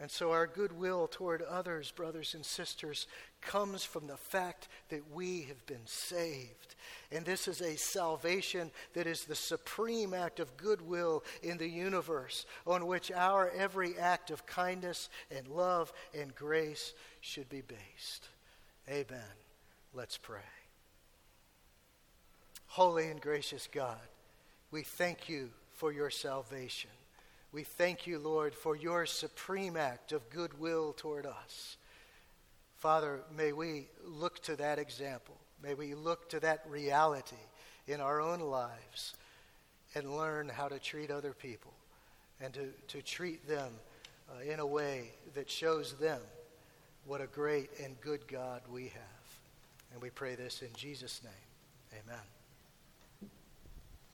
And 0.00 0.10
so 0.10 0.32
our 0.32 0.48
goodwill 0.48 1.06
toward 1.06 1.42
others, 1.42 1.92
brothers 1.92 2.34
and 2.34 2.44
sisters, 2.44 3.06
comes 3.42 3.84
from 3.84 4.06
the 4.06 4.16
fact 4.16 4.68
that 4.88 5.12
we 5.12 5.42
have 5.42 5.66
been 5.66 5.86
saved. 5.86 6.74
And 7.10 7.24
this 7.24 7.46
is 7.46 7.60
a 7.60 7.76
salvation 7.76 8.70
that 8.94 9.06
is 9.06 9.24
the 9.24 9.34
supreme 9.34 10.14
act 10.14 10.40
of 10.40 10.56
goodwill 10.56 11.24
in 11.42 11.58
the 11.58 11.68
universe, 11.68 12.46
on 12.66 12.86
which 12.86 13.12
our 13.12 13.50
every 13.50 13.98
act 13.98 14.30
of 14.30 14.46
kindness 14.46 15.10
and 15.36 15.46
love 15.48 15.92
and 16.18 16.34
grace 16.34 16.94
should 17.20 17.48
be 17.48 17.60
based. 17.60 18.28
Amen. 18.88 19.20
Let's 19.94 20.16
pray. 20.16 20.40
Holy 22.68 23.08
and 23.08 23.20
gracious 23.20 23.68
God, 23.70 23.98
we 24.70 24.82
thank 24.82 25.28
you 25.28 25.50
for 25.74 25.92
your 25.92 26.08
salvation. 26.08 26.90
We 27.52 27.64
thank 27.64 28.06
you, 28.06 28.18
Lord, 28.18 28.54
for 28.54 28.74
your 28.74 29.04
supreme 29.04 29.76
act 29.76 30.12
of 30.12 30.30
goodwill 30.30 30.94
toward 30.94 31.26
us. 31.26 31.76
Father, 32.82 33.20
may 33.36 33.52
we 33.52 33.86
look 34.04 34.42
to 34.42 34.56
that 34.56 34.80
example. 34.80 35.36
May 35.62 35.74
we 35.74 35.94
look 35.94 36.28
to 36.30 36.40
that 36.40 36.64
reality 36.68 37.36
in 37.86 38.00
our 38.00 38.20
own 38.20 38.40
lives 38.40 39.14
and 39.94 40.16
learn 40.16 40.48
how 40.48 40.66
to 40.66 40.80
treat 40.80 41.08
other 41.08 41.32
people 41.32 41.72
and 42.40 42.52
to, 42.54 42.70
to 42.88 43.00
treat 43.00 43.46
them 43.46 43.70
uh, 44.28 44.42
in 44.42 44.58
a 44.58 44.66
way 44.66 45.12
that 45.34 45.48
shows 45.48 45.92
them 45.92 46.20
what 47.06 47.20
a 47.20 47.28
great 47.28 47.70
and 47.84 48.00
good 48.00 48.26
God 48.26 48.62
we 48.68 48.86
have. 48.86 49.38
And 49.92 50.02
we 50.02 50.10
pray 50.10 50.34
this 50.34 50.60
in 50.60 50.70
Jesus' 50.74 51.20
name. 51.22 52.00
Amen. 52.04 52.41